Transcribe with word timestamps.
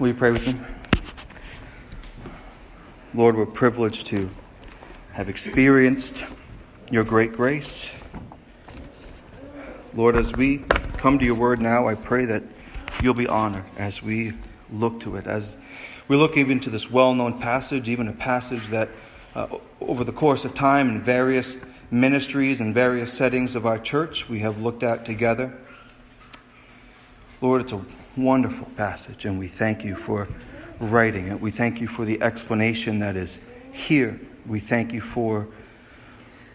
Will 0.00 0.08
you 0.08 0.14
pray 0.14 0.30
with 0.30 0.46
me? 0.46 0.54
Lord, 3.12 3.36
we're 3.36 3.44
privileged 3.44 4.06
to 4.06 4.30
have 5.12 5.28
experienced 5.28 6.24
your 6.90 7.04
great 7.04 7.34
grace. 7.34 7.86
Lord, 9.92 10.16
as 10.16 10.32
we 10.32 10.64
come 10.94 11.18
to 11.18 11.24
your 11.26 11.34
word 11.34 11.60
now, 11.60 11.86
I 11.86 11.96
pray 11.96 12.24
that 12.24 12.42
you'll 13.02 13.12
be 13.12 13.26
honored 13.26 13.66
as 13.76 14.02
we 14.02 14.32
look 14.72 15.00
to 15.00 15.16
it. 15.16 15.26
As 15.26 15.54
we 16.08 16.16
look 16.16 16.38
even 16.38 16.60
to 16.60 16.70
this 16.70 16.90
well 16.90 17.14
known 17.14 17.38
passage, 17.38 17.86
even 17.86 18.08
a 18.08 18.14
passage 18.14 18.68
that 18.68 18.88
uh, 19.34 19.48
over 19.82 20.02
the 20.02 20.12
course 20.12 20.46
of 20.46 20.54
time 20.54 20.88
in 20.88 21.02
various 21.02 21.58
ministries 21.90 22.62
and 22.62 22.72
various 22.72 23.12
settings 23.12 23.54
of 23.54 23.66
our 23.66 23.78
church 23.78 24.30
we 24.30 24.38
have 24.38 24.62
looked 24.62 24.82
at 24.82 25.04
together. 25.04 25.58
Lord, 27.42 27.60
it's 27.60 27.72
a 27.72 27.84
wonderful 28.16 28.66
passage, 28.76 29.24
and 29.24 29.38
we 29.38 29.48
thank 29.48 29.84
you 29.84 29.96
for 29.96 30.28
writing 30.80 31.28
it. 31.28 31.40
We 31.40 31.50
thank 31.50 31.80
you 31.80 31.88
for 31.88 32.04
the 32.04 32.22
explanation 32.22 33.00
that 33.00 33.16
is 33.16 33.38
here. 33.72 34.20
We 34.46 34.60
thank 34.60 34.92
you 34.92 35.00
for 35.00 35.48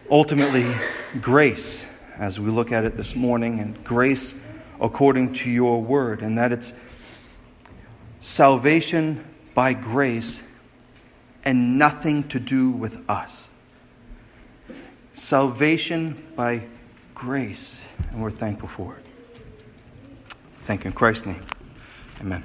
ultimately 0.09 0.73
grace 1.21 1.85
as 2.17 2.39
we 2.39 2.49
look 2.49 2.71
at 2.71 2.85
it 2.85 2.97
this 2.97 3.15
morning, 3.15 3.59
and 3.59 3.83
grace 3.83 4.39
according 4.79 5.33
to 5.33 5.49
your 5.49 5.81
word, 5.81 6.21
and 6.21 6.37
that 6.37 6.51
it's 6.51 6.73
salvation 8.19 9.23
by 9.53 9.73
grace 9.73 10.41
and 11.43 11.77
nothing 11.77 12.27
to 12.29 12.39
do 12.39 12.71
with 12.71 13.09
us. 13.09 13.47
Salvation 15.13 16.21
by 16.35 16.63
grace, 17.13 17.79
and 18.11 18.21
we're 18.21 18.31
thankful 18.31 18.67
for 18.67 18.97
it. 18.97 19.04
Thank 20.65 20.83
you 20.83 20.87
in 20.87 20.93
Christ's 20.93 21.27
name. 21.27 21.43
Amen. 22.21 22.43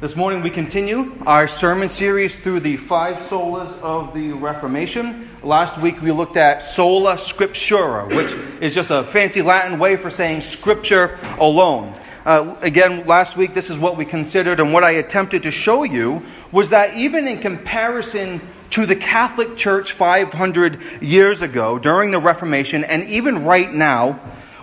This 0.00 0.16
morning 0.16 0.40
we 0.40 0.48
continue 0.48 1.12
our 1.26 1.46
sermon 1.46 1.90
series 1.90 2.34
through 2.34 2.60
the 2.60 2.78
five 2.78 3.18
solas 3.28 3.78
of 3.82 4.14
the 4.14 4.32
Reformation. 4.32 5.28
Last 5.42 5.78
week 5.82 6.00
we 6.00 6.12
looked 6.12 6.38
at 6.38 6.62
sola 6.62 7.16
scriptura, 7.16 8.08
which 8.16 8.32
is 8.62 8.74
just 8.74 8.90
a 8.90 9.04
fancy 9.04 9.42
Latin 9.42 9.78
way 9.78 9.96
for 9.96 10.10
saying 10.10 10.40
scripture 10.40 11.18
alone. 11.38 11.94
Uh, 12.24 12.56
again, 12.62 13.06
last 13.06 13.36
week 13.36 13.52
this 13.52 13.68
is 13.68 13.78
what 13.78 13.98
we 13.98 14.06
considered, 14.06 14.60
and 14.60 14.72
what 14.72 14.82
I 14.82 14.92
attempted 14.92 15.42
to 15.42 15.50
show 15.50 15.82
you 15.82 16.22
was 16.50 16.70
that 16.70 16.94
even 16.94 17.28
in 17.28 17.40
comparison 17.40 18.40
to 18.70 18.86
the 18.86 18.96
Catholic 18.96 19.58
Church 19.58 19.92
500 19.92 21.02
years 21.02 21.42
ago 21.42 21.78
during 21.78 22.12
the 22.12 22.18
Reformation, 22.18 22.82
and 22.82 23.10
even 23.10 23.44
right 23.44 23.70
now, 23.70 24.18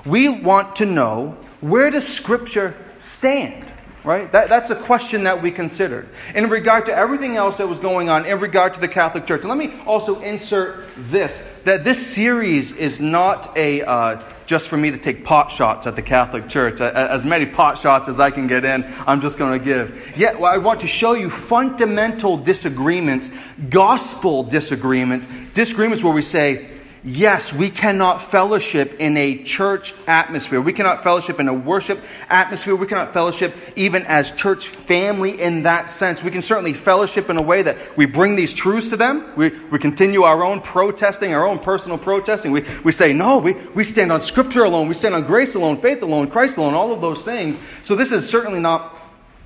we 0.07 0.27
want 0.27 0.77
to 0.77 0.87
know 0.87 1.37
where 1.61 1.89
does 1.89 2.07
Scripture 2.07 2.75
stand? 2.97 3.65
Right? 4.03 4.31
That, 4.31 4.47
that's 4.47 4.69
a 4.69 4.75
question 4.75 5.23
that 5.23 5.41
we 5.41 5.51
considered. 5.51 6.07
In 6.33 6.49
regard 6.49 6.85
to 6.85 6.95
everything 6.95 7.35
else 7.35 7.57
that 7.57 7.67
was 7.67 7.79
going 7.79 8.07
on, 8.07 8.25
in 8.25 8.39
regard 8.39 8.75
to 8.75 8.79
the 8.79 8.87
Catholic 8.87 9.25
Church. 9.25 9.41
And 9.41 9.49
let 9.49 9.57
me 9.57 9.73
also 9.85 10.21
insert 10.21 10.87
this 10.95 11.45
that 11.65 11.83
this 11.83 12.07
series 12.07 12.71
is 12.71 13.01
not 13.01 13.57
a 13.57 13.81
uh, 13.81 14.21
just 14.45 14.69
for 14.69 14.77
me 14.77 14.91
to 14.91 14.97
take 14.97 15.25
pot 15.25 15.51
shots 15.51 15.85
at 15.85 15.97
the 15.97 16.01
Catholic 16.01 16.47
Church. 16.47 16.79
As 16.79 17.25
many 17.25 17.45
pot 17.45 17.77
shots 17.77 18.07
as 18.07 18.17
I 18.19 18.31
can 18.31 18.47
get 18.47 18.63
in, 18.63 18.85
I'm 19.05 19.19
just 19.19 19.37
going 19.37 19.59
to 19.59 19.63
give. 19.63 20.17
Yet, 20.17 20.37
I 20.37 20.57
want 20.57 20.79
to 20.79 20.87
show 20.87 21.11
you 21.11 21.29
fundamental 21.29 22.37
disagreements, 22.37 23.29
gospel 23.69 24.43
disagreements, 24.43 25.27
disagreements 25.53 26.01
where 26.01 26.13
we 26.13 26.21
say, 26.21 26.76
Yes, 27.03 27.53
we 27.53 27.69
cannot 27.69 28.31
fellowship 28.31 28.99
in 28.99 29.17
a 29.17 29.43
church 29.43 29.93
atmosphere. 30.07 30.59
We 30.59 30.73
cannot 30.73 31.03
fellowship 31.03 31.39
in 31.39 31.47
a 31.47 31.53
worship 31.53 32.01
atmosphere. 32.27 32.75
We 32.75 32.87
cannot 32.87 33.13
fellowship 33.13 33.55
even 33.75 34.03
as 34.03 34.31
church 34.31 34.67
family 34.67 35.41
in 35.41 35.63
that 35.63 35.89
sense. 35.89 36.23
We 36.23 36.31
can 36.31 36.41
certainly 36.41 36.73
fellowship 36.73 37.29
in 37.29 37.37
a 37.37 37.41
way 37.41 37.61
that 37.61 37.97
we 37.97 38.05
bring 38.05 38.35
these 38.35 38.53
truths 38.53 38.89
to 38.89 38.97
them. 38.97 39.31
We, 39.35 39.49
we 39.49 39.79
continue 39.79 40.23
our 40.23 40.43
own 40.43 40.61
protesting, 40.61 41.33
our 41.33 41.45
own 41.45 41.59
personal 41.59 41.97
protesting. 41.97 42.51
We, 42.51 42.65
we 42.83 42.91
say, 42.91 43.13
no, 43.13 43.37
we, 43.37 43.53
we 43.53 43.83
stand 43.83 44.11
on 44.11 44.21
Scripture 44.21 44.63
alone. 44.63 44.87
We 44.87 44.95
stand 44.95 45.13
on 45.13 45.25
grace 45.25 45.55
alone, 45.55 45.79
faith 45.79 46.01
alone, 46.01 46.29
Christ 46.29 46.57
alone, 46.57 46.73
all 46.73 46.91
of 46.91 47.01
those 47.01 47.23
things. 47.23 47.59
So 47.83 47.95
this 47.95 48.11
is 48.11 48.27
certainly 48.27 48.59
not 48.59 48.97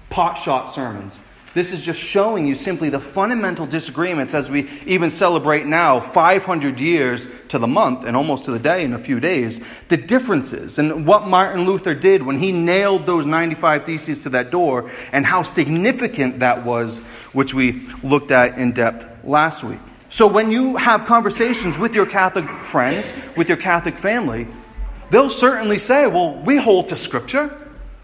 pot 0.09 0.35
shot 0.35 0.73
sermons. 0.73 1.19
This 1.53 1.73
is 1.73 1.81
just 1.81 1.99
showing 1.99 2.47
you 2.47 2.55
simply 2.55 2.89
the 2.89 3.01
fundamental 3.01 3.65
disagreements 3.65 4.33
as 4.33 4.49
we 4.49 4.69
even 4.85 5.09
celebrate 5.09 5.65
now, 5.65 5.99
500 5.99 6.79
years 6.79 7.27
to 7.49 7.59
the 7.59 7.67
month 7.67 8.05
and 8.05 8.15
almost 8.15 8.45
to 8.45 8.51
the 8.51 8.59
day 8.59 8.85
in 8.85 8.93
a 8.93 8.99
few 8.99 9.19
days, 9.19 9.59
the 9.89 9.97
differences 9.97 10.79
and 10.79 11.05
what 11.05 11.27
Martin 11.27 11.65
Luther 11.65 11.93
did 11.93 12.23
when 12.23 12.39
he 12.39 12.53
nailed 12.53 13.05
those 13.05 13.25
95 13.25 13.85
Theses 13.85 14.19
to 14.21 14.29
that 14.29 14.49
door 14.49 14.89
and 15.11 15.25
how 15.25 15.43
significant 15.43 16.39
that 16.39 16.63
was, 16.63 16.99
which 17.33 17.53
we 17.53 17.85
looked 18.01 18.31
at 18.31 18.57
in 18.57 18.71
depth 18.71 19.25
last 19.25 19.61
week. 19.61 19.79
So 20.07 20.27
when 20.27 20.51
you 20.51 20.77
have 20.77 21.05
conversations 21.05 21.77
with 21.77 21.93
your 21.93 22.05
Catholic 22.05 22.45
friends, 22.63 23.11
with 23.35 23.49
your 23.49 23.57
Catholic 23.57 23.97
family, 23.97 24.47
they'll 25.09 25.29
certainly 25.29 25.79
say, 25.79 26.07
well, 26.07 26.35
we 26.35 26.55
hold 26.55 26.89
to 26.89 26.97
Scripture. 26.97 27.57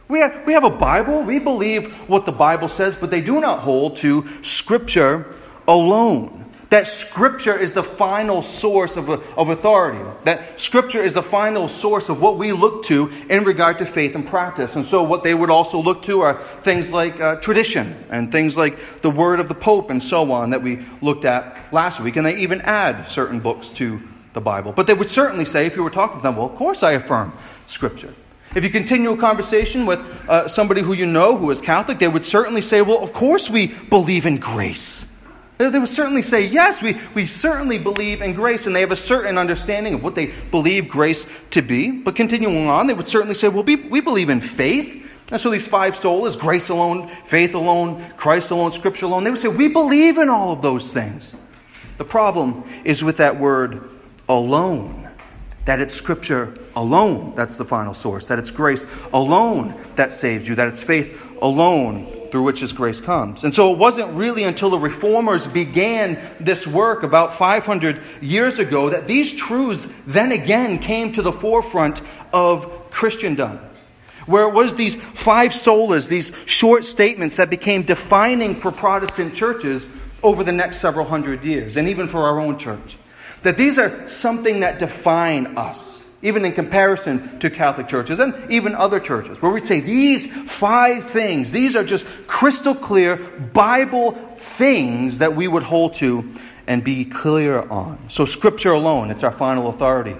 We 0.07 0.19
have, 0.19 0.45
we 0.45 0.53
have 0.53 0.63
a 0.63 0.69
Bible. 0.69 1.23
We 1.23 1.39
believe 1.39 1.91
what 2.09 2.25
the 2.25 2.31
Bible 2.31 2.69
says, 2.69 2.95
but 2.95 3.11
they 3.11 3.21
do 3.21 3.41
not 3.41 3.59
hold 3.59 3.97
to 3.97 4.27
Scripture 4.41 5.35
alone. 5.67 6.45
That 6.69 6.87
Scripture 6.87 7.57
is 7.57 7.71
the 7.71 7.83
final 7.83 8.41
source 8.41 8.97
of, 8.97 9.09
of 9.09 9.49
authority. 9.49 10.03
That 10.23 10.59
Scripture 10.59 10.99
is 10.99 11.13
the 11.13 11.23
final 11.23 11.69
source 11.69 12.09
of 12.09 12.21
what 12.21 12.37
we 12.37 12.51
look 12.51 12.85
to 12.85 13.09
in 13.29 13.45
regard 13.45 13.77
to 13.77 13.85
faith 13.85 14.15
and 14.15 14.27
practice. 14.27 14.75
And 14.75 14.85
so, 14.85 15.03
what 15.03 15.23
they 15.23 15.33
would 15.33 15.49
also 15.49 15.81
look 15.81 16.03
to 16.03 16.21
are 16.21 16.41
things 16.61 16.91
like 16.91 17.21
uh, 17.21 17.37
tradition 17.37 17.95
and 18.09 18.31
things 18.31 18.57
like 18.57 19.01
the 19.01 19.09
Word 19.09 19.39
of 19.39 19.47
the 19.47 19.55
Pope 19.55 19.89
and 19.89 20.03
so 20.03 20.29
on 20.33 20.49
that 20.49 20.61
we 20.61 20.79
looked 21.01 21.23
at 21.23 21.73
last 21.73 22.01
week. 22.01 22.17
And 22.17 22.25
they 22.25 22.37
even 22.37 22.59
add 22.61 23.07
certain 23.07 23.39
books 23.39 23.69
to 23.71 24.01
the 24.33 24.41
Bible. 24.41 24.73
But 24.73 24.87
they 24.87 24.93
would 24.93 25.09
certainly 25.09 25.45
say, 25.45 25.67
if 25.67 25.77
you 25.77 25.83
were 25.83 25.89
talking 25.89 26.17
to 26.17 26.23
them, 26.23 26.35
well, 26.35 26.47
of 26.47 26.55
course 26.55 26.83
I 26.83 26.93
affirm 26.93 27.31
Scripture. 27.65 28.13
If 28.57 28.63
you 28.63 28.71
continue 28.71 29.11
a 29.11 29.17
conversation 29.17 29.85
with 29.85 29.99
uh, 30.27 30.47
somebody 30.47 30.81
who 30.81 30.93
you 30.93 31.05
know 31.05 31.37
who 31.37 31.51
is 31.51 31.61
Catholic, 31.61 31.99
they 31.99 32.07
would 32.07 32.25
certainly 32.25 32.63
say, 32.63 32.81
Well, 32.81 33.03
of 33.03 33.13
course 33.13 33.51
we 33.51 33.67
believe 33.67 34.25
in 34.25 34.37
grace. 34.37 35.13
They 35.59 35.77
would 35.77 35.87
certainly 35.89 36.23
say, 36.23 36.47
Yes, 36.47 36.81
we, 36.81 36.97
we 37.13 37.27
certainly 37.27 37.77
believe 37.77 38.23
in 38.23 38.33
grace, 38.33 38.65
and 38.65 38.75
they 38.75 38.81
have 38.81 38.91
a 38.91 38.95
certain 38.95 39.37
understanding 39.37 39.93
of 39.93 40.03
what 40.03 40.15
they 40.15 40.33
believe 40.49 40.89
grace 40.89 41.31
to 41.51 41.61
be. 41.61 41.91
But 41.91 42.15
continuing 42.15 42.67
on, 42.67 42.87
they 42.87 42.95
would 42.95 43.07
certainly 43.07 43.35
say, 43.35 43.47
Well, 43.47 43.61
we, 43.61 43.75
we 43.75 44.01
believe 44.01 44.29
in 44.29 44.41
faith. 44.41 45.07
And 45.29 45.39
so 45.39 45.51
these 45.51 45.67
five 45.67 45.93
solas 45.93 46.39
grace 46.39 46.69
alone, 46.69 47.09
faith 47.25 47.53
alone, 47.53 48.03
Christ 48.17 48.49
alone, 48.49 48.71
Scripture 48.71 49.05
alone 49.05 49.23
they 49.23 49.29
would 49.29 49.39
say, 49.39 49.49
We 49.49 49.67
believe 49.67 50.17
in 50.17 50.29
all 50.29 50.51
of 50.51 50.63
those 50.63 50.89
things. 50.91 51.35
The 51.99 52.05
problem 52.05 52.63
is 52.85 53.03
with 53.03 53.17
that 53.17 53.39
word 53.39 53.87
alone 54.27 55.07
that 55.65 55.79
it's 55.79 55.93
Scripture 55.93 56.55
alone 56.77 57.33
that's 57.35 57.57
the 57.57 57.65
final 57.65 57.93
source, 57.93 58.27
that 58.27 58.39
it's 58.39 58.51
grace 58.51 58.85
alone 59.11 59.73
that 59.95 60.13
saves 60.13 60.47
you, 60.47 60.55
that 60.55 60.67
it's 60.67 60.81
faith 60.81 61.21
alone 61.41 62.05
through 62.29 62.43
which 62.43 62.59
His 62.59 62.73
grace 62.73 62.99
comes. 62.99 63.43
And 63.43 63.53
so 63.53 63.73
it 63.73 63.77
wasn't 63.77 64.13
really 64.13 64.43
until 64.43 64.69
the 64.69 64.79
reformers 64.79 65.47
began 65.47 66.19
this 66.39 66.67
work 66.67 67.03
about 67.03 67.33
500 67.33 68.01
years 68.21 68.59
ago 68.59 68.89
that 68.89 69.07
these 69.07 69.33
truths 69.33 69.91
then 70.05 70.31
again 70.31 70.79
came 70.79 71.11
to 71.13 71.21
the 71.21 71.31
forefront 71.31 72.01
of 72.33 72.91
Christendom. 72.91 73.59
Where 74.25 74.47
it 74.49 74.53
was 74.53 74.75
these 74.75 74.97
five 74.97 75.51
solas, 75.51 76.09
these 76.09 76.33
short 76.45 76.83
statements 76.83 77.37
that 77.37 77.49
became 77.49 77.83
defining 77.83 78.55
for 78.55 78.71
Protestant 78.71 79.35
churches 79.35 79.87
over 80.21 80.43
the 80.43 80.51
next 80.51 80.79
several 80.79 81.05
hundred 81.05 81.45
years, 81.45 81.77
and 81.77 81.87
even 81.87 82.07
for 82.07 82.23
our 82.23 82.39
own 82.39 82.57
church. 82.57 82.97
That 83.43 83.55
these 83.55 83.79
are 83.79 84.09
something 84.09 84.61
that 84.61 84.79
define 84.79 85.57
us, 85.57 85.96
even 86.27 86.43
in 86.43 86.51
comparison 86.51 87.39
to 87.39 87.49
Catholic 87.49 87.87
churches 87.87 88.19
and 88.19 88.35
even 88.51 88.75
other 88.75 88.99
churches, 88.99 89.41
where 89.41 89.51
we'd 89.51 89.65
say 89.65 89.79
these 89.79 90.27
five 90.27 91.03
things, 91.05 91.51
these 91.51 91.75
are 91.75 91.83
just 91.83 92.05
crystal 92.27 92.75
clear 92.75 93.15
Bible 93.15 94.11
things 94.57 95.19
that 95.19 95.35
we 95.35 95.47
would 95.47 95.63
hold 95.63 95.93
to 95.95 96.29
and 96.67 96.83
be 96.83 97.05
clear 97.05 97.59
on. 97.59 98.09
So, 98.09 98.25
Scripture 98.25 98.71
alone, 98.71 99.09
it's 99.09 99.23
our 99.23 99.31
final 99.31 99.69
authority. 99.69 100.15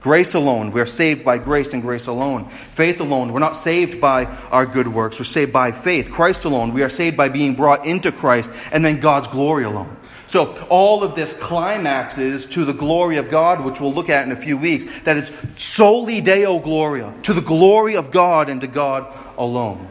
Grace 0.00 0.34
alone, 0.34 0.72
we 0.72 0.80
are 0.80 0.86
saved 0.86 1.24
by 1.24 1.38
grace 1.38 1.72
and 1.74 1.80
grace 1.80 2.08
alone. 2.08 2.48
Faith 2.48 3.00
alone, 3.00 3.32
we're 3.32 3.38
not 3.38 3.56
saved 3.56 4.00
by 4.00 4.24
our 4.50 4.66
good 4.66 4.88
works, 4.88 5.20
we're 5.20 5.24
saved 5.24 5.52
by 5.52 5.70
faith. 5.70 6.10
Christ 6.10 6.44
alone, 6.44 6.72
we 6.72 6.82
are 6.82 6.88
saved 6.88 7.16
by 7.16 7.28
being 7.28 7.54
brought 7.54 7.86
into 7.86 8.10
Christ, 8.10 8.50
and 8.72 8.84
then 8.84 8.98
God's 8.98 9.28
glory 9.28 9.62
alone. 9.62 9.96
So, 10.32 10.56
all 10.70 11.04
of 11.04 11.14
this 11.14 11.34
climaxes 11.34 12.46
to 12.46 12.64
the 12.64 12.72
glory 12.72 13.18
of 13.18 13.30
God, 13.30 13.62
which 13.66 13.82
we'll 13.82 13.92
look 13.92 14.08
at 14.08 14.24
in 14.24 14.32
a 14.32 14.36
few 14.36 14.56
weeks, 14.56 14.86
that 15.04 15.18
it's 15.18 15.30
soli 15.62 16.22
Deo 16.22 16.58
Gloria, 16.58 17.12
to 17.24 17.34
the 17.34 17.42
glory 17.42 17.96
of 17.96 18.10
God 18.10 18.48
and 18.48 18.62
to 18.62 18.66
God 18.66 19.14
alone. 19.36 19.86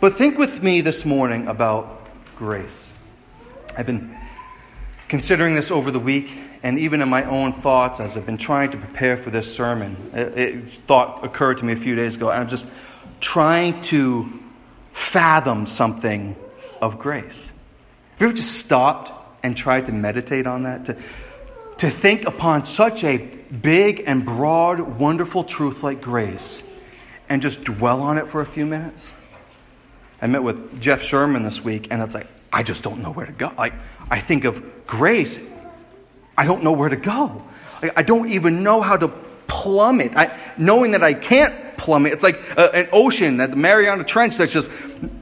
But 0.00 0.14
think 0.14 0.38
with 0.38 0.62
me 0.62 0.80
this 0.80 1.04
morning 1.04 1.48
about 1.48 2.00
grace. 2.34 2.98
I've 3.76 3.84
been 3.84 4.16
considering 5.08 5.54
this 5.54 5.70
over 5.70 5.90
the 5.90 6.00
week, 6.00 6.30
and 6.62 6.78
even 6.78 7.02
in 7.02 7.10
my 7.10 7.24
own 7.24 7.52
thoughts 7.52 8.00
as 8.00 8.16
I've 8.16 8.24
been 8.24 8.38
trying 8.38 8.70
to 8.70 8.78
prepare 8.78 9.18
for 9.18 9.28
this 9.28 9.54
sermon. 9.54 9.98
It, 10.14 10.38
it 10.38 10.68
thought 10.70 11.26
occurred 11.26 11.58
to 11.58 11.66
me 11.66 11.74
a 11.74 11.76
few 11.76 11.94
days 11.94 12.16
ago, 12.16 12.30
and 12.30 12.40
I'm 12.40 12.48
just 12.48 12.64
trying 13.20 13.82
to 13.82 14.32
fathom 14.94 15.66
something 15.66 16.36
of 16.80 16.98
grace? 16.98 17.48
Have 18.12 18.20
you 18.22 18.26
ever 18.28 18.36
just 18.36 18.56
stopped 18.56 19.18
and 19.42 19.56
tried 19.56 19.86
to 19.86 19.92
meditate 19.92 20.46
on 20.46 20.64
that? 20.64 20.86
To, 20.86 20.96
to 21.78 21.90
think 21.90 22.26
upon 22.26 22.64
such 22.64 23.04
a 23.04 23.16
big 23.16 24.04
and 24.06 24.24
broad, 24.24 24.80
wonderful 24.80 25.44
truth 25.44 25.82
like 25.82 26.00
grace 26.00 26.62
and 27.28 27.42
just 27.42 27.64
dwell 27.64 28.00
on 28.00 28.18
it 28.18 28.28
for 28.28 28.40
a 28.40 28.46
few 28.46 28.66
minutes? 28.66 29.12
I 30.20 30.26
met 30.28 30.42
with 30.42 30.80
Jeff 30.80 31.02
Sherman 31.02 31.42
this 31.42 31.64
week, 31.64 31.88
and 31.90 32.00
it's 32.00 32.14
like, 32.14 32.28
I 32.52 32.62
just 32.62 32.82
don't 32.82 33.02
know 33.02 33.10
where 33.10 33.26
to 33.26 33.32
go. 33.32 33.50
Like, 33.58 33.72
I 34.10 34.20
think 34.20 34.44
of 34.44 34.86
grace, 34.86 35.40
I 36.38 36.46
don't 36.46 36.62
know 36.62 36.72
where 36.72 36.88
to 36.88 36.96
go. 36.96 37.42
Like, 37.82 37.92
I 37.96 38.02
don't 38.02 38.30
even 38.30 38.62
know 38.62 38.80
how 38.80 38.96
to 38.96 39.08
plummet. 39.48 40.16
I, 40.16 40.38
knowing 40.56 40.92
that 40.92 41.02
I 41.02 41.14
can't 41.14 41.54
plummet, 41.76 42.12
it's 42.12 42.22
like 42.22 42.40
a, 42.56 42.74
an 42.74 42.88
ocean, 42.92 43.40
at 43.40 43.50
the 43.50 43.56
Mariana 43.56 44.04
Trench 44.04 44.36
that's 44.36 44.52
just 44.52 44.70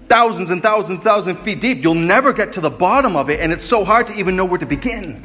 thousands 0.08 0.50
and 0.50 0.62
thousands 0.62 0.98
and 0.98 1.02
thousands 1.02 1.38
of 1.38 1.44
feet 1.44 1.60
deep. 1.60 1.82
You'll 1.82 1.94
never 1.94 2.32
get 2.32 2.54
to 2.54 2.60
the 2.60 2.70
bottom 2.70 3.16
of 3.16 3.30
it, 3.30 3.40
and 3.40 3.52
it's 3.52 3.64
so 3.64 3.84
hard 3.84 4.08
to 4.08 4.14
even 4.14 4.36
know 4.36 4.44
where 4.44 4.58
to 4.58 4.66
begin. 4.66 5.24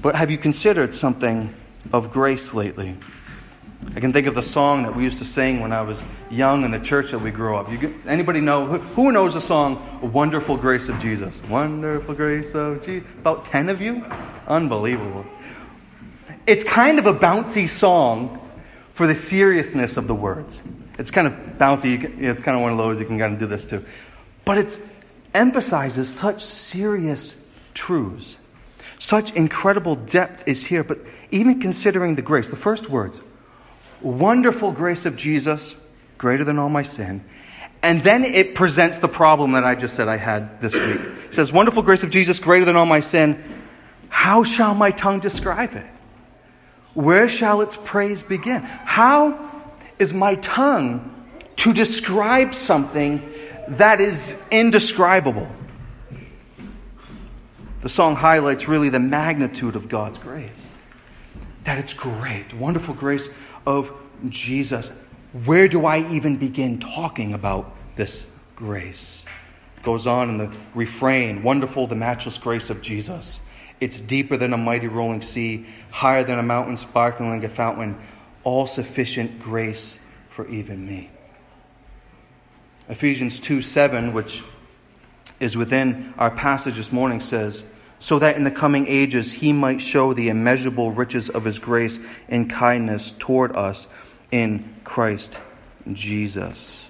But 0.00 0.14
have 0.14 0.30
you 0.30 0.38
considered 0.38 0.94
something 0.94 1.54
of 1.92 2.12
grace 2.12 2.54
lately? 2.54 2.96
I 3.96 4.00
can 4.00 4.12
think 4.12 4.26
of 4.26 4.34
the 4.34 4.42
song 4.42 4.82
that 4.82 4.94
we 4.94 5.04
used 5.04 5.18
to 5.18 5.24
sing 5.24 5.60
when 5.60 5.72
I 5.72 5.82
was 5.82 6.02
young 6.30 6.64
in 6.64 6.70
the 6.70 6.78
church 6.78 7.12
that 7.12 7.18
we 7.18 7.30
grew 7.30 7.56
up. 7.56 7.70
You, 7.72 7.98
anybody 8.06 8.40
know 8.40 8.66
who 8.66 9.10
knows 9.10 9.34
the 9.34 9.40
song 9.40 10.00
"Wonderful 10.12 10.58
Grace 10.58 10.88
of 10.88 11.00
Jesus"? 11.00 11.42
Wonderful 11.48 12.14
Grace 12.14 12.54
of 12.54 12.82
Jesus. 12.84 13.08
About 13.18 13.46
ten 13.46 13.68
of 13.70 13.80
you. 13.80 14.04
Unbelievable. 14.46 15.24
It's 16.46 16.62
kind 16.62 16.98
of 16.98 17.06
a 17.06 17.14
bouncy 17.14 17.68
song 17.68 18.38
for 19.00 19.06
the 19.06 19.14
seriousness 19.14 19.96
of 19.96 20.06
the 20.06 20.14
words. 20.14 20.60
It's 20.98 21.10
kind 21.10 21.26
of 21.26 21.32
bouncy. 21.58 21.98
Can, 21.98 22.22
it's 22.22 22.42
kind 22.42 22.54
of 22.54 22.60
one 22.60 22.70
of 22.70 22.76
those 22.76 23.00
you 23.00 23.06
can 23.06 23.18
kind 23.18 23.32
of 23.32 23.38
do 23.38 23.46
this 23.46 23.64
too, 23.64 23.82
but 24.44 24.58
it 24.58 24.78
emphasizes 25.32 26.12
such 26.12 26.44
serious 26.44 27.42
truths. 27.72 28.36
Such 28.98 29.32
incredible 29.32 29.96
depth 29.96 30.46
is 30.46 30.66
here. 30.66 30.84
But 30.84 30.98
even 31.30 31.62
considering 31.62 32.16
the 32.16 32.20
grace, 32.20 32.50
the 32.50 32.56
first 32.56 32.90
words 32.90 33.22
wonderful 34.02 34.70
grace 34.70 35.06
of 35.06 35.16
Jesus, 35.16 35.74
greater 36.18 36.44
than 36.44 36.58
all 36.58 36.68
my 36.68 36.82
sin. 36.82 37.24
And 37.82 38.04
then 38.04 38.26
it 38.26 38.54
presents 38.54 38.98
the 38.98 39.08
problem 39.08 39.52
that 39.52 39.64
I 39.64 39.76
just 39.76 39.96
said 39.96 40.08
I 40.08 40.18
had 40.18 40.60
this 40.60 40.74
week. 40.74 41.00
It 41.28 41.34
says, 41.34 41.50
Wonderful 41.50 41.84
grace 41.84 42.02
of 42.02 42.10
Jesus, 42.10 42.38
greater 42.38 42.66
than 42.66 42.76
all 42.76 42.84
my 42.84 43.00
sin. 43.00 43.42
How 44.10 44.44
shall 44.44 44.74
my 44.74 44.90
tongue 44.90 45.20
describe 45.20 45.74
it? 45.74 45.86
Where 46.94 47.28
shall 47.28 47.60
its 47.60 47.76
praise 47.76 48.22
begin? 48.22 48.62
How 48.62 49.50
is 49.98 50.12
my 50.12 50.34
tongue 50.36 51.14
to 51.56 51.72
describe 51.72 52.54
something 52.54 53.28
that 53.68 54.00
is 54.00 54.42
indescribable? 54.50 55.48
The 57.82 57.88
song 57.88 58.16
highlights 58.16 58.68
really 58.68 58.88
the 58.88 59.00
magnitude 59.00 59.76
of 59.76 59.88
God's 59.88 60.18
grace. 60.18 60.72
That 61.64 61.78
it's 61.78 61.94
great, 61.94 62.52
wonderful 62.54 62.94
grace 62.94 63.28
of 63.66 63.92
Jesus. 64.28 64.90
Where 65.44 65.68
do 65.68 65.86
I 65.86 66.10
even 66.10 66.36
begin 66.36 66.80
talking 66.80 67.32
about 67.32 67.74
this 67.96 68.26
grace? 68.56 69.24
Goes 69.82 70.06
on 70.06 70.28
in 70.28 70.38
the 70.38 70.52
refrain 70.74 71.42
Wonderful 71.42 71.86
the 71.86 71.94
matchless 71.94 72.36
grace 72.36 72.68
of 72.68 72.82
Jesus. 72.82 73.40
It's 73.80 74.00
deeper 74.00 74.36
than 74.36 74.52
a 74.52 74.58
mighty 74.58 74.88
rolling 74.88 75.22
sea, 75.22 75.66
higher 75.90 76.22
than 76.22 76.38
a 76.38 76.42
mountain, 76.42 76.76
sparkling 76.76 77.30
like 77.30 77.44
a 77.44 77.48
fountain, 77.48 77.98
all 78.44 78.66
sufficient 78.66 79.40
grace 79.40 79.98
for 80.28 80.46
even 80.48 80.86
me. 80.86 81.10
Ephesians 82.88 83.40
2 83.40 83.62
7, 83.62 84.12
which 84.12 84.42
is 85.38 85.56
within 85.56 86.12
our 86.18 86.30
passage 86.30 86.76
this 86.76 86.92
morning, 86.92 87.20
says, 87.20 87.64
so 88.00 88.18
that 88.18 88.36
in 88.36 88.44
the 88.44 88.50
coming 88.50 88.86
ages 88.86 89.32
he 89.32 89.52
might 89.52 89.80
show 89.80 90.12
the 90.12 90.28
immeasurable 90.28 90.90
riches 90.90 91.28
of 91.28 91.44
his 91.44 91.58
grace 91.58 92.00
and 92.28 92.50
kindness 92.50 93.12
toward 93.18 93.54
us 93.54 93.86
in 94.32 94.74
Christ 94.84 95.36
Jesus. 95.92 96.88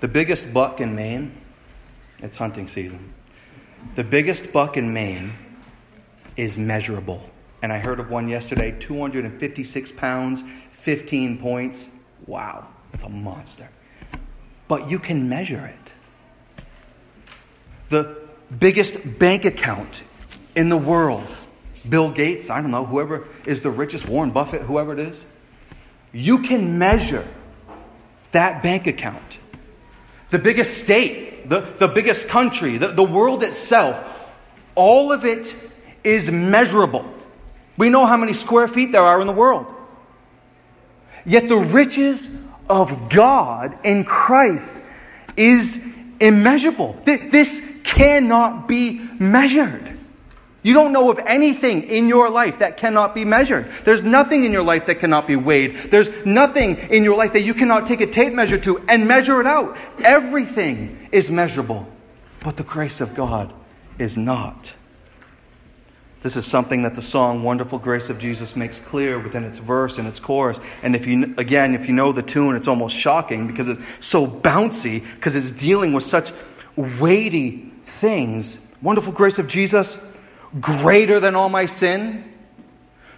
The 0.00 0.08
biggest 0.08 0.52
buck 0.52 0.80
in 0.80 0.94
Maine, 0.94 1.32
it's 2.18 2.36
hunting 2.36 2.68
season. 2.68 3.13
The 3.94 4.04
biggest 4.04 4.52
buck 4.52 4.76
in 4.76 4.92
Maine 4.92 5.34
is 6.36 6.58
measurable. 6.58 7.22
And 7.62 7.72
I 7.72 7.78
heard 7.78 8.00
of 8.00 8.10
one 8.10 8.28
yesterday 8.28 8.74
256 8.78 9.92
pounds, 9.92 10.42
15 10.72 11.38
points. 11.38 11.90
Wow, 12.26 12.66
that's 12.92 13.04
a 13.04 13.08
monster. 13.08 13.68
But 14.68 14.90
you 14.90 14.98
can 14.98 15.28
measure 15.28 15.64
it. 15.64 15.92
The 17.88 18.16
biggest 18.58 19.18
bank 19.18 19.44
account 19.44 20.02
in 20.54 20.68
the 20.68 20.76
world, 20.76 21.26
Bill 21.88 22.10
Gates, 22.10 22.50
I 22.50 22.60
don't 22.60 22.70
know, 22.70 22.84
whoever 22.84 23.26
is 23.46 23.60
the 23.60 23.70
richest, 23.70 24.08
Warren 24.08 24.30
Buffett, 24.30 24.62
whoever 24.62 24.92
it 24.92 24.98
is, 24.98 25.24
you 26.12 26.40
can 26.40 26.78
measure 26.78 27.26
that 28.32 28.62
bank 28.62 28.86
account. 28.86 29.38
The 30.30 30.38
biggest 30.38 30.78
state, 30.78 31.23
the, 31.44 31.60
the 31.78 31.88
biggest 31.88 32.28
country, 32.28 32.78
the, 32.78 32.88
the 32.88 33.04
world 33.04 33.42
itself, 33.42 34.30
all 34.74 35.12
of 35.12 35.24
it 35.24 35.54
is 36.02 36.30
measurable. 36.30 37.04
We 37.76 37.90
know 37.90 38.06
how 38.06 38.16
many 38.16 38.32
square 38.32 38.68
feet 38.68 38.92
there 38.92 39.02
are 39.02 39.20
in 39.20 39.26
the 39.26 39.32
world. 39.32 39.66
Yet 41.26 41.48
the 41.48 41.56
riches 41.56 42.40
of 42.68 43.08
God 43.08 43.76
in 43.84 44.04
Christ 44.04 44.86
is 45.36 45.84
immeasurable. 46.20 46.96
This 47.04 47.80
cannot 47.84 48.68
be 48.68 49.00
measured. 49.18 49.98
You 50.64 50.72
don't 50.72 50.92
know 50.92 51.10
of 51.10 51.18
anything 51.18 51.82
in 51.82 52.08
your 52.08 52.30
life 52.30 52.60
that 52.60 52.78
cannot 52.78 53.14
be 53.14 53.26
measured. 53.26 53.70
There's 53.84 54.02
nothing 54.02 54.44
in 54.44 54.52
your 54.52 54.62
life 54.62 54.86
that 54.86 54.98
cannot 54.98 55.26
be 55.26 55.36
weighed. 55.36 55.90
There's 55.90 56.08
nothing 56.24 56.76
in 56.76 57.04
your 57.04 57.18
life 57.18 57.34
that 57.34 57.42
you 57.42 57.52
cannot 57.52 57.86
take 57.86 58.00
a 58.00 58.06
tape 58.06 58.32
measure 58.32 58.56
to 58.60 58.78
and 58.88 59.06
measure 59.06 59.42
it 59.42 59.46
out. 59.46 59.76
Everything 60.02 61.06
is 61.12 61.30
measurable, 61.30 61.86
but 62.40 62.56
the 62.56 62.62
grace 62.62 63.02
of 63.02 63.14
God 63.14 63.52
is 63.98 64.16
not. 64.16 64.72
This 66.22 66.34
is 66.34 66.46
something 66.46 66.84
that 66.84 66.94
the 66.94 67.02
song 67.02 67.42
Wonderful 67.42 67.78
Grace 67.78 68.08
of 68.08 68.18
Jesus 68.18 68.56
makes 68.56 68.80
clear 68.80 69.18
within 69.18 69.44
its 69.44 69.58
verse 69.58 69.98
and 69.98 70.08
its 70.08 70.18
chorus. 70.18 70.58
And 70.82 70.96
if 70.96 71.06
you, 71.06 71.34
again, 71.36 71.74
if 71.74 71.86
you 71.86 71.92
know 71.92 72.12
the 72.12 72.22
tune, 72.22 72.56
it's 72.56 72.68
almost 72.68 72.96
shocking 72.96 73.46
because 73.46 73.68
it's 73.68 73.80
so 74.00 74.26
bouncy, 74.26 75.04
because 75.16 75.34
it's 75.34 75.52
dealing 75.52 75.92
with 75.92 76.04
such 76.04 76.32
weighty 76.76 77.70
things. 77.84 78.58
Wonderful 78.80 79.12
grace 79.12 79.38
of 79.38 79.48
Jesus, 79.48 80.02
greater 80.60 81.20
than 81.20 81.34
all 81.34 81.48
my 81.48 81.66
sin. 81.66 82.32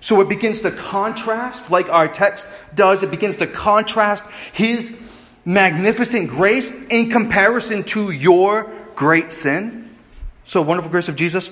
So 0.01 0.21
it 0.21 0.29
begins 0.29 0.61
to 0.63 0.71
contrast, 0.71 1.71
like 1.71 1.89
our 1.89 2.09
text 2.09 2.49
does, 2.75 3.03
it 3.03 3.11
begins 3.11 3.37
to 3.37 3.47
contrast 3.47 4.25
his 4.53 5.01
magnificent 5.45 6.29
grace 6.29 6.87
in 6.89 7.11
comparison 7.11 7.85
to 7.85 8.11
your 8.11 8.71
great 8.95 9.33
sin. 9.33 9.97
So, 10.45 10.63
wonderful 10.63 10.91
grace 10.91 11.09
of 11.09 11.17
Jesus, 11.17 11.51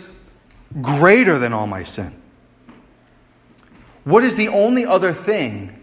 greater 0.81 1.39
than 1.39 1.53
all 1.53 1.67
my 1.67 1.85
sin. 1.85 2.15
What 4.05 4.23
is 4.23 4.37
the 4.37 4.49
only 4.49 4.85
other 4.85 5.13
thing 5.13 5.83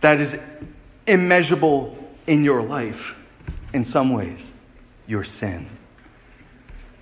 that 0.00 0.20
is 0.20 0.40
immeasurable 1.06 1.96
in 2.26 2.42
your 2.42 2.62
life 2.62 3.16
in 3.72 3.84
some 3.84 4.12
ways? 4.12 4.54
Your 5.06 5.24
sin. 5.24 5.68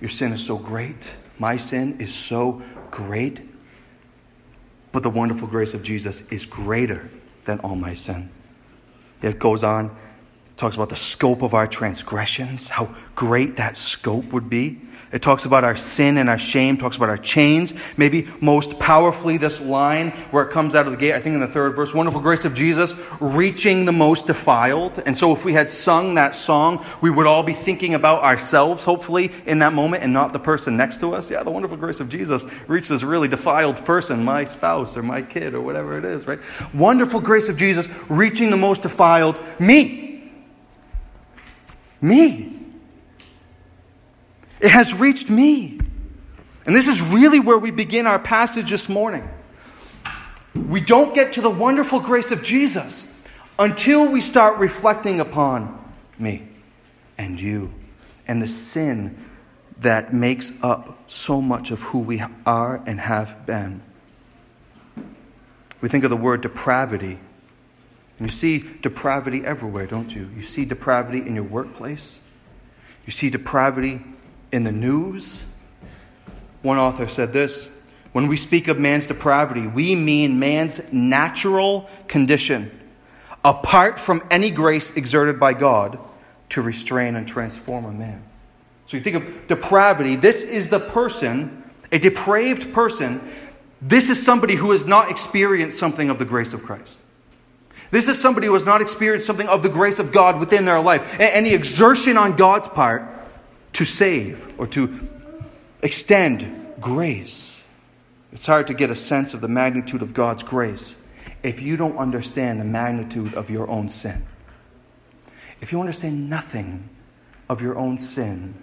Your 0.01 0.09
sin 0.09 0.33
is 0.33 0.45
so 0.45 0.57
great. 0.57 1.11
My 1.39 1.57
sin 1.57 1.99
is 1.99 2.13
so 2.13 2.61
great. 2.91 3.41
But 4.91 5.03
the 5.03 5.09
wonderful 5.09 5.47
grace 5.47 5.73
of 5.73 5.83
Jesus 5.83 6.29
is 6.31 6.45
greater 6.45 7.09
than 7.45 7.59
all 7.61 7.75
my 7.75 7.93
sin. 7.93 8.29
It 9.21 9.39
goes 9.39 9.63
on, 9.63 9.95
talks 10.57 10.75
about 10.75 10.89
the 10.89 10.95
scope 10.95 11.41
of 11.41 11.53
our 11.53 11.67
transgressions, 11.67 12.67
how 12.67 12.95
great 13.15 13.57
that 13.57 13.77
scope 13.77 14.33
would 14.33 14.49
be. 14.49 14.81
It 15.11 15.23
talks 15.23 15.45
about 15.45 15.63
our 15.63 15.75
sin 15.75 16.17
and 16.17 16.29
our 16.29 16.37
shame, 16.37 16.77
talks 16.77 16.95
about 16.95 17.09
our 17.09 17.17
chains. 17.17 17.73
Maybe 17.97 18.27
most 18.41 18.79
powerfully, 18.79 19.37
this 19.37 19.59
line 19.59 20.11
where 20.29 20.43
it 20.43 20.51
comes 20.51 20.75
out 20.75 20.85
of 20.85 20.91
the 20.91 20.99
gate, 20.99 21.13
I 21.13 21.19
think 21.19 21.33
in 21.33 21.39
the 21.39 21.47
third 21.47 21.75
verse, 21.75 21.95
wonderful 21.95 22.21
grace 22.21 22.45
of 22.45 22.53
Jesus, 22.53 22.93
reaching 23.19 23.85
the 23.85 23.91
most 23.91 24.27
defiled. 24.27 25.01
And 25.07 25.17
so 25.17 25.35
if 25.35 25.43
we 25.43 25.53
had 25.53 25.71
sung 25.71 26.15
that 26.15 26.35
song, 26.35 26.85
we 27.01 27.09
would 27.09 27.25
all 27.25 27.41
be 27.41 27.53
thinking 27.53 27.95
about 27.95 28.21
ourselves, 28.21 28.85
hopefully, 28.85 29.31
in 29.47 29.59
that 29.59 29.73
moment 29.73 30.03
and 30.03 30.13
not 30.13 30.31
the 30.31 30.39
person 30.39 30.77
next 30.77 30.99
to 30.99 31.15
us. 31.15 31.31
Yeah, 31.31 31.41
the 31.41 31.51
wonderful 31.51 31.77
grace 31.77 31.99
of 31.99 32.09
Jesus 32.09 32.43
reached 32.67 32.89
this 32.89 33.01
really 33.01 33.27
defiled 33.27 33.83
person, 33.85 34.23
my 34.23 34.45
spouse 34.45 34.95
or 34.95 35.01
my 35.01 35.23
kid 35.23 35.55
or 35.55 35.61
whatever 35.61 35.97
it 35.97 36.05
is, 36.05 36.27
right? 36.27 36.39
Wonderful 36.73 37.19
grace 37.19 37.49
of 37.49 37.57
Jesus 37.57 37.87
reaching 38.09 38.51
the 38.51 38.57
most 38.57 38.83
defiled, 38.83 39.37
me. 39.59 40.31
Me. 41.99 42.58
It 44.59 44.71
has 44.71 44.93
reached 44.93 45.29
me. 45.29 45.79
And 46.65 46.75
this 46.75 46.87
is 46.87 47.01
really 47.01 47.39
where 47.39 47.57
we 47.57 47.71
begin 47.71 48.05
our 48.05 48.19
passage 48.19 48.69
this 48.69 48.89
morning. 48.89 49.27
We 50.53 50.81
don't 50.81 51.15
get 51.15 51.33
to 51.33 51.41
the 51.41 51.49
wonderful 51.49 51.99
grace 51.99 52.31
of 52.31 52.43
Jesus 52.43 53.11
until 53.57 54.11
we 54.11 54.21
start 54.21 54.59
reflecting 54.59 55.19
upon 55.19 55.77
me 56.17 56.47
and 57.17 57.39
you 57.39 57.71
and 58.27 58.41
the 58.41 58.47
sin 58.47 59.25
that 59.79 60.13
makes 60.13 60.51
up 60.61 61.09
so 61.09 61.41
much 61.41 61.71
of 61.71 61.81
who 61.81 61.99
we 61.99 62.21
are 62.45 62.81
and 62.85 62.99
have 62.99 63.45
been. 63.45 63.81
We 65.81 65.87
think 65.87 66.03
of 66.03 66.09
the 66.09 66.17
word 66.17 66.41
depravity. 66.41 67.17
And 68.19 68.29
you 68.29 68.35
see 68.35 68.59
depravity 68.81 69.45
everywhere, 69.45 69.87
don't 69.87 70.13
you? 70.13 70.29
You 70.35 70.41
see 70.41 70.65
depravity 70.65 71.19
in 71.19 71.35
your 71.35 71.45
workplace. 71.45 72.19
You 73.05 73.11
see 73.11 73.29
depravity 73.29 74.01
in 74.51 74.63
the 74.63 74.71
news. 74.71 75.41
One 76.61 76.77
author 76.77 77.07
said 77.07 77.33
this 77.33 77.67
When 78.11 78.27
we 78.27 78.37
speak 78.37 78.67
of 78.67 78.79
man's 78.79 79.07
depravity, 79.07 79.67
we 79.67 79.95
mean 79.95 80.39
man's 80.39 80.91
natural 80.91 81.89
condition, 82.07 82.71
apart 83.43 83.99
from 83.99 84.23
any 84.29 84.51
grace 84.51 84.91
exerted 84.95 85.39
by 85.39 85.53
God 85.53 85.99
to 86.49 86.61
restrain 86.61 87.15
and 87.15 87.27
transform 87.27 87.85
a 87.85 87.91
man. 87.91 88.23
So 88.87 88.97
you 88.97 89.03
think 89.03 89.17
of 89.17 89.47
depravity, 89.47 90.15
this 90.15 90.43
is 90.43 90.69
the 90.69 90.79
person, 90.79 91.63
a 91.91 91.99
depraved 91.99 92.73
person. 92.73 93.21
This 93.81 94.09
is 94.09 94.21
somebody 94.21 94.55
who 94.55 94.71
has 94.71 94.85
not 94.85 95.11
experienced 95.11 95.77
something 95.77 96.09
of 96.09 96.17
the 96.17 96.25
grace 96.25 96.53
of 96.53 96.63
Christ. 96.63 96.97
This 97.91 98.07
is 98.07 98.19
somebody 98.19 98.47
who 98.47 98.53
has 98.53 98.65
not 98.65 98.81
experienced 98.81 99.25
something 99.25 99.47
of 99.47 99.63
the 99.63 99.69
grace 99.69 99.99
of 99.99 100.11
God 100.11 100.39
within 100.39 100.65
their 100.65 100.79
life. 100.79 101.19
Any 101.19 101.53
exertion 101.53 102.17
on 102.17 102.35
God's 102.35 102.67
part 102.67 103.03
to 103.79 103.85
save 103.85 104.59
or 104.59 104.67
to 104.67 105.07
extend 105.81 106.73
grace. 106.81 107.63
It's 108.33 108.45
hard 108.45 108.67
to 108.67 108.73
get 108.73 108.91
a 108.91 108.95
sense 108.95 109.33
of 109.33 109.39
the 109.39 109.47
magnitude 109.47 110.01
of 110.01 110.13
God's 110.13 110.43
grace 110.43 110.97
if 111.43 111.61
you 111.61 111.77
don't 111.77 111.95
understand 111.95 112.59
the 112.59 112.65
magnitude 112.65 113.33
of 113.35 113.49
your 113.49 113.69
own 113.69 113.87
sin. 113.87 114.25
If 115.61 115.71
you 115.71 115.79
understand 115.79 116.29
nothing 116.29 116.89
of 117.47 117.61
your 117.61 117.77
own 117.77 117.99
sin 117.99 118.55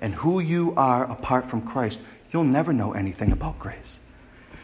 and 0.00 0.14
who 0.14 0.38
you 0.38 0.72
are 0.76 1.02
apart 1.02 1.50
from 1.50 1.62
Christ, 1.62 1.98
you'll 2.32 2.44
never 2.44 2.72
know 2.72 2.92
anything 2.92 3.32
about 3.32 3.58
grace. 3.58 3.98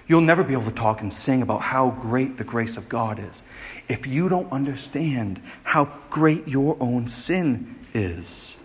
You'll 0.07 0.21
never 0.21 0.45
be 0.45 0.53
able 0.53 0.67
to 0.67 0.71
talk 0.71 1.01
and 1.01 1.13
sing 1.13 1.43
about 1.43 1.63
how 1.63 1.91
great 1.91 2.37
the 2.37 2.45
grace 2.45 2.77
of 2.77 2.89
God 2.89 3.19
is 3.19 3.43
if 3.89 4.07
you 4.07 4.29
don't 4.29 4.53
understand 4.53 5.43
how 5.65 5.87
great 6.11 6.47
your 6.47 6.77
own 6.79 7.09
sin 7.09 7.75
is. 7.93 8.57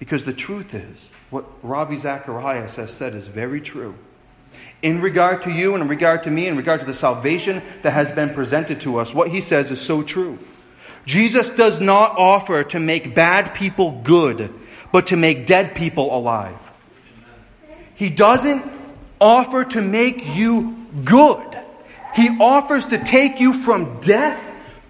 Because 0.00 0.24
the 0.24 0.32
truth 0.32 0.74
is, 0.74 1.10
what 1.28 1.44
Ravi 1.62 1.96
Zacharias 1.96 2.74
has 2.76 2.92
said 2.92 3.14
is 3.14 3.28
very 3.28 3.60
true. 3.60 3.94
In 4.82 5.00
regard 5.00 5.42
to 5.42 5.52
you 5.52 5.74
and 5.74 5.82
in 5.82 5.88
regard 5.88 6.24
to 6.24 6.30
me, 6.30 6.48
in 6.48 6.56
regard 6.56 6.80
to 6.80 6.86
the 6.86 6.94
salvation 6.94 7.62
that 7.82 7.92
has 7.92 8.10
been 8.10 8.30
presented 8.30 8.80
to 8.80 8.96
us, 8.96 9.14
what 9.14 9.28
he 9.28 9.40
says 9.40 9.70
is 9.70 9.80
so 9.80 10.02
true. 10.02 10.38
Jesus 11.04 11.50
does 11.50 11.80
not 11.80 12.16
offer 12.16 12.64
to 12.64 12.80
make 12.80 13.14
bad 13.14 13.54
people 13.54 14.00
good, 14.02 14.52
but 14.90 15.08
to 15.08 15.16
make 15.16 15.46
dead 15.46 15.74
people 15.74 16.16
alive. 16.16 16.72
He 17.94 18.08
doesn't 18.08 18.64
offer 19.20 19.64
to 19.64 19.82
make 19.82 20.34
you 20.34 20.86
good. 21.04 21.58
He 22.14 22.28
offers 22.40 22.86
to 22.86 22.98
take 22.98 23.38
you 23.38 23.52
from 23.52 24.00
death 24.00 24.42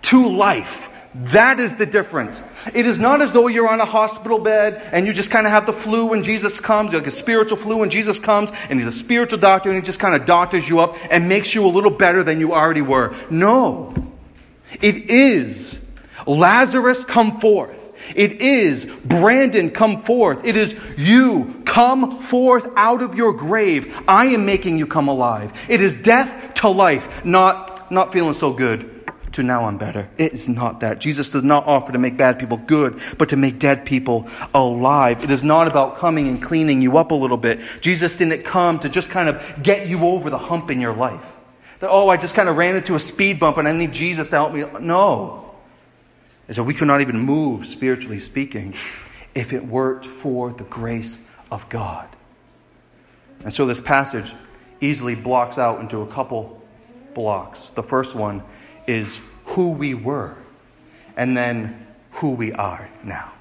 to 0.02 0.28
life. 0.28 0.88
That 1.14 1.58
is 1.58 1.74
the 1.74 1.86
difference. 1.86 2.40
It 2.72 2.86
is 2.86 2.98
not 2.98 3.20
as 3.20 3.32
though 3.32 3.48
you're 3.48 3.68
on 3.68 3.80
a 3.80 3.84
hospital 3.84 4.38
bed 4.38 4.80
and 4.92 5.06
you 5.06 5.12
just 5.12 5.30
kind 5.30 5.44
of 5.44 5.52
have 5.52 5.66
the 5.66 5.72
flu 5.72 6.06
when 6.06 6.22
Jesus 6.22 6.60
comes, 6.60 6.92
like 6.92 7.06
a 7.06 7.10
spiritual 7.10 7.56
flu 7.56 7.78
when 7.78 7.90
Jesus 7.90 8.20
comes, 8.20 8.52
and 8.68 8.78
he's 8.78 8.88
a 8.88 8.96
spiritual 8.96 9.40
doctor 9.40 9.70
and 9.70 9.76
he 9.76 9.82
just 9.82 9.98
kind 9.98 10.14
of 10.14 10.24
doctors 10.24 10.68
you 10.68 10.78
up 10.78 10.96
and 11.10 11.28
makes 11.28 11.52
you 11.52 11.66
a 11.66 11.68
little 11.68 11.90
better 11.90 12.22
than 12.22 12.38
you 12.38 12.52
already 12.52 12.82
were. 12.82 13.14
No. 13.28 13.92
It 14.80 15.10
is 15.10 15.84
Lazarus 16.26 17.04
come 17.04 17.40
forth. 17.40 17.76
It 18.14 18.40
is 18.40 18.84
Brandon 18.84 19.70
come 19.70 20.02
forth. 20.02 20.44
It 20.44 20.56
is 20.56 20.76
you 20.96 21.62
come 21.64 22.22
forth 22.22 22.68
out 22.76 23.02
of 23.02 23.16
your 23.16 23.32
grave. 23.32 23.92
I 24.06 24.26
am 24.26 24.46
making 24.46 24.78
you 24.78 24.86
come 24.86 25.08
alive. 25.08 25.52
It 25.68 25.80
is 25.80 26.00
death 26.00 26.54
to 26.54 26.68
life, 26.68 27.24
not, 27.24 27.90
not 27.90 28.12
feeling 28.12 28.34
so 28.34 28.52
good 28.52 28.99
to 29.32 29.42
now 29.42 29.66
I'm 29.66 29.78
better. 29.78 30.08
It 30.18 30.32
is 30.32 30.48
not 30.48 30.80
that. 30.80 30.98
Jesus 30.98 31.30
does 31.30 31.44
not 31.44 31.66
offer 31.66 31.92
to 31.92 31.98
make 31.98 32.16
bad 32.16 32.38
people 32.38 32.56
good, 32.56 33.00
but 33.16 33.28
to 33.30 33.36
make 33.36 33.58
dead 33.58 33.84
people 33.84 34.28
alive. 34.54 35.22
It 35.22 35.30
is 35.30 35.44
not 35.44 35.68
about 35.68 35.98
coming 35.98 36.28
and 36.28 36.42
cleaning 36.42 36.82
you 36.82 36.98
up 36.98 37.10
a 37.10 37.14
little 37.14 37.36
bit. 37.36 37.60
Jesus 37.80 38.16
didn't 38.16 38.42
come 38.42 38.78
to 38.80 38.88
just 38.88 39.10
kind 39.10 39.28
of 39.28 39.62
get 39.62 39.88
you 39.88 40.04
over 40.04 40.30
the 40.30 40.38
hump 40.38 40.70
in 40.70 40.80
your 40.80 40.94
life. 40.94 41.36
That, 41.78 41.90
oh, 41.90 42.08
I 42.08 42.16
just 42.16 42.34
kind 42.34 42.48
of 42.48 42.56
ran 42.56 42.76
into 42.76 42.94
a 42.94 43.00
speed 43.00 43.40
bump 43.40 43.56
and 43.56 43.66
I 43.66 43.72
need 43.72 43.92
Jesus 43.92 44.28
to 44.28 44.36
help 44.36 44.52
me. 44.52 44.64
No. 44.80 45.54
Is 46.48 46.56
that 46.56 46.64
we 46.64 46.74
could 46.74 46.88
not 46.88 47.00
even 47.00 47.18
move, 47.18 47.66
spiritually 47.66 48.20
speaking, 48.20 48.74
if 49.34 49.52
it 49.52 49.64
weren't 49.66 50.04
for 50.04 50.52
the 50.52 50.64
grace 50.64 51.24
of 51.50 51.68
God. 51.68 52.08
And 53.44 53.54
so 53.54 53.66
this 53.66 53.80
passage 53.80 54.32
easily 54.80 55.14
blocks 55.14 55.58
out 55.58 55.80
into 55.80 56.02
a 56.02 56.06
couple 56.06 56.60
blocks. 57.14 57.66
The 57.66 57.82
first 57.82 58.14
one 58.14 58.42
is 58.90 59.20
who 59.46 59.70
we 59.70 59.94
were, 59.94 60.36
and 61.16 61.36
then 61.36 61.86
who 62.12 62.32
we 62.32 62.52
are 62.52 62.90
now. 63.04 63.32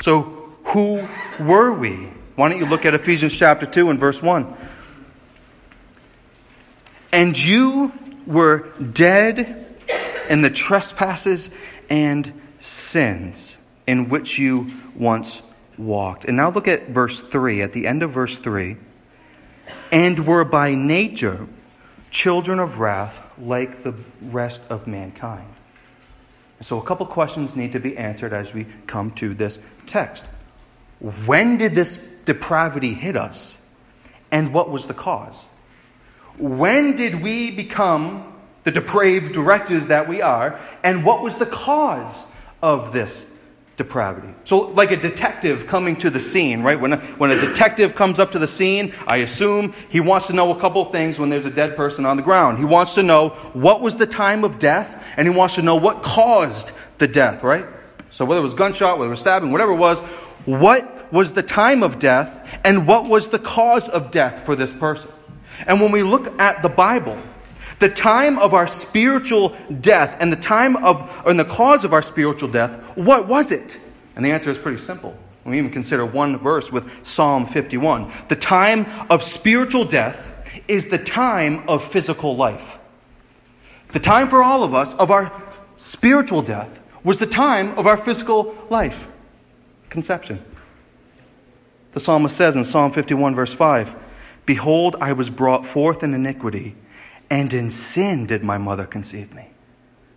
So, 0.00 0.22
who 0.64 1.06
were 1.40 1.72
we? 1.72 1.94
Why 2.34 2.48
don't 2.48 2.58
you 2.58 2.66
look 2.66 2.84
at 2.84 2.94
Ephesians 2.94 3.36
chapter 3.36 3.64
2 3.64 3.90
and 3.90 3.98
verse 3.98 4.20
1? 4.20 4.54
And 7.12 7.38
you 7.38 7.92
were 8.26 8.68
dead 8.92 9.64
in 10.28 10.42
the 10.42 10.50
trespasses 10.50 11.50
and 11.88 12.40
sins 12.60 13.56
in 13.86 14.08
which 14.08 14.38
you 14.38 14.66
once 14.94 15.40
walked. 15.78 16.26
And 16.26 16.36
now 16.36 16.50
look 16.50 16.68
at 16.68 16.88
verse 16.88 17.20
3, 17.20 17.62
at 17.62 17.72
the 17.72 17.86
end 17.86 18.02
of 18.02 18.10
verse 18.10 18.36
3. 18.38 18.76
And 19.90 20.26
were 20.26 20.44
by 20.44 20.74
nature 20.74 21.46
children 22.10 22.58
of 22.58 22.78
wrath 22.78 23.20
like 23.38 23.82
the 23.82 23.94
rest 24.22 24.62
of 24.70 24.86
mankind. 24.86 25.48
So, 26.60 26.80
a 26.80 26.84
couple 26.84 27.06
questions 27.06 27.54
need 27.54 27.72
to 27.72 27.80
be 27.80 27.96
answered 27.96 28.32
as 28.32 28.52
we 28.52 28.66
come 28.86 29.12
to 29.12 29.32
this 29.32 29.60
text. 29.86 30.24
When 30.98 31.56
did 31.56 31.74
this 31.74 31.96
depravity 32.24 32.94
hit 32.94 33.16
us? 33.16 33.60
And 34.32 34.52
what 34.52 34.68
was 34.68 34.86
the 34.86 34.94
cause? 34.94 35.46
When 36.36 36.96
did 36.96 37.22
we 37.22 37.50
become 37.50 38.34
the 38.64 38.72
depraved 38.72 39.36
wretches 39.36 39.86
that 39.86 40.08
we 40.08 40.20
are? 40.20 40.58
And 40.82 41.04
what 41.04 41.22
was 41.22 41.36
the 41.36 41.46
cause 41.46 42.26
of 42.62 42.92
this 42.92 43.30
depravity. 43.78 44.34
So, 44.44 44.72
like 44.72 44.90
a 44.90 44.96
detective 44.96 45.68
coming 45.68 45.96
to 45.96 46.10
the 46.10 46.20
scene, 46.20 46.62
right? 46.62 46.78
When 46.78 46.94
a, 46.94 46.96
when 47.16 47.30
a 47.30 47.40
detective 47.40 47.94
comes 47.94 48.18
up 48.18 48.32
to 48.32 48.38
the 48.38 48.48
scene, 48.48 48.92
I 49.06 49.18
assume 49.18 49.72
he 49.88 50.00
wants 50.00 50.26
to 50.26 50.32
know 50.34 50.52
a 50.52 50.60
couple 50.60 50.84
things 50.84 51.18
when 51.18 51.30
there's 51.30 51.46
a 51.46 51.50
dead 51.50 51.76
person 51.76 52.04
on 52.04 52.16
the 52.16 52.22
ground. 52.22 52.58
He 52.58 52.64
wants 52.64 52.96
to 52.96 53.02
know 53.02 53.30
what 53.54 53.80
was 53.80 53.96
the 53.96 54.06
time 54.06 54.44
of 54.44 54.58
death, 54.58 55.02
and 55.16 55.26
he 55.26 55.34
wants 55.34 55.54
to 55.54 55.62
know 55.62 55.76
what 55.76 56.02
caused 56.02 56.72
the 56.98 57.06
death, 57.06 57.42
right? 57.42 57.64
So, 58.10 58.24
whether 58.24 58.40
it 58.40 58.44
was 58.44 58.54
gunshot, 58.54 58.98
whether 58.98 59.08
it 59.08 59.10
was 59.10 59.20
stabbing, 59.20 59.52
whatever 59.52 59.72
it 59.72 59.78
was, 59.78 60.00
what 60.44 61.12
was 61.12 61.32
the 61.32 61.42
time 61.42 61.84
of 61.84 62.00
death, 62.00 62.46
and 62.64 62.86
what 62.86 63.06
was 63.06 63.28
the 63.28 63.38
cause 63.38 63.88
of 63.88 64.10
death 64.10 64.44
for 64.44 64.56
this 64.56 64.72
person? 64.72 65.10
And 65.68 65.80
when 65.80 65.92
we 65.92 66.02
look 66.02 66.38
at 66.40 66.62
the 66.62 66.68
Bible, 66.68 67.18
the 67.78 67.88
time 67.88 68.38
of 68.38 68.54
our 68.54 68.66
spiritual 68.66 69.56
death 69.80 70.16
and 70.20 70.32
the 70.32 70.36
time 70.36 70.76
of, 70.76 71.10
and 71.26 71.38
the 71.38 71.44
cause 71.44 71.84
of 71.84 71.92
our 71.92 72.02
spiritual 72.02 72.48
death, 72.48 72.76
what 72.96 73.28
was 73.28 73.52
it? 73.52 73.78
And 74.16 74.24
the 74.24 74.30
answer 74.30 74.50
is 74.50 74.58
pretty 74.58 74.78
simple. 74.78 75.16
We 75.44 75.58
even 75.58 75.70
consider 75.70 76.04
one 76.04 76.38
verse 76.38 76.70
with 76.70 77.06
Psalm 77.06 77.46
51. 77.46 78.12
The 78.28 78.36
time 78.36 78.86
of 79.08 79.22
spiritual 79.22 79.84
death 79.84 80.28
is 80.66 80.86
the 80.86 80.98
time 80.98 81.68
of 81.68 81.84
physical 81.84 82.36
life. 82.36 82.78
The 83.92 84.00
time 84.00 84.28
for 84.28 84.42
all 84.42 84.64
of 84.64 84.74
us 84.74 84.92
of 84.94 85.10
our 85.10 85.32
spiritual 85.76 86.42
death 86.42 86.78
was 87.02 87.18
the 87.18 87.26
time 87.26 87.78
of 87.78 87.86
our 87.86 87.96
physical 87.96 88.56
life, 88.68 88.96
conception. 89.88 90.44
The 91.92 92.00
psalmist 92.00 92.36
says 92.36 92.56
in 92.56 92.64
Psalm 92.64 92.92
51, 92.92 93.34
verse 93.34 93.54
5 93.54 93.94
Behold, 94.44 94.96
I 95.00 95.12
was 95.12 95.30
brought 95.30 95.66
forth 95.66 96.02
in 96.02 96.12
iniquity 96.12 96.74
and 97.30 97.52
in 97.52 97.70
sin 97.70 98.26
did 98.26 98.42
my 98.42 98.58
mother 98.58 98.86
conceive 98.86 99.34
me. 99.34 99.48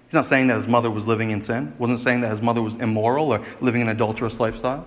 He's 0.08 0.14
not 0.14 0.26
saying 0.26 0.48
that 0.48 0.58
his 0.58 0.68
mother 0.68 0.92
was 0.92 1.08
living 1.08 1.32
in 1.32 1.42
sin, 1.42 1.74
wasn't 1.78 2.02
saying 2.02 2.22
that 2.22 2.32
his 2.32 2.42
mother 2.42 2.62
was 2.62 2.76
immoral 2.76 3.34
or 3.34 3.46
living 3.62 3.82
an 3.82 3.90
adulterous 3.90 4.40
lifestyle. 4.40 4.86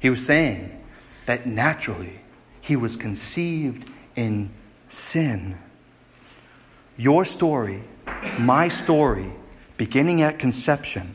He 0.00 0.10
was 0.10 0.24
saying 0.24 0.84
that 1.26 1.46
naturally 1.46 2.20
he 2.60 2.76
was 2.76 2.96
conceived 2.96 3.88
in 4.16 4.50
sin. 4.88 5.56
Your 6.96 7.24
story, 7.24 7.82
my 8.38 8.68
story, 8.68 9.32
beginning 9.76 10.22
at 10.22 10.40
conception, 10.40 11.14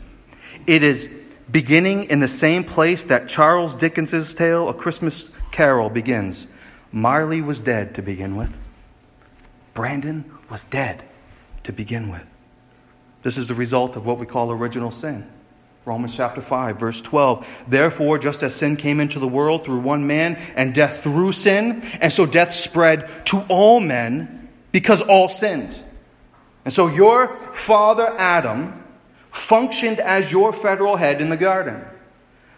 it 0.65 0.83
is 0.83 1.09
beginning 1.51 2.05
in 2.05 2.21
the 2.21 2.27
same 2.29 2.63
place 2.63 3.03
that 3.05 3.27
Charles 3.27 3.75
Dickens's 3.75 4.33
tale, 4.33 4.69
A 4.69 4.73
Christmas 4.73 5.29
Carol, 5.51 5.89
begins. 5.89 6.47
Marley 6.91 7.41
was 7.41 7.59
dead 7.59 7.95
to 7.95 8.01
begin 8.01 8.37
with. 8.37 8.62
Brandon 9.73 10.31
was 10.49 10.63
dead 10.65 11.03
to 11.63 11.73
begin 11.73 12.11
with. 12.11 12.23
This 13.23 13.37
is 13.37 13.47
the 13.47 13.55
result 13.55 13.95
of 13.95 14.05
what 14.05 14.19
we 14.19 14.25
call 14.25 14.51
original 14.51 14.91
sin. 14.91 15.27
Romans 15.85 16.15
chapter 16.15 16.41
5, 16.41 16.79
verse 16.79 17.01
12. 17.01 17.45
Therefore, 17.67 18.17
just 18.17 18.43
as 18.43 18.55
sin 18.55 18.77
came 18.77 18.99
into 18.99 19.19
the 19.19 19.27
world 19.27 19.65
through 19.65 19.79
one 19.79 20.07
man, 20.07 20.35
and 20.55 20.73
death 20.73 21.03
through 21.03 21.33
sin, 21.33 21.81
and 21.99 22.11
so 22.11 22.25
death 22.25 22.53
spread 22.53 23.09
to 23.25 23.43
all 23.49 23.79
men 23.79 24.49
because 24.71 25.01
all 25.01 25.27
sinned. 25.27 25.77
And 26.63 26.73
so 26.73 26.87
your 26.87 27.35
father 27.53 28.13
Adam 28.17 28.81
functioned 29.31 29.99
as 29.99 30.31
your 30.31 30.53
federal 30.53 30.95
head 30.95 31.19
in 31.19 31.29
the 31.29 31.37
garden. 31.37 31.83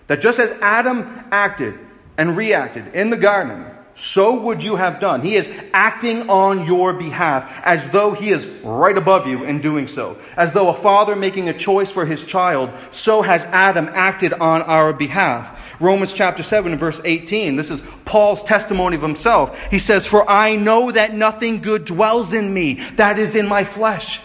That 0.07 0.22
just 0.22 0.39
as 0.39 0.51
Adam 0.62 1.25
acted 1.31 1.79
and 2.17 2.38
reacted 2.38 2.95
in 2.95 3.10
the 3.10 3.17
garden, 3.17 3.65
so 3.97 4.41
would 4.41 4.61
you 4.61 4.75
have 4.75 4.99
done. 4.99 5.21
He 5.21 5.35
is 5.35 5.49
acting 5.73 6.29
on 6.29 6.65
your 6.65 6.91
behalf 6.91 7.61
as 7.63 7.89
though 7.89 8.11
he 8.11 8.29
is 8.29 8.45
right 8.61 8.97
above 8.97 9.25
you 9.25 9.45
in 9.45 9.61
doing 9.61 9.87
so. 9.87 10.17
As 10.35 10.51
though 10.51 10.67
a 10.67 10.73
father 10.73 11.15
making 11.15 11.47
a 11.47 11.57
choice 11.57 11.91
for 11.91 12.05
his 12.05 12.25
child, 12.25 12.71
so 12.91 13.21
has 13.21 13.45
Adam 13.45 13.89
acted 13.93 14.33
on 14.33 14.61
our 14.63 14.91
behalf. 14.91 15.61
Romans 15.79 16.11
chapter 16.11 16.43
7 16.43 16.77
verse 16.77 16.99
18. 17.05 17.55
This 17.55 17.71
is 17.71 17.81
Paul's 18.03 18.43
testimony 18.43 18.97
of 18.97 19.01
himself. 19.01 19.57
He 19.71 19.79
says, 19.79 20.05
For 20.05 20.29
I 20.29 20.57
know 20.57 20.91
that 20.91 21.13
nothing 21.13 21.61
good 21.61 21.85
dwells 21.85 22.33
in 22.33 22.53
me, 22.53 22.81
that 22.97 23.17
is 23.17 23.33
in 23.33 23.47
my 23.47 23.63
flesh. 23.63 24.19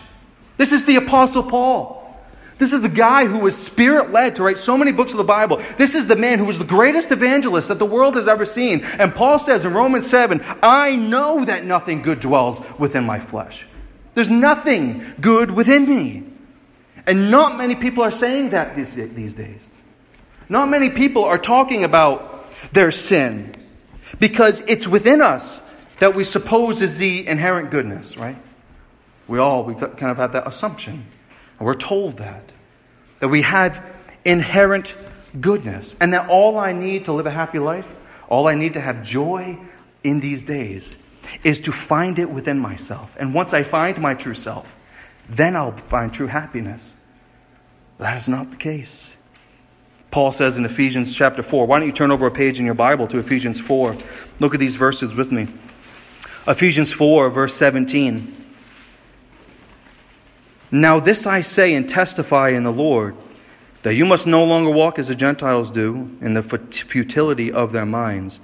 This 0.56 0.72
is 0.72 0.84
the 0.84 0.96
Apostle 0.96 1.44
Paul. 1.44 1.99
This 2.60 2.74
is 2.74 2.82
the 2.82 2.90
guy 2.90 3.24
who 3.24 3.38
was 3.38 3.56
spirit 3.56 4.12
led 4.12 4.36
to 4.36 4.42
write 4.42 4.58
so 4.58 4.76
many 4.76 4.92
books 4.92 5.12
of 5.12 5.16
the 5.16 5.24
Bible. 5.24 5.62
This 5.78 5.94
is 5.94 6.06
the 6.06 6.14
man 6.14 6.38
who 6.38 6.44
was 6.44 6.58
the 6.58 6.64
greatest 6.66 7.10
evangelist 7.10 7.68
that 7.68 7.78
the 7.78 7.86
world 7.86 8.16
has 8.16 8.28
ever 8.28 8.44
seen. 8.44 8.84
And 8.98 9.14
Paul 9.14 9.38
says 9.38 9.64
in 9.64 9.72
Romans 9.72 10.06
7 10.06 10.44
I 10.62 10.94
know 10.94 11.42
that 11.46 11.64
nothing 11.64 12.02
good 12.02 12.20
dwells 12.20 12.60
within 12.78 13.04
my 13.04 13.18
flesh. 13.18 13.64
There's 14.12 14.28
nothing 14.28 15.14
good 15.22 15.50
within 15.50 15.88
me. 15.88 16.24
And 17.06 17.30
not 17.30 17.56
many 17.56 17.76
people 17.76 18.02
are 18.02 18.10
saying 18.10 18.50
that 18.50 18.76
these, 18.76 18.94
days. 18.94 19.70
Not 20.50 20.68
many 20.68 20.90
people 20.90 21.24
are 21.24 21.38
talking 21.38 21.82
about 21.82 22.44
their 22.74 22.90
sin 22.90 23.54
because 24.18 24.60
it's 24.66 24.86
within 24.86 25.22
us 25.22 25.60
that 26.00 26.14
we 26.14 26.24
suppose 26.24 26.82
is 26.82 26.98
the 26.98 27.26
inherent 27.26 27.70
goodness, 27.70 28.18
right? 28.18 28.36
We 29.26 29.38
all 29.38 29.64
we 29.64 29.74
kind 29.74 30.10
of 30.10 30.18
have 30.18 30.32
that 30.32 30.46
assumption. 30.46 31.06
And 31.58 31.66
we're 31.66 31.74
told 31.74 32.18
that. 32.18 32.49
That 33.20 33.28
we 33.28 33.42
have 33.42 33.84
inherent 34.24 34.94
goodness. 35.40 35.94
And 36.00 36.12
that 36.14 36.28
all 36.28 36.58
I 36.58 36.72
need 36.72 37.06
to 37.06 37.12
live 37.12 37.26
a 37.26 37.30
happy 37.30 37.58
life, 37.58 37.86
all 38.28 38.48
I 38.48 38.54
need 38.54 38.74
to 38.74 38.80
have 38.80 39.04
joy 39.04 39.58
in 40.02 40.20
these 40.20 40.42
days, 40.42 40.98
is 41.44 41.60
to 41.60 41.72
find 41.72 42.18
it 42.18 42.30
within 42.30 42.58
myself. 42.58 43.14
And 43.18 43.34
once 43.34 43.52
I 43.52 43.62
find 43.62 43.98
my 43.98 44.14
true 44.14 44.34
self, 44.34 44.74
then 45.28 45.54
I'll 45.54 45.76
find 45.76 46.12
true 46.12 46.26
happiness. 46.26 46.96
That 47.98 48.16
is 48.16 48.28
not 48.28 48.50
the 48.50 48.56
case. 48.56 49.12
Paul 50.10 50.32
says 50.32 50.58
in 50.58 50.64
Ephesians 50.64 51.14
chapter 51.14 51.42
4. 51.42 51.66
Why 51.66 51.78
don't 51.78 51.86
you 51.86 51.92
turn 51.92 52.10
over 52.10 52.26
a 52.26 52.30
page 52.30 52.58
in 52.58 52.64
your 52.64 52.74
Bible 52.74 53.06
to 53.08 53.18
Ephesians 53.18 53.60
4? 53.60 53.96
Look 54.40 54.54
at 54.54 54.60
these 54.60 54.74
verses 54.74 55.14
with 55.14 55.30
me. 55.30 55.46
Ephesians 56.48 56.92
4, 56.92 57.30
verse 57.30 57.54
17. 57.54 58.39
Now, 60.72 61.00
this 61.00 61.26
I 61.26 61.42
say 61.42 61.74
and 61.74 61.88
testify 61.88 62.50
in 62.50 62.62
the 62.62 62.72
Lord, 62.72 63.16
that 63.82 63.94
you 63.94 64.04
must 64.04 64.26
no 64.26 64.44
longer 64.44 64.70
walk 64.70 64.98
as 64.98 65.08
the 65.08 65.14
Gentiles 65.14 65.70
do 65.70 66.16
in 66.20 66.34
the 66.34 66.42
futility 66.42 67.50
of 67.50 67.72
their 67.72 67.86
minds. 67.86 68.38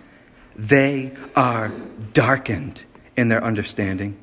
They 0.56 1.12
are 1.36 1.70
darkened 2.12 2.80
in 3.16 3.28
their 3.28 3.44
understanding, 3.44 4.16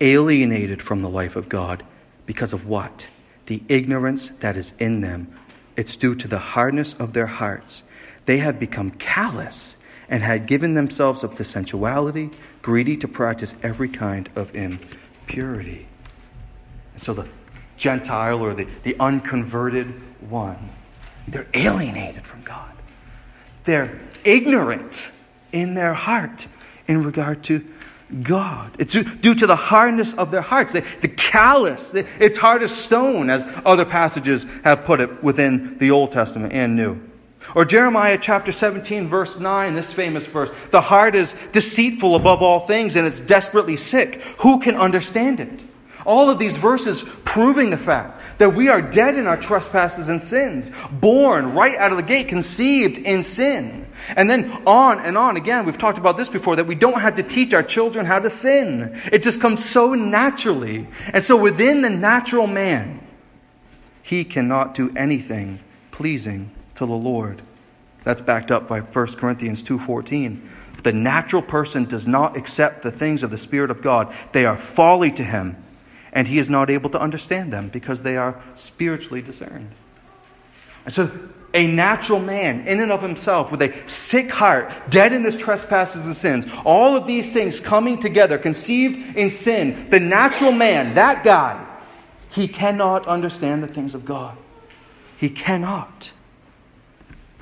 alienated 0.00 0.82
from 0.82 1.02
the 1.02 1.08
life 1.08 1.36
of 1.36 1.48
God 1.48 1.84
because 2.26 2.52
of 2.52 2.66
what? 2.66 3.06
The 3.46 3.62
ignorance 3.68 4.28
that 4.40 4.56
is 4.56 4.72
in 4.78 5.00
them. 5.00 5.32
It's 5.76 5.96
due 5.96 6.14
to 6.16 6.28
the 6.28 6.38
hardness 6.38 6.94
of 6.94 7.12
their 7.12 7.26
hearts. 7.26 7.82
They 8.26 8.38
have 8.38 8.60
become 8.60 8.90
callous 8.90 9.76
and 10.08 10.22
had 10.22 10.46
given 10.46 10.74
themselves 10.74 11.24
up 11.24 11.36
to 11.36 11.44
sensuality, 11.44 12.30
greedy 12.60 12.96
to 12.98 13.08
practice 13.08 13.54
every 13.62 13.88
kind 13.88 14.28
of 14.36 14.54
impurity. 14.54 15.88
So 17.02 17.12
the 17.14 17.26
Gentile 17.76 18.40
or 18.40 18.54
the, 18.54 18.68
the 18.84 18.94
unconverted 19.00 19.88
one, 20.30 20.70
they're 21.26 21.48
alienated 21.52 22.24
from 22.24 22.42
God. 22.42 22.70
They're 23.64 23.98
ignorant 24.24 25.10
in 25.50 25.74
their 25.74 25.94
heart 25.94 26.46
in 26.86 27.02
regard 27.02 27.42
to 27.44 27.66
God. 28.22 28.76
It's 28.78 28.94
due 28.94 29.34
to 29.34 29.46
the 29.48 29.56
hardness 29.56 30.14
of 30.14 30.30
their 30.30 30.42
hearts. 30.42 30.74
They, 30.74 30.84
the 31.00 31.08
callous, 31.08 31.92
it's 31.92 32.38
hard 32.38 32.62
as 32.62 32.70
stone, 32.70 33.30
as 33.30 33.44
other 33.66 33.84
passages 33.84 34.46
have 34.62 34.84
put 34.84 35.00
it 35.00 35.24
within 35.24 35.78
the 35.78 35.90
Old 35.90 36.12
Testament 36.12 36.52
and 36.52 36.76
New. 36.76 37.00
Or 37.56 37.64
Jeremiah 37.64 38.16
chapter 38.20 38.52
17, 38.52 39.08
verse 39.08 39.40
9, 39.40 39.74
this 39.74 39.92
famous 39.92 40.26
verse 40.26 40.52
The 40.70 40.80
heart 40.80 41.16
is 41.16 41.34
deceitful 41.50 42.14
above 42.14 42.42
all 42.42 42.60
things, 42.60 42.94
and 42.94 43.08
it's 43.08 43.20
desperately 43.20 43.76
sick. 43.76 44.22
Who 44.38 44.60
can 44.60 44.76
understand 44.76 45.40
it? 45.40 45.64
All 46.04 46.30
of 46.30 46.38
these 46.38 46.56
verses 46.56 47.02
proving 47.24 47.70
the 47.70 47.78
fact 47.78 48.20
that 48.38 48.54
we 48.54 48.68
are 48.68 48.82
dead 48.82 49.16
in 49.16 49.26
our 49.26 49.36
trespasses 49.36 50.08
and 50.08 50.20
sins, 50.20 50.70
born 50.90 51.54
right 51.54 51.76
out 51.76 51.92
of 51.92 51.96
the 51.96 52.02
gate, 52.02 52.28
conceived 52.28 52.98
in 52.98 53.22
sin. 53.22 53.86
And 54.16 54.28
then 54.28 54.50
on 54.66 55.00
and 55.00 55.16
on. 55.16 55.36
Again, 55.36 55.64
we've 55.64 55.78
talked 55.78 55.98
about 55.98 56.16
this 56.16 56.28
before 56.28 56.56
that 56.56 56.66
we 56.66 56.74
don't 56.74 57.00
have 57.00 57.16
to 57.16 57.22
teach 57.22 57.54
our 57.54 57.62
children 57.62 58.04
how 58.04 58.18
to 58.18 58.30
sin. 58.30 59.00
It 59.12 59.22
just 59.22 59.40
comes 59.40 59.64
so 59.64 59.94
naturally. 59.94 60.88
And 61.12 61.22
so 61.22 61.36
within 61.36 61.82
the 61.82 61.90
natural 61.90 62.46
man, 62.46 63.06
he 64.02 64.24
cannot 64.24 64.74
do 64.74 64.92
anything 64.96 65.60
pleasing 65.92 66.50
to 66.74 66.86
the 66.86 66.92
Lord. 66.92 67.42
That's 68.02 68.20
backed 68.20 68.50
up 68.50 68.66
by 68.66 68.80
1 68.80 69.16
Corinthians 69.18 69.62
2:14. 69.62 70.42
The 70.82 70.92
natural 70.92 71.42
person 71.42 71.84
does 71.84 72.08
not 72.08 72.36
accept 72.36 72.82
the 72.82 72.90
things 72.90 73.22
of 73.22 73.30
the 73.30 73.38
spirit 73.38 73.70
of 73.70 73.82
God. 73.82 74.12
They 74.32 74.44
are 74.44 74.56
folly 74.56 75.12
to 75.12 75.22
him 75.22 75.61
and 76.12 76.28
he 76.28 76.38
is 76.38 76.50
not 76.50 76.70
able 76.70 76.90
to 76.90 77.00
understand 77.00 77.52
them 77.52 77.68
because 77.68 78.02
they 78.02 78.16
are 78.16 78.40
spiritually 78.54 79.22
discerned. 79.22 79.70
And 80.84 80.92
so, 80.92 81.10
a 81.54 81.66
natural 81.66 82.18
man, 82.18 82.66
in 82.66 82.80
and 82.80 82.90
of 82.90 83.02
himself, 83.02 83.50
with 83.50 83.60
a 83.62 83.88
sick 83.88 84.30
heart, 84.30 84.72
dead 84.88 85.12
in 85.12 85.24
his 85.24 85.36
trespasses 85.36 86.06
and 86.06 86.16
sins, 86.16 86.46
all 86.64 86.96
of 86.96 87.06
these 87.06 87.32
things 87.32 87.60
coming 87.60 87.98
together, 87.98 88.38
conceived 88.38 89.16
in 89.16 89.30
sin, 89.30 89.88
the 89.90 90.00
natural 90.00 90.52
man, 90.52 90.94
that 90.94 91.24
guy, 91.24 91.64
he 92.30 92.48
cannot 92.48 93.06
understand 93.06 93.62
the 93.62 93.66
things 93.66 93.94
of 93.94 94.04
God. 94.04 94.36
He 95.18 95.28
cannot. 95.28 96.12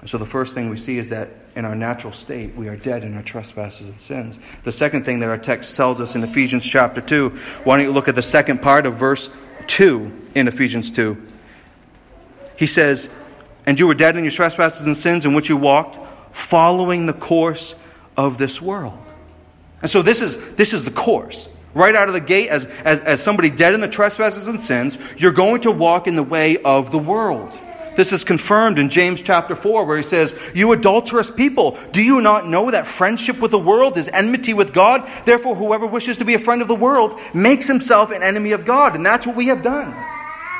And 0.01 0.11
so, 0.11 0.19
the 0.19 0.27
first 0.27 0.55
thing 0.55 0.71
we 0.71 0.77
see 0.77 0.99
is 0.99 1.11
that 1.11 1.29
in 1.57 1.65
our 1.65 1.75
natural 1.75 2.13
state, 2.13 2.55
we 2.55 2.69
are 2.69 2.77
dead 2.77 3.03
in 3.05 3.15
our 3.15 3.23
trespasses 3.23 3.89
and 3.89 4.01
sins. 4.01 4.39
The 4.63 4.73
second 4.73 5.05
thing 5.05 5.21
that 5.21 5.29
our 5.29 5.39
text 5.39 5.77
tells 5.77 6.01
us 6.01 6.15
in 6.15 6.23
Ephesians 6.23 6.65
chapter 6.65 7.01
2, 7.01 7.31
why 7.65 7.77
don't 7.77 7.87
you 7.87 7.93
look 7.93 8.09
at 8.09 8.15
the 8.15 8.23
second 8.23 8.63
part 8.63 8.87
of 8.87 8.95
verse 8.95 9.29
2 9.67 10.29
in 10.35 10.49
Ephesians 10.49 10.91
2? 10.91 11.17
He 12.57 12.67
says, 12.67 13.09
And 13.67 13.79
you 13.79 13.87
were 13.87 13.95
dead 13.95 14.17
in 14.17 14.25
your 14.25 14.31
trespasses 14.31 14.87
and 14.87 14.97
sins 14.97 15.25
in 15.25 15.35
which 15.35 15.49
you 15.49 15.57
walked, 15.57 15.99
following 16.37 17.07
the 17.07 17.13
course 17.13 17.75
of 18.17 18.39
this 18.39 18.61
world. 18.61 18.99
And 19.83 19.91
so 19.91 20.03
this 20.03 20.21
is, 20.21 20.55
this 20.55 20.73
is 20.73 20.85
the 20.85 20.91
course. 20.91 21.49
Right 21.73 21.95
out 21.95 22.09
of 22.09 22.15
the 22.15 22.21
gate, 22.21 22.49
as, 22.49 22.67
as, 22.85 23.01
as 23.01 23.23
somebody 23.23 23.49
dead 23.49 23.75
in 23.75 23.81
the 23.81 23.89
trespasses 23.89 24.49
and 24.49 24.61
sins, 24.61 24.99
you're 25.17 25.33
going 25.33 25.63
to 25.63 25.71
walk 25.71 26.07
in 26.07 26.17
the 26.17 26.23
way 26.23 26.59
of 26.59 26.91
the 26.91 26.99
world. 26.99 27.53
This 27.97 28.13
is 28.13 28.25
confirmed 28.25 28.79
in 28.79 28.89
James 28.89 29.21
chapter 29.21 29.55
4, 29.55 29.85
where 29.85 29.97
he 29.97 30.03
says, 30.03 30.39
You 30.55 30.73
adulterous 30.73 31.31
people, 31.31 31.79
do 31.93 32.03
you 32.03 32.21
not 32.21 32.47
know 32.47 32.71
that 32.71 32.87
friendship 32.87 33.41
with 33.41 33.51
the 33.51 33.59
world 33.59 33.97
is 33.97 34.09
enmity 34.09 34.55
with 34.55 34.73
God? 34.73 35.09
Therefore, 35.25 35.55
whoever 35.55 35.87
wishes 35.87 36.19
to 36.19 36.25
be 36.25 36.35
a 36.35 36.39
friend 36.39 36.63
of 36.63 36.69
the 36.69 36.75
world 36.75 37.19
makes 37.35 37.67
himself 37.67 38.11
an 38.11 38.23
enemy 38.23 38.53
of 38.53 38.65
God. 38.65 38.95
And 38.95 39.05
that's 39.05 39.27
what 39.27 39.37
we 39.37 39.47
have 39.47 39.63
done. 39.63 39.95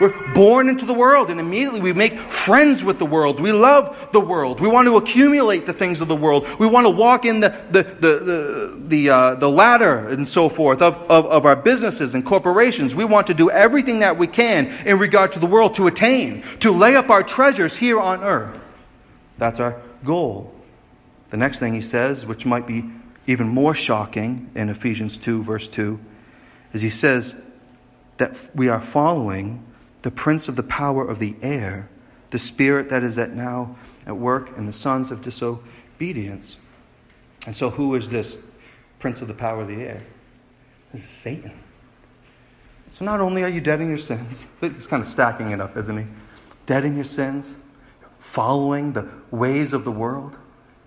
We're 0.01 0.33
born 0.33 0.71
into 0.71 0.87
the 0.87 0.95
world, 0.95 1.31
and 1.31 1.39
immediately 1.39 1.83
we 1.83 1.93
make 1.93 2.19
friends 2.19 2.83
with 2.83 2.99
the 2.99 3.05
world. 3.05 3.39
We 3.39 3.53
love 3.53 3.95
the 4.13 4.21
world. 4.21 4.59
We 4.59 4.67
want 4.67 4.87
to 4.87 4.97
accumulate 4.97 5.67
the 5.67 5.75
things 5.75 6.01
of 6.01 6.09
the 6.09 6.17
world. 6.17 6.49
We 6.59 6.67
want 6.67 6.87
to 6.87 6.91
walk 6.91 7.27
in 7.27 7.41
the, 7.41 7.51
the, 7.71 7.83
the, 7.83 8.81
the, 8.89 9.11
uh, 9.11 9.35
the 9.35 9.51
ladder 9.51 10.09
and 10.09 10.27
so 10.27 10.49
forth 10.49 10.81
of, 10.81 10.95
of, 11.11 11.27
of 11.27 11.45
our 11.45 11.55
businesses 11.55 12.15
and 12.15 12.25
corporations. 12.25 12.95
We 12.95 13.05
want 13.05 13.27
to 13.27 13.35
do 13.35 13.51
everything 13.51 13.99
that 13.99 14.17
we 14.17 14.27
can 14.27 14.69
in 14.87 14.99
regard 14.99 15.33
to 15.33 15.39
the 15.39 15.47
world 15.47 15.75
to 15.75 15.87
attain, 15.87 16.45
to 16.61 16.73
lay 16.73 16.97
up 16.97 17.11
our 17.11 17.23
treasures 17.23 17.77
here 17.77 18.01
on 18.01 18.25
earth. 18.25 18.73
That's 19.37 19.61
our 19.61 19.83
goal. 20.03 20.55
The 21.29 21.37
next 21.37 21.59
thing 21.59 21.75
he 21.75 21.83
says, 21.83 22.25
which 22.25 22.47
might 22.47 22.67
be 22.67 22.85
even 23.27 23.49
more 23.49 23.75
shocking 23.75 24.51
in 24.55 24.71
Ephesians 24.71 25.19
2, 25.19 25.45
verse 25.45 25.69
2, 25.69 26.01
is 26.73 26.81
he 26.81 26.89
says 26.89 27.35
that 28.17 28.35
we 28.55 28.69
are 28.69 28.81
following 28.81 29.63
the 30.03 30.11
prince 30.11 30.49
of 30.49 30.57
the 30.57 30.63
power 30.63 31.07
of 31.07 31.19
the 31.19 31.35
air, 31.43 31.89
the 32.31 32.39
spirit 32.39 32.89
that 32.91 33.03
is 33.03 33.19
at 33.19 33.35
now 33.35 33.77
at 34.07 34.17
work 34.17 34.57
in 34.57 34.67
the 34.67 34.73
sons 34.73 35.11
of 35.11 35.23
disobedience. 35.23 36.57
And 37.47 37.57
so, 37.57 37.71
who 37.71 37.95
is 37.95 38.11
this 38.11 38.39
prince 38.99 39.23
of 39.23 39.29
the 39.29 39.35
power 39.35 39.63
of 39.63 39.69
the 39.69 39.83
air? 39.83 40.03
This 40.93 41.05
is 41.05 41.11
Satan. 41.11 41.53
So 42.93 43.05
not 43.05 43.21
only 43.21 43.45
are 43.45 43.49
you 43.49 43.61
dead 43.61 43.81
in 43.81 43.89
your 43.89 43.99
sins, 43.99 44.45
he's 44.61 44.87
kind 44.87 45.01
of 45.01 45.09
stacking 45.09 45.51
it 45.51 45.61
up, 45.61 45.77
isn't 45.77 45.97
he? 45.97 46.05
Dead 46.67 46.85
in 46.85 46.95
your 46.95 47.05
sins, 47.05 47.55
following 48.21 48.93
the 48.93 49.09
ways 49.31 49.73
of 49.73 49.85
the 49.85 49.91
world, 49.91 50.37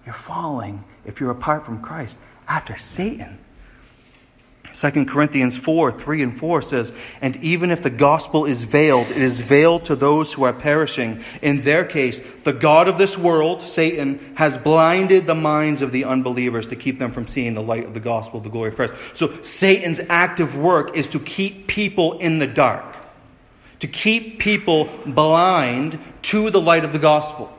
you're 0.05 0.13
falling, 0.13 0.83
if 1.05 1.19
you're 1.19 1.31
apart 1.31 1.65
from 1.65 1.81
Christ, 1.81 2.17
after 2.47 2.77
Satan. 2.77 3.39
2 4.73 5.05
Corinthians 5.05 5.55
4 5.55 5.91
3 5.91 6.23
and 6.23 6.39
4 6.39 6.61
says, 6.63 6.93
And 7.21 7.35
even 7.37 7.69
if 7.69 7.83
the 7.83 7.91
gospel 7.91 8.45
is 8.45 8.63
veiled, 8.63 9.07
it 9.07 9.17
is 9.17 9.41
veiled 9.41 9.85
to 9.85 9.95
those 9.95 10.33
who 10.33 10.43
are 10.43 10.53
perishing. 10.53 11.23
In 11.41 11.61
their 11.61 11.85
case, 11.85 12.21
the 12.43 12.53
God 12.53 12.87
of 12.87 12.97
this 12.97 13.17
world, 13.17 13.61
Satan, 13.61 14.33
has 14.35 14.57
blinded 14.57 15.27
the 15.27 15.35
minds 15.35 15.81
of 15.81 15.91
the 15.91 16.05
unbelievers 16.05 16.67
to 16.67 16.75
keep 16.75 16.97
them 16.97 17.11
from 17.11 17.27
seeing 17.27 17.53
the 17.53 17.61
light 17.61 17.85
of 17.85 17.93
the 17.93 17.99
gospel 17.99 18.39
the 18.39 18.49
glory 18.49 18.69
of 18.69 18.75
Christ. 18.75 18.95
So 19.13 19.41
Satan's 19.43 20.01
active 20.09 20.55
work 20.55 20.97
is 20.97 21.07
to 21.09 21.19
keep 21.19 21.67
people 21.67 22.17
in 22.17 22.39
the 22.39 22.47
dark, 22.47 22.95
to 23.79 23.87
keep 23.87 24.39
people 24.39 24.89
blind 25.05 25.99
to 26.23 26.49
the 26.49 26.61
light 26.61 26.83
of 26.83 26.93
the 26.93 26.99
gospel. 26.99 27.55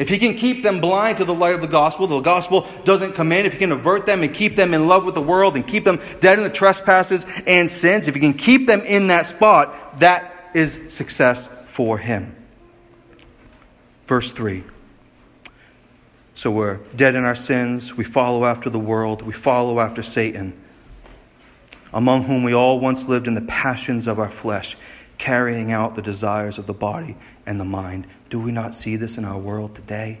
If 0.00 0.08
he 0.08 0.16
can 0.16 0.34
keep 0.34 0.62
them 0.62 0.80
blind 0.80 1.18
to 1.18 1.26
the 1.26 1.34
light 1.34 1.54
of 1.54 1.60
the 1.60 1.66
gospel, 1.66 2.06
the 2.06 2.20
gospel 2.20 2.66
doesn't 2.84 3.12
come 3.12 3.32
in. 3.32 3.44
If 3.44 3.52
he 3.52 3.58
can 3.58 3.70
avert 3.70 4.06
them 4.06 4.22
and 4.22 4.32
keep 4.32 4.56
them 4.56 4.72
in 4.72 4.88
love 4.88 5.04
with 5.04 5.14
the 5.14 5.20
world 5.20 5.56
and 5.56 5.66
keep 5.66 5.84
them 5.84 6.00
dead 6.22 6.38
in 6.38 6.44
the 6.44 6.48
trespasses 6.48 7.26
and 7.46 7.70
sins, 7.70 8.08
if 8.08 8.14
he 8.14 8.20
can 8.20 8.32
keep 8.32 8.66
them 8.66 8.80
in 8.80 9.08
that 9.08 9.26
spot, 9.26 10.00
that 10.00 10.52
is 10.54 10.94
success 10.94 11.50
for 11.72 11.98
him. 11.98 12.34
Verse 14.06 14.32
3. 14.32 14.64
So 16.34 16.50
we're 16.50 16.76
dead 16.96 17.14
in 17.14 17.24
our 17.24 17.36
sins. 17.36 17.94
We 17.94 18.04
follow 18.04 18.46
after 18.46 18.70
the 18.70 18.78
world. 18.78 19.20
We 19.20 19.34
follow 19.34 19.80
after 19.80 20.02
Satan, 20.02 20.54
among 21.92 22.24
whom 22.24 22.42
we 22.42 22.54
all 22.54 22.80
once 22.80 23.04
lived 23.04 23.28
in 23.28 23.34
the 23.34 23.42
passions 23.42 24.06
of 24.06 24.18
our 24.18 24.30
flesh, 24.30 24.78
carrying 25.18 25.70
out 25.70 25.94
the 25.94 26.00
desires 26.00 26.56
of 26.56 26.66
the 26.66 26.72
body 26.72 27.18
and 27.44 27.60
the 27.60 27.66
mind. 27.66 28.06
Do 28.30 28.38
we 28.38 28.52
not 28.52 28.74
see 28.74 28.96
this 28.96 29.18
in 29.18 29.24
our 29.24 29.38
world 29.38 29.74
today? 29.74 30.18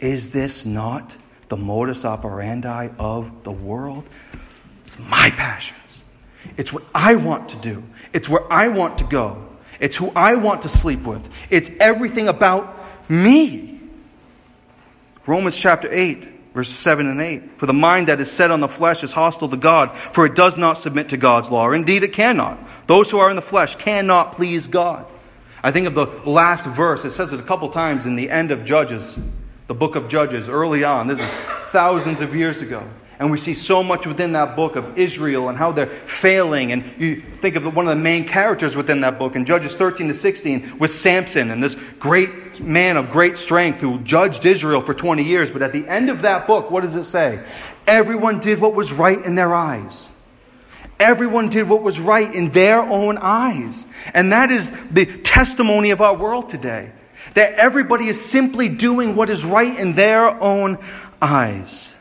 Is 0.00 0.30
this 0.30 0.66
not 0.66 1.16
the 1.48 1.56
modus 1.56 2.04
operandi 2.04 2.90
of 2.98 3.42
the 3.42 3.52
world? 3.52 4.06
It's 4.84 4.98
my 4.98 5.30
passions. 5.30 5.78
It's 6.58 6.72
what 6.72 6.84
I 6.94 7.16
want 7.16 7.48
to 7.50 7.56
do. 7.56 7.82
It's 8.12 8.28
where 8.28 8.50
I 8.52 8.68
want 8.68 8.98
to 8.98 9.04
go. 9.04 9.42
It's 9.80 9.96
who 9.96 10.12
I 10.14 10.34
want 10.34 10.62
to 10.62 10.68
sleep 10.68 11.02
with. 11.02 11.26
It's 11.48 11.70
everything 11.80 12.28
about 12.28 12.78
me. 13.08 13.80
Romans 15.26 15.56
chapter 15.56 15.88
8, 15.90 16.52
verses 16.52 16.76
7 16.76 17.08
and 17.08 17.20
8. 17.20 17.58
For 17.58 17.64
the 17.64 17.72
mind 17.72 18.08
that 18.08 18.20
is 18.20 18.30
set 18.30 18.50
on 18.50 18.60
the 18.60 18.68
flesh 18.68 19.02
is 19.02 19.12
hostile 19.12 19.48
to 19.48 19.56
God, 19.56 19.90
for 20.12 20.26
it 20.26 20.34
does 20.34 20.58
not 20.58 20.76
submit 20.76 21.08
to 21.08 21.16
God's 21.16 21.50
law. 21.50 21.70
Indeed, 21.70 22.02
it 22.02 22.12
cannot. 22.12 22.58
Those 22.86 23.10
who 23.10 23.18
are 23.18 23.30
in 23.30 23.36
the 23.36 23.42
flesh 23.42 23.76
cannot 23.76 24.36
please 24.36 24.66
God. 24.66 25.06
I 25.64 25.72
think 25.72 25.86
of 25.86 25.94
the 25.94 26.04
last 26.28 26.66
verse. 26.66 27.06
It 27.06 27.12
says 27.12 27.32
it 27.32 27.40
a 27.40 27.42
couple 27.42 27.70
times 27.70 28.04
in 28.04 28.16
the 28.16 28.28
end 28.28 28.50
of 28.50 28.66
Judges, 28.66 29.18
the 29.66 29.72
book 29.72 29.96
of 29.96 30.10
Judges, 30.10 30.50
early 30.50 30.84
on. 30.84 31.06
This 31.06 31.18
is 31.18 31.26
thousands 31.70 32.20
of 32.20 32.36
years 32.36 32.60
ago. 32.60 32.86
And 33.18 33.30
we 33.30 33.38
see 33.38 33.54
so 33.54 33.82
much 33.82 34.06
within 34.06 34.32
that 34.32 34.56
book 34.56 34.76
of 34.76 34.98
Israel 34.98 35.48
and 35.48 35.56
how 35.56 35.72
they're 35.72 35.86
failing. 35.86 36.70
And 36.70 36.84
you 36.98 37.22
think 37.22 37.56
of 37.56 37.64
one 37.74 37.88
of 37.88 37.96
the 37.96 38.02
main 38.02 38.28
characters 38.28 38.76
within 38.76 39.00
that 39.00 39.18
book 39.18 39.36
in 39.36 39.46
Judges 39.46 39.74
13 39.74 40.08
to 40.08 40.14
16 40.14 40.78
was 40.78 40.94
Samson 40.94 41.50
and 41.50 41.62
this 41.62 41.76
great 41.98 42.60
man 42.60 42.98
of 42.98 43.10
great 43.10 43.38
strength 43.38 43.80
who 43.80 44.00
judged 44.00 44.44
Israel 44.44 44.82
for 44.82 44.92
20 44.92 45.24
years. 45.24 45.50
But 45.50 45.62
at 45.62 45.72
the 45.72 45.88
end 45.88 46.10
of 46.10 46.22
that 46.22 46.46
book, 46.46 46.70
what 46.70 46.82
does 46.82 46.94
it 46.94 47.04
say? 47.04 47.42
Everyone 47.86 48.38
did 48.38 48.60
what 48.60 48.74
was 48.74 48.92
right 48.92 49.24
in 49.24 49.34
their 49.34 49.54
eyes. 49.54 50.08
Everyone 51.00 51.48
did 51.48 51.68
what 51.68 51.82
was 51.82 51.98
right 51.98 52.32
in 52.32 52.50
their 52.50 52.80
own 52.80 53.18
eyes. 53.18 53.86
And 54.12 54.32
that 54.32 54.50
is 54.50 54.70
the 54.90 55.06
testimony 55.06 55.90
of 55.90 56.00
our 56.00 56.16
world 56.16 56.48
today. 56.48 56.92
That 57.34 57.54
everybody 57.54 58.08
is 58.08 58.24
simply 58.24 58.68
doing 58.68 59.16
what 59.16 59.30
is 59.30 59.44
right 59.44 59.76
in 59.76 59.94
their 59.94 60.28
own 60.40 60.78
eyes. 61.20 61.92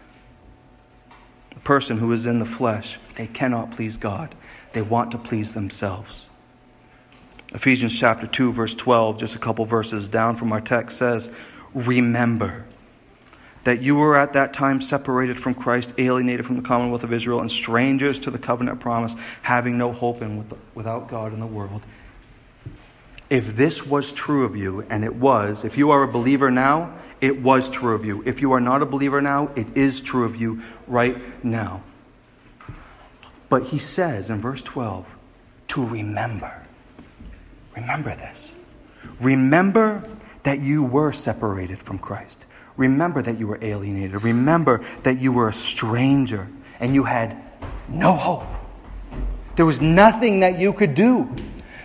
The 1.51 1.59
person 1.61 1.97
who 1.97 2.11
is 2.11 2.25
in 2.25 2.39
the 2.39 2.45
flesh, 2.45 2.99
they 3.15 3.27
cannot 3.27 3.71
please 3.71 3.97
God. 3.97 4.35
They 4.73 4.81
want 4.81 5.11
to 5.11 5.17
please 5.17 5.53
themselves. 5.53 6.27
Ephesians 7.53 7.97
chapter 7.97 8.27
2, 8.27 8.51
verse 8.51 8.73
12, 8.75 9.19
just 9.19 9.35
a 9.35 9.39
couple 9.39 9.63
verses 9.65 10.07
down 10.07 10.35
from 10.35 10.51
our 10.51 10.61
text, 10.61 10.97
says, 10.97 11.29
Remember 11.73 12.65
that 13.63 13.81
you 13.81 13.95
were 13.95 14.15
at 14.15 14.33
that 14.33 14.53
time 14.53 14.81
separated 14.81 15.39
from 15.39 15.53
Christ, 15.53 15.93
alienated 15.97 16.45
from 16.45 16.57
the 16.57 16.61
commonwealth 16.61 17.03
of 17.03 17.13
Israel, 17.13 17.39
and 17.39 17.49
strangers 17.49 18.19
to 18.19 18.31
the 18.31 18.37
covenant 18.37 18.79
promise, 18.79 19.15
having 19.41 19.77
no 19.77 19.93
hope 19.93 20.21
and 20.21 20.51
without 20.75 21.07
God 21.07 21.33
in 21.33 21.39
the 21.39 21.47
world. 21.47 21.81
If 23.29 23.55
this 23.55 23.85
was 23.85 24.11
true 24.11 24.43
of 24.43 24.55
you, 24.55 24.85
and 24.89 25.03
it 25.03 25.15
was, 25.15 25.63
if 25.63 25.77
you 25.77 25.91
are 25.91 26.03
a 26.03 26.07
believer 26.07 26.51
now, 26.51 26.93
it 27.21 27.41
was 27.41 27.69
true 27.69 27.95
of 27.95 28.03
you. 28.03 28.21
If 28.25 28.41
you 28.41 28.51
are 28.51 28.59
not 28.59 28.81
a 28.81 28.85
believer 28.85 29.21
now, 29.21 29.49
it 29.55 29.77
is 29.77 30.01
true 30.01 30.25
of 30.25 30.35
you 30.35 30.61
right 30.87 31.43
now. 31.43 31.83
But 33.47 33.63
he 33.63 33.79
says 33.79 34.29
in 34.29 34.41
verse 34.41 34.61
12 34.61 35.05
to 35.69 35.85
remember. 35.85 36.53
Remember 37.75 38.13
this. 38.15 38.53
Remember 39.19 40.03
that 40.43 40.59
you 40.59 40.83
were 40.83 41.13
separated 41.13 41.79
from 41.79 41.97
Christ. 41.97 42.42
Remember 42.77 43.21
that 43.21 43.39
you 43.39 43.47
were 43.47 43.59
alienated. 43.61 44.23
Remember 44.23 44.83
that 45.03 45.19
you 45.19 45.31
were 45.31 45.49
a 45.49 45.53
stranger 45.53 46.47
and 46.79 46.93
you 46.93 47.03
had 47.03 47.37
no 47.87 48.13
hope. 48.13 48.47
There 49.55 49.65
was 49.65 49.81
nothing 49.81 50.39
that 50.39 50.59
you 50.59 50.73
could 50.73 50.95
do. 50.95 51.33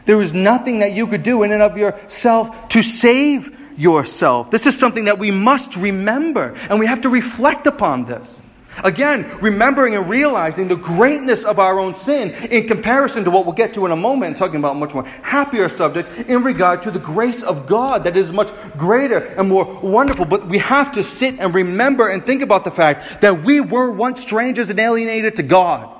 There 0.07 0.17
was 0.17 0.33
nothing 0.33 0.79
that 0.79 0.93
you 0.93 1.07
could 1.07 1.23
do 1.23 1.43
in 1.43 1.53
and 1.53 1.63
of 1.63 1.77
yourself 1.77 2.71
to 2.71 2.83
save 2.83 3.55
yourself. 3.77 4.51
This 4.51 4.67
is 4.67 4.79
something 4.79 5.05
that 5.05 5.19
we 5.19 5.31
must 5.31 5.77
remember, 5.77 6.57
and 6.71 6.81
we 6.81 6.87
have 6.87 7.03
to 7.03 7.11
reflect 7.11 7.67
upon 7.67 8.07
this. 8.07 8.41
Again, 8.85 9.29
remembering 9.41 9.95
and 9.95 10.09
realizing 10.09 10.69
the 10.69 10.77
greatness 10.77 11.45
of 11.45 11.59
our 11.59 11.79
own 11.79 11.95
sin 11.95 12.31
in 12.51 12.67
comparison 12.69 13.25
to 13.25 13.31
what 13.31 13.45
we'll 13.45 13.55
get 13.55 13.75
to 13.75 13.87
in 13.87 13.93
a 13.93 13.97
moment, 13.97 14.37
talking 14.37 14.57
about 14.57 14.77
a 14.77 14.79
much 14.79 14.95
more 14.95 15.05
happier 15.05 15.69
subject 15.69 16.11
in 16.29 16.43
regard 16.43 16.83
to 16.83 16.91
the 16.91 16.99
grace 16.99 17.43
of 17.43 17.67
God 17.67 18.05
that 18.05 18.17
is 18.17 18.33
much 18.33 18.51
greater 18.77 19.19
and 19.19 19.49
more 19.49 19.81
wonderful. 19.81 20.25
But 20.25 20.47
we 20.47 20.59
have 20.59 20.93
to 20.93 21.05
sit 21.05 21.39
and 21.41 21.55
remember 21.55 22.09
and 22.09 22.25
think 22.25 22.43
about 22.43 22.65
the 22.65 22.71
fact 22.71 23.21
that 23.23 23.43
we 23.43 23.61
were 23.61 23.93
once 23.93 24.21
strangers 24.23 24.71
and 24.71 24.79
alienated 24.79 25.37
to 25.37 25.43
God. 25.43 25.95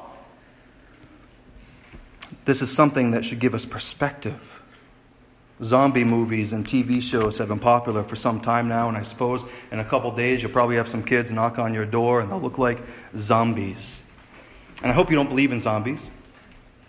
This 2.45 2.63
is 2.63 2.73
something 2.73 3.11
that 3.11 3.25
should 3.25 3.41
give 3.41 3.55
us 3.55 3.67
perspective. 3.67 4.58
Zombie 5.63 6.05
movies 6.05 6.53
and 6.53 6.65
TV 6.65 7.03
shows 7.03 7.39
have 7.39 7.49
been 7.49 7.59
popular 7.59 8.05
for 8.05 8.15
some 8.15 8.41
time 8.41 8.69
now, 8.69 8.89
and 8.89 8.97
I 8.97 9.03
suppose 9.03 9.45
in 9.73 9.81
a 9.81 9.85
couple 9.85 10.11
days 10.13 10.43
you'll 10.43 10.53
probably 10.53 10.77
have 10.77 10.89
some 10.89 11.03
kids 11.03 11.33
knock 11.33 11.59
on 11.59 11.75
your 11.75 11.85
door 11.85 12.21
and 12.21 12.31
they'll 12.31 12.41
look 12.41 12.59
like 12.59 12.79
zombies. 13.17 14.03
And 14.83 14.91
I 14.91 14.95
hope 14.95 15.11
you 15.11 15.17
don't 15.17 15.29
believe 15.29 15.51
in 15.51 15.59
zombies, 15.59 16.11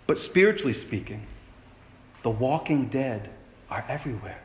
but 0.06 0.18
spiritually 0.18 0.74
speaking, 0.74 1.26
the 2.22 2.30
walking 2.30 2.86
dead 2.86 3.28
are 3.68 3.84
everywhere. 3.88 4.40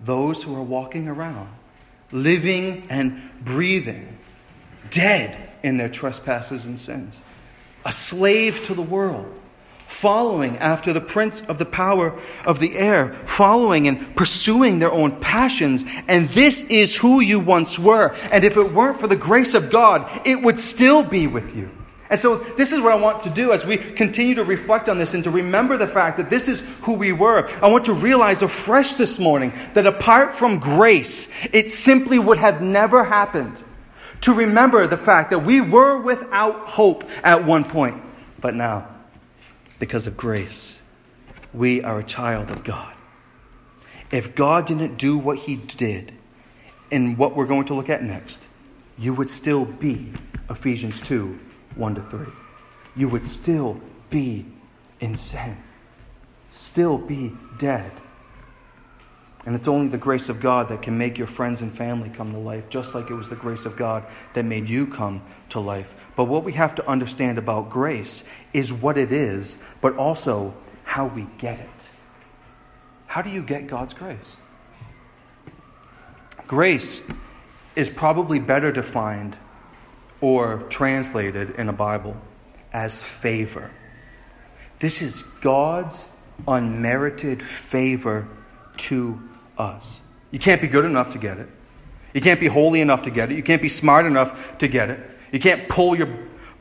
Those 0.00 0.42
who 0.42 0.54
are 0.54 0.62
walking 0.62 1.08
around, 1.08 1.48
living 2.12 2.86
and 2.90 3.30
breathing, 3.42 4.18
dead 4.90 5.50
in 5.62 5.78
their 5.78 5.88
trespasses 5.88 6.66
and 6.66 6.78
sins, 6.78 7.18
a 7.86 7.92
slave 7.92 8.64
to 8.66 8.74
the 8.74 8.82
world 8.82 9.32
following 9.86 10.58
after 10.58 10.92
the 10.92 11.00
prince 11.00 11.40
of 11.48 11.58
the 11.58 11.64
power 11.64 12.18
of 12.44 12.60
the 12.60 12.76
air, 12.76 13.14
following 13.24 13.88
and 13.88 14.14
pursuing 14.16 14.78
their 14.78 14.92
own 14.92 15.12
passions. 15.20 15.84
And 16.08 16.28
this 16.30 16.64
is 16.64 16.96
who 16.96 17.20
you 17.20 17.40
once 17.40 17.78
were. 17.78 18.14
And 18.30 18.44
if 18.44 18.56
it 18.56 18.72
weren't 18.72 19.00
for 19.00 19.06
the 19.06 19.16
grace 19.16 19.54
of 19.54 19.70
God, 19.70 20.26
it 20.26 20.42
would 20.42 20.58
still 20.58 21.02
be 21.02 21.26
with 21.26 21.56
you. 21.56 21.70
And 22.08 22.20
so, 22.20 22.36
this 22.36 22.70
is 22.70 22.80
what 22.80 22.92
I 22.92 22.96
want 22.96 23.24
to 23.24 23.30
do 23.30 23.52
as 23.52 23.66
we 23.66 23.76
continue 23.76 24.36
to 24.36 24.44
reflect 24.44 24.88
on 24.88 24.96
this 24.96 25.14
and 25.14 25.24
to 25.24 25.30
remember 25.30 25.76
the 25.76 25.88
fact 25.88 26.18
that 26.18 26.30
this 26.30 26.46
is 26.46 26.60
who 26.82 26.94
we 26.94 27.10
were. 27.10 27.48
I 27.60 27.68
want 27.68 27.86
to 27.86 27.94
realize 27.94 28.42
afresh 28.42 28.92
this 28.92 29.18
morning 29.18 29.52
that 29.74 29.86
apart 29.86 30.32
from 30.32 30.60
grace, 30.60 31.28
it 31.52 31.72
simply 31.72 32.20
would 32.20 32.38
have 32.38 32.62
never 32.62 33.02
happened. 33.02 33.56
To 34.22 34.32
remember 34.32 34.86
the 34.86 34.96
fact 34.96 35.30
that 35.30 35.40
we 35.40 35.60
were 35.60 36.00
without 36.00 36.68
hope 36.68 37.04
at 37.24 37.44
one 37.44 37.64
point, 37.64 38.00
but 38.40 38.54
now 38.54 38.95
because 39.78 40.06
of 40.06 40.16
grace. 40.16 40.80
We 41.52 41.82
are 41.82 41.98
a 41.98 42.04
child 42.04 42.50
of 42.50 42.64
God. 42.64 42.94
If 44.10 44.34
God 44.34 44.66
didn't 44.66 44.96
do 44.96 45.18
what 45.18 45.38
he 45.38 45.56
did 45.56 46.12
in 46.90 47.16
what 47.16 47.34
we're 47.34 47.46
going 47.46 47.66
to 47.66 47.74
look 47.74 47.90
at 47.90 48.02
next, 48.02 48.42
you 48.98 49.12
would 49.14 49.30
still 49.30 49.64
be 49.64 50.12
Ephesians 50.48 51.00
2 51.00 51.38
1 51.74 51.94
to 51.96 52.02
3. 52.02 52.26
You 52.94 53.08
would 53.08 53.26
still 53.26 53.80
be 54.08 54.46
in 55.00 55.16
sin, 55.16 55.56
still 56.50 56.98
be 56.98 57.32
dead. 57.58 57.90
And 59.44 59.54
it's 59.54 59.68
only 59.68 59.86
the 59.86 59.98
grace 59.98 60.28
of 60.28 60.40
God 60.40 60.68
that 60.70 60.82
can 60.82 60.98
make 60.98 61.18
your 61.18 61.28
friends 61.28 61.60
and 61.60 61.72
family 61.72 62.08
come 62.08 62.32
to 62.32 62.38
life, 62.38 62.68
just 62.68 62.96
like 62.96 63.10
it 63.10 63.14
was 63.14 63.28
the 63.28 63.36
grace 63.36 63.64
of 63.64 63.76
God 63.76 64.04
that 64.34 64.44
made 64.44 64.68
you 64.68 64.88
come 64.88 65.22
to 65.50 65.60
life. 65.60 65.94
But 66.16 66.24
what 66.24 66.44
we 66.44 66.52
have 66.52 66.74
to 66.76 66.88
understand 66.88 67.38
about 67.38 67.70
grace 67.70 68.24
is 68.52 68.72
what 68.72 68.96
it 68.96 69.12
is, 69.12 69.58
but 69.80 69.96
also 69.96 70.54
how 70.84 71.06
we 71.06 71.26
get 71.38 71.60
it. 71.60 71.90
How 73.06 73.22
do 73.22 73.30
you 73.30 73.42
get 73.42 73.66
God's 73.66 73.94
grace? 73.94 74.36
Grace 76.46 77.02
is 77.74 77.90
probably 77.90 78.38
better 78.38 78.72
defined 78.72 79.36
or 80.20 80.64
translated 80.70 81.50
in 81.56 81.68
a 81.68 81.72
Bible 81.72 82.16
as 82.72 83.02
favor. 83.02 83.70
This 84.78 85.02
is 85.02 85.22
God's 85.22 86.04
unmerited 86.48 87.42
favor 87.42 88.28
to 88.78 89.20
us. 89.58 90.00
You 90.30 90.38
can't 90.38 90.60
be 90.60 90.68
good 90.68 90.84
enough 90.84 91.12
to 91.12 91.18
get 91.18 91.38
it. 91.38 91.48
You 92.14 92.20
can't 92.20 92.40
be 92.40 92.46
holy 92.46 92.80
enough 92.80 93.02
to 93.02 93.10
get 93.10 93.30
it. 93.30 93.36
You 93.36 93.42
can't 93.42 93.62
be 93.62 93.68
smart 93.68 94.06
enough 94.06 94.58
to 94.58 94.68
get 94.68 94.90
it. 94.90 95.15
You 95.32 95.38
can't 95.38 95.68
pull 95.68 95.96
your 95.96 96.08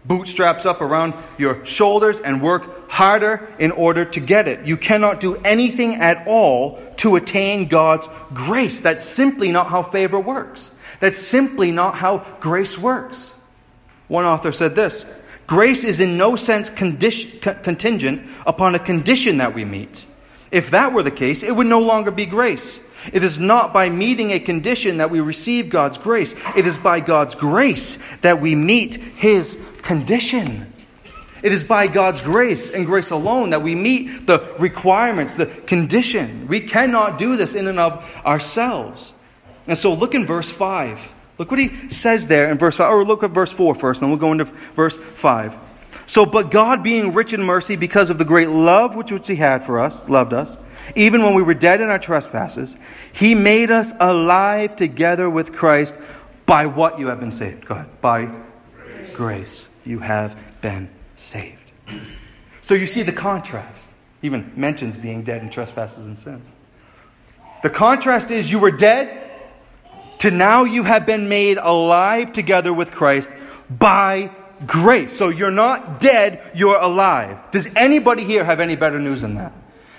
bootstraps 0.06 0.66
up 0.66 0.82
around 0.82 1.14
your 1.38 1.66
shoulders 1.66 2.20
and 2.20 2.42
work 2.42 2.90
harder 2.90 3.50
in 3.60 3.72
order 3.72 4.06
to 4.06 4.20
get 4.20 4.48
it. 4.48 4.66
You 4.66 4.78
cannot 4.78 5.20
do 5.20 5.36
anything 5.38 5.96
at 5.96 6.28
all 6.28 6.82
to 6.98 7.16
attain 7.16 7.68
God's 7.68 8.08
grace. 8.34 8.80
That's 8.80 9.06
simply 9.06 9.52
not 9.52 9.68
how 9.68 9.84
favor 9.84 10.20
works. 10.20 10.72
That's 11.00 11.18
simply 11.18 11.72
not 11.72 11.96
how 11.96 12.26
grace 12.40 12.78
works. 12.78 13.34
One 14.08 14.26
author 14.26 14.52
said 14.52 14.76
this 14.76 15.06
Grace 15.48 15.84
is 15.84 16.00
in 16.00 16.18
no 16.18 16.36
sense 16.36 16.70
condition, 16.70 17.40
contingent 17.40 18.28
upon 18.46 18.76
a 18.76 18.80
condition 18.80 19.38
that 19.38 19.54
we 19.54 19.66
meet. 19.66 20.06
If 20.52 20.72
that 20.72 20.94
were 20.94 21.04
the 21.04 21.12
case, 21.12 21.44
it 21.44 21.56
would 21.56 21.68
no 21.68 21.80
longer 21.80 22.12
be 22.12 22.26
grace. 22.26 22.80
It 23.14 23.24
is 23.24 23.40
not 23.40 23.74
by 23.74 23.90
meeting 23.90 24.32
a 24.32 24.40
condition 24.40 24.98
that 24.98 25.12
we 25.12 25.20
receive 25.20 25.70
God's 25.70 25.98
grace. 25.98 26.36
It 26.56 26.66
is 26.66 26.78
by 26.78 27.00
God's 27.00 27.36
grace 27.36 28.00
that 28.22 28.42
we 28.42 28.56
meet 28.56 28.96
His 28.96 29.62
condition. 29.82 30.72
It 31.44 31.52
is 31.52 31.64
by 31.64 31.88
God's 31.88 32.24
grace 32.24 32.72
and 32.72 32.86
grace 32.86 33.12
alone 33.12 33.52
that 33.52 33.62
we 33.62 33.76
meet 33.76 34.26
the 34.26 34.40
requirements, 34.58 35.36
the 35.36 35.46
condition. 35.46 36.48
We 36.48 36.62
cannot 36.62 37.20
do 37.20 37.36
this 37.36 37.54
in 37.54 37.68
and 37.68 37.80
of 37.80 38.04
ourselves. 38.26 39.14
And 39.68 39.78
so 39.78 39.94
look 39.94 40.16
in 40.16 40.26
verse 40.26 40.50
5. 40.50 41.14
Look 41.38 41.52
what 41.52 41.60
he 41.60 41.90
says 41.90 42.28
there 42.28 42.50
in 42.50 42.58
verse 42.58 42.78
5. 42.78 42.92
Or 42.92 43.06
look 43.06 43.24
at 43.24 43.32
verse 43.32 43.52
4 43.52 43.76
first, 43.76 44.02
and 44.02 44.10
we'll 44.10 44.20
go 44.20 44.32
into 44.32 44.46
verse 44.76 44.98
5. 44.98 45.54
So, 46.08 46.26
but 46.26 46.52
God, 46.52 46.84
being 46.84 47.14
rich 47.14 47.34
in 47.34 47.42
mercy 47.42 47.76
because 47.76 48.10
of 48.10 48.18
the 48.18 48.26
great 48.26 48.50
love 48.50 48.96
which, 48.96 49.12
which 49.12 49.28
he 49.28 49.36
had 49.36 49.66
for 49.66 49.80
us, 49.80 50.08
loved 50.08 50.34
us, 50.34 50.56
even 50.96 51.24
when 51.24 51.34
we 51.34 51.42
were 51.42 51.54
dead 51.54 51.82
in 51.82 51.90
our 51.90 52.00
trespasses, 52.00 52.76
he 53.14 53.34
made 53.34 53.72
us 53.72 53.92
alive 54.00 54.76
together 54.76 55.30
with 55.30 55.54
Christ 55.54 55.96
by 56.46 56.66
what 56.68 57.00
you 57.00 57.08
have 57.08 57.20
been 57.20 57.32
saved. 57.32 57.66
Go 57.66 57.76
ahead. 57.76 58.02
By 58.02 58.26
grace. 58.26 59.14
grace 59.14 59.68
you 59.86 60.00
have 60.00 60.38
been 60.62 60.90
saved. 61.16 61.72
So 62.62 62.76
you 62.76 62.88
see 62.88 63.04
the 63.04 63.12
contrast. 63.12 63.92
Even 64.22 64.52
mentions 64.56 64.98
being 64.98 65.24
dead 65.24 65.42
in 65.42 65.50
trespasses 65.50 66.06
and 66.06 66.18
sins. 66.18 66.54
The 67.64 67.70
contrast 67.70 68.32
is 68.32 68.50
you 68.50 68.60
were 68.60 68.72
dead 68.72 69.22
to 70.20 70.32
now 70.32 70.64
you 70.64 70.84
have 70.84 71.06
been 71.06 71.30
made 71.30 71.58
alive 71.58 72.32
together 72.32 72.74
with 72.74 72.92
Christ 72.92 73.30
by 73.70 74.32
grace. 74.66 75.16
So 75.16 75.30
you're 75.30 75.52
not 75.52 76.00
dead, 76.00 76.42
you're 76.56 76.80
alive. 76.80 77.38
Does 77.52 77.68
anybody 77.76 78.24
here 78.24 78.44
have 78.44 78.60
any 78.60 78.76
better 78.76 79.00
news 79.00 79.22
than 79.22 79.36
that? 79.36 79.54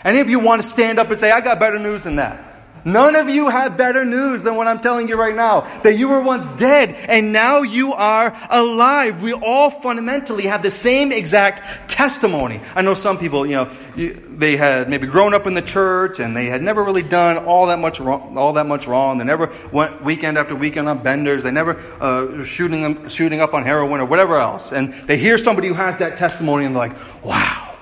Any 0.07 0.21
of 0.21 0.31
you 0.31 0.39
want 0.39 0.63
to 0.63 0.69
stand 0.69 1.01
up 1.01 1.11
and 1.11 1.19
say, 1.19 1.33
I 1.33 1.41
got 1.41 1.59
better 1.59 1.81
news 1.81 2.05
than 2.05 2.17
that? 2.17 2.47
None 2.85 3.17
of 3.17 3.29
you 3.29 3.49
have 3.49 3.77
better 3.77 4.05
news 4.05 4.45
than 4.45 4.55
what 4.55 4.69
I'm 4.69 4.79
telling 4.79 5.09
you 5.09 5.17
right 5.17 5.35
now. 5.35 5.63
That 5.81 5.99
you 5.99 6.07
were 6.07 6.23
once 6.23 6.55
dead 6.55 6.91
and 6.91 7.33
now 7.33 7.63
you 7.63 7.93
are 7.95 8.33
alive. 8.49 9.21
We 9.21 9.33
all 9.33 9.69
fundamentally 9.71 10.45
have 10.45 10.63
the 10.63 10.71
same 10.71 11.11
exact 11.11 11.91
testimony. 11.91 12.61
I 12.77 12.83
know 12.83 12.95
some 12.95 13.19
people, 13.19 13.45
you 13.45 13.57
know, 13.57 13.73
they 13.97 14.57
had 14.57 14.89
maybe 14.89 15.09
grown 15.09 15.35
up 15.35 15.49
in 15.49 15.55
the 15.55 15.63
church 15.63 16.21
and 16.21 16.37
they 16.37 16.47
had 16.47 16.63
never 16.63 16.85
really 16.85 17.03
done 17.03 17.39
all 17.39 17.67
that 17.67 17.81
much 17.81 17.99
wrong, 17.99 18.39
all 18.39 18.53
that 18.53 18.67
much 18.67 18.87
wrong. 18.87 19.19
They 19.19 19.25
never 19.25 19.53
went 19.73 20.05
weekend 20.05 20.39
after 20.39 20.55
weekend 20.55 20.89
on 20.89 21.03
benders. 21.03 21.43
They 21.43 21.51
never 21.51 21.81
uh, 22.01 22.45
shooting 22.45 22.83
them, 22.83 23.09
shooting 23.09 23.41
up 23.41 23.55
on 23.55 23.65
heroin 23.65 24.01
or 24.01 24.05
whatever 24.05 24.39
else. 24.39 24.71
And 24.71 24.95
they 25.09 25.19
hear 25.19 25.39
somebody 25.39 25.67
who 25.67 25.75
has 25.75 25.99
that 25.99 26.17
testimony 26.17 26.67
and 26.67 26.77
they're 26.77 26.89
like, 26.89 27.25
"Wow, 27.25 27.75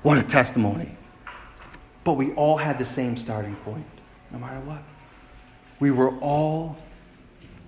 what 0.00 0.16
a 0.16 0.22
testimony!" 0.22 0.97
But 2.08 2.14
we 2.14 2.32
all 2.32 2.56
had 2.56 2.78
the 2.78 2.86
same 2.86 3.18
starting 3.18 3.54
point 3.56 3.84
no 4.30 4.38
matter 4.38 4.60
what. 4.60 4.82
We 5.78 5.90
were 5.90 6.08
all 6.20 6.78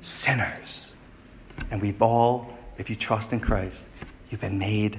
sinners. 0.01 0.91
And 1.71 1.83
we've 1.83 2.01
all, 2.01 2.51
if 2.79 2.89
you 2.89 2.97
trust 2.97 3.35
in 3.35 3.41
Christ, 3.41 3.85
you've 4.31 4.41
been 4.41 4.59
made 4.59 4.99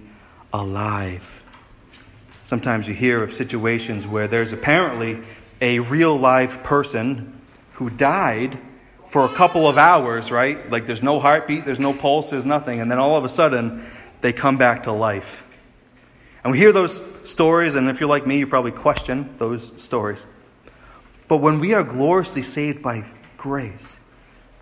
alive. 0.54 1.42
Sometimes 2.44 2.88
you 2.88 2.94
hear 2.94 3.24
of 3.24 3.34
situations 3.34 4.06
where 4.06 4.28
there's 4.28 4.52
apparently 4.52 5.18
a 5.60 5.80
real 5.80 6.16
live 6.16 6.62
person 6.62 7.42
who 7.74 7.90
died 7.90 8.60
for 9.08 9.26
a 9.26 9.30
couple 9.30 9.68
of 9.68 9.80
hours, 9.80 10.30
right? 10.30 10.70
Like 10.70 10.86
there's 10.86 11.02
no 11.02 11.20
heartbeat, 11.20 11.66
there's 11.66 11.80
no 11.80 11.94
pulse, 11.94 12.30
there's 12.30 12.46
nothing. 12.46 12.80
And 12.80 12.92
then 12.92 13.00
all 13.00 13.16
of 13.16 13.26
a 13.26 13.30
sudden, 13.30 13.88
they 14.22 14.34
come 14.34 14.60
back 14.60 14.84
to 14.84 14.92
life. 14.92 15.44
And 16.44 16.52
we 16.52 16.58
hear 16.58 16.72
those 16.72 17.02
stories, 17.24 17.76
and 17.76 17.90
if 17.90 18.00
you're 18.00 18.10
like 18.10 18.26
me, 18.26 18.40
you 18.40 18.48
probably 18.48 18.72
question 18.72 19.36
those 19.38 19.72
stories. 19.82 20.26
But 21.28 21.38
when 21.38 21.60
we 21.60 21.74
are 21.74 21.84
gloriously 21.84 22.42
saved 22.42 22.82
by 22.82 23.06
grace, 23.38 23.98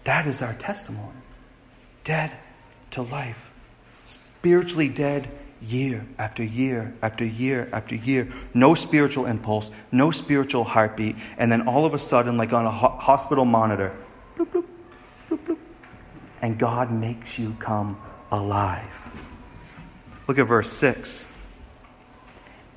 that 0.04 0.28
is 0.28 0.42
our 0.42 0.54
testimony. 0.54 1.18
Dead 2.04 2.32
to 2.92 3.02
life. 3.02 3.50
Spiritually 4.06 4.90
dead 4.90 5.30
year 5.62 6.06
after 6.18 6.44
year 6.44 6.94
after 7.02 7.26
year 7.26 7.70
after 7.72 7.96
year. 7.96 8.32
No 8.54 8.76
spiritual 8.76 9.26
impulse, 9.26 9.72
no 9.92 10.12
spiritual 10.12 10.64
heartbeat. 10.64 11.16
And 11.38 11.52
then 11.52 11.68
all 11.68 11.86
of 11.86 11.94
a 11.94 12.00
sudden, 12.00 12.38
like 12.38 12.54
on 12.54 12.66
a 12.66 12.72
ho- 12.72 12.98
hospital 13.00 13.46
monitor, 13.46 13.96
bloop, 14.38 14.48
bloop, 14.48 14.66
bloop, 15.30 15.58
and 16.42 16.58
God 16.58 16.92
makes 16.92 17.38
you 17.38 17.56
come 17.60 18.00
alive. 18.32 18.86
Look 20.28 20.40
at 20.40 20.48
verse 20.48 20.72
6. 20.72 21.26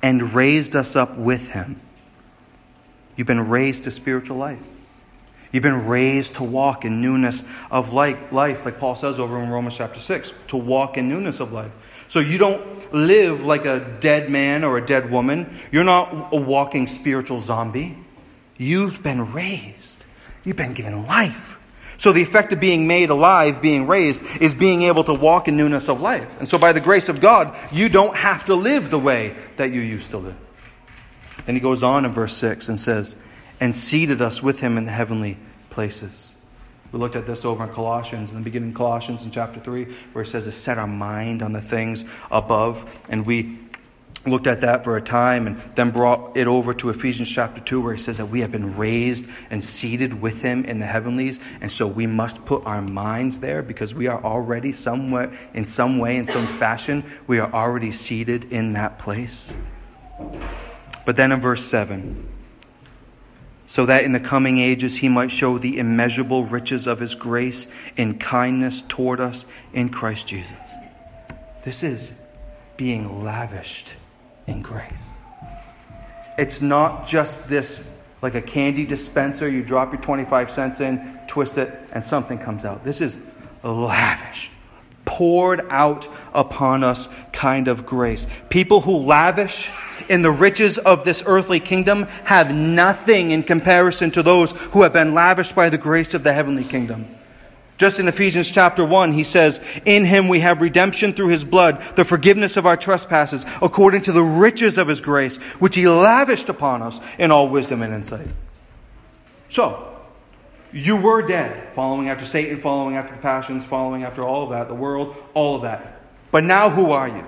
And 0.03 0.35
raised 0.35 0.75
us 0.75 0.95
up 0.95 1.17
with 1.17 1.49
him 1.49 1.79
You've 3.15 3.27
been 3.27 3.49
raised 3.49 3.83
to 3.83 3.91
spiritual 3.91 4.37
life. 4.37 4.59
You've 5.51 5.63
been 5.63 5.85
raised 5.85 6.35
to 6.35 6.43
walk 6.43 6.83
in 6.83 7.01
newness 7.01 7.43
of 7.69 7.93
life, 7.93 8.31
like 8.31 8.79
Paul 8.79 8.95
says 8.95 9.19
over 9.19 9.41
in 9.41 9.49
Romans 9.49 9.77
chapter 9.77 9.99
6, 9.99 10.33
to 10.47 10.57
walk 10.57 10.97
in 10.97 11.09
newness 11.09 11.39
of 11.39 11.53
life. 11.53 11.71
So 12.07 12.19
you 12.19 12.39
don't 12.39 12.91
live 12.93 13.45
like 13.45 13.65
a 13.65 13.79
dead 13.99 14.31
man 14.31 14.63
or 14.63 14.77
a 14.79 14.85
dead 14.85 15.11
woman. 15.11 15.59
You're 15.71 15.83
not 15.83 16.29
a 16.31 16.37
walking 16.37 16.87
spiritual 16.87 17.39
zombie. 17.39 17.97
You've 18.57 19.03
been 19.03 19.31
raised, 19.31 20.03
you've 20.43 20.57
been 20.57 20.73
given 20.73 21.05
life. 21.05 21.59
So 22.03 22.11
the 22.11 22.21
effect 22.21 22.51
of 22.51 22.59
being 22.59 22.85
made 22.85 23.11
alive, 23.11 23.61
being 23.61 23.87
raised, 23.87 24.25
is 24.41 24.53
being 24.53 24.81
able 24.81 25.05
to 25.05 25.13
walk 25.13 25.47
in 25.47 25.55
newness 25.55 25.87
of 25.87 26.01
life. 26.01 26.37
And 26.37 26.49
so 26.49 26.57
by 26.57 26.73
the 26.73 26.81
grace 26.81 27.07
of 27.07 27.21
God, 27.21 27.55
you 27.71 27.87
don't 27.87 28.13
have 28.13 28.43
to 28.47 28.55
live 28.55 28.91
the 28.91 28.99
way 28.99 29.37
that 29.55 29.71
you 29.71 29.79
used 29.79 30.11
to 30.11 30.17
live. 30.17 30.35
Then 31.45 31.55
he 31.55 31.61
goes 31.61 31.81
on 31.81 32.03
in 32.03 32.11
verse 32.11 32.35
6 32.35 32.67
and 32.67 32.77
says, 32.77 33.15
And 33.61 33.73
seated 33.73 34.21
us 34.21 34.43
with 34.43 34.59
him 34.59 34.77
in 34.77 34.83
the 34.83 34.91
heavenly 34.91 35.37
places. 35.69 36.35
We 36.91 36.99
looked 36.99 37.15
at 37.15 37.25
this 37.25 37.45
over 37.45 37.63
in 37.63 37.69
Colossians, 37.69 38.31
in 38.31 38.35
the 38.35 38.43
beginning 38.43 38.71
of 38.71 38.75
Colossians 38.75 39.23
in 39.23 39.31
chapter 39.31 39.61
3, 39.61 39.85
where 40.11 40.23
it 40.23 40.27
says 40.27 40.43
to 40.43 40.51
set 40.51 40.77
our 40.77 40.85
mind 40.85 41.41
on 41.41 41.53
the 41.53 41.61
things 41.61 42.03
above. 42.29 42.83
And 43.07 43.25
we 43.25 43.59
looked 44.25 44.47
at 44.47 44.61
that 44.61 44.83
for 44.83 44.95
a 44.95 45.01
time 45.01 45.47
and 45.47 45.61
then 45.75 45.91
brought 45.91 46.37
it 46.37 46.47
over 46.47 46.73
to 46.75 46.89
Ephesians 46.89 47.29
chapter 47.29 47.59
2, 47.59 47.81
where 47.81 47.93
he 47.93 48.01
says 48.01 48.17
that 48.17 48.27
we 48.27 48.41
have 48.41 48.51
been 48.51 48.77
raised 48.77 49.25
and 49.49 49.63
seated 49.63 50.21
with 50.21 50.41
him 50.41 50.63
in 50.65 50.79
the 50.79 50.85
heavenlies. 50.85 51.39
And 51.61 51.71
so 51.71 51.87
we 51.87 52.07
must 52.07 52.45
put 52.45 52.65
our 52.65 52.81
minds 52.81 53.39
there 53.39 53.61
because 53.61 53.93
we 53.93 54.07
are 54.07 54.23
already 54.23 54.71
somewhere, 54.71 55.31
in 55.53 55.65
some 55.65 55.99
way, 55.99 56.17
in 56.17 56.27
some 56.27 56.47
fashion, 56.57 57.03
we 57.27 57.39
are 57.39 57.51
already 57.51 57.91
seated 57.91 58.51
in 58.51 58.73
that 58.73 58.99
place. 58.99 59.53
But 61.05 61.17
then 61.17 61.31
in 61.33 61.41
verse 61.41 61.65
7, 61.65 62.29
so 63.67 63.87
that 63.87 64.03
in 64.03 64.11
the 64.11 64.19
coming 64.19 64.59
ages 64.59 64.97
he 64.97 65.09
might 65.09 65.31
show 65.31 65.57
the 65.57 65.79
immeasurable 65.79 66.45
riches 66.45 66.85
of 66.85 66.99
his 66.99 67.15
grace 67.15 67.67
in 67.97 68.19
kindness 68.19 68.83
toward 68.87 69.19
us 69.19 69.45
in 69.73 69.89
Christ 69.89 70.27
Jesus. 70.27 70.51
This 71.63 71.81
is 71.81 72.13
being 72.77 73.23
lavished 73.23 73.93
in 74.47 74.61
grace. 74.61 75.17
It's 76.37 76.61
not 76.61 77.05
just 77.07 77.47
this 77.47 77.87
like 78.23 78.35
a 78.35 78.41
candy 78.41 78.85
dispenser, 78.85 79.49
you 79.49 79.61
drop 79.61 79.91
your 79.91 80.01
25 80.01 80.49
cents 80.49 80.79
in, 80.79 81.19
twist 81.27 81.57
it, 81.57 81.77
and 81.91 82.03
something 82.05 82.39
comes 82.39 82.63
out. 82.63 82.85
This 82.85 83.01
is 83.01 83.17
lavish, 83.63 84.49
poured 85.03 85.67
out 85.69 86.07
upon 86.33 86.85
us 86.85 87.09
kind 87.33 87.67
of 87.67 87.85
grace. 87.85 88.25
People 88.49 88.79
who 88.79 88.95
lavish 88.95 89.69
in 90.07 90.21
the 90.21 90.31
riches 90.31 90.77
of 90.77 91.03
this 91.03 91.21
earthly 91.25 91.59
kingdom 91.59 92.03
have 92.23 92.49
nothing 92.49 93.31
in 93.31 93.43
comparison 93.43 94.09
to 94.11 94.23
those 94.23 94.53
who 94.53 94.83
have 94.83 94.93
been 94.93 95.13
lavished 95.13 95.53
by 95.53 95.69
the 95.69 95.77
grace 95.77 96.13
of 96.13 96.23
the 96.23 96.31
heavenly 96.31 96.63
kingdom. 96.63 97.05
Just 97.77 97.99
in 97.99 98.07
Ephesians 98.07 98.51
chapter 98.51 98.85
1, 98.85 99.13
he 99.13 99.23
says, 99.23 99.59
In 99.85 100.05
him 100.05 100.27
we 100.27 100.41
have 100.41 100.61
redemption 100.61 101.13
through 101.13 101.29
his 101.29 101.43
blood, 101.43 101.83
the 101.95 102.05
forgiveness 102.05 102.55
of 102.55 102.65
our 102.65 102.77
trespasses, 102.77 103.45
according 103.61 104.03
to 104.03 104.11
the 104.11 104.21
riches 104.21 104.77
of 104.77 104.87
his 104.87 105.01
grace, 105.01 105.37
which 105.57 105.75
he 105.75 105.87
lavished 105.87 106.49
upon 106.49 106.81
us 106.81 107.01
in 107.17 107.31
all 107.31 107.49
wisdom 107.49 107.81
and 107.81 107.93
insight. 107.93 108.27
So, 109.49 109.93
you 110.71 110.97
were 110.97 111.25
dead, 111.25 111.73
following 111.73 112.09
after 112.09 112.25
Satan, 112.25 112.61
following 112.61 112.95
after 112.95 113.15
the 113.15 113.21
passions, 113.21 113.65
following 113.65 114.03
after 114.03 114.23
all 114.23 114.43
of 114.43 114.49
that, 114.51 114.67
the 114.67 114.75
world, 114.75 115.15
all 115.33 115.55
of 115.55 115.63
that. 115.63 116.01
But 116.31 116.43
now 116.43 116.69
who 116.69 116.91
are 116.91 117.07
you? 117.07 117.25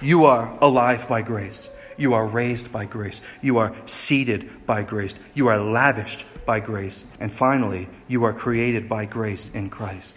You 0.00 0.24
are 0.26 0.56
alive 0.62 1.08
by 1.08 1.22
grace. 1.22 1.68
You 1.98 2.14
are 2.14 2.26
raised 2.26 2.72
by 2.72 2.86
grace. 2.86 3.20
You 3.42 3.58
are 3.58 3.76
seated 3.84 4.66
by 4.66 4.82
grace. 4.82 5.14
You 5.34 5.48
are 5.48 5.58
lavished 5.58 6.24
by 6.50 6.58
grace. 6.58 7.04
And 7.20 7.32
finally, 7.32 7.88
you 8.08 8.24
are 8.24 8.32
created 8.32 8.88
by 8.88 9.04
grace 9.04 9.52
in 9.54 9.70
Christ. 9.70 10.16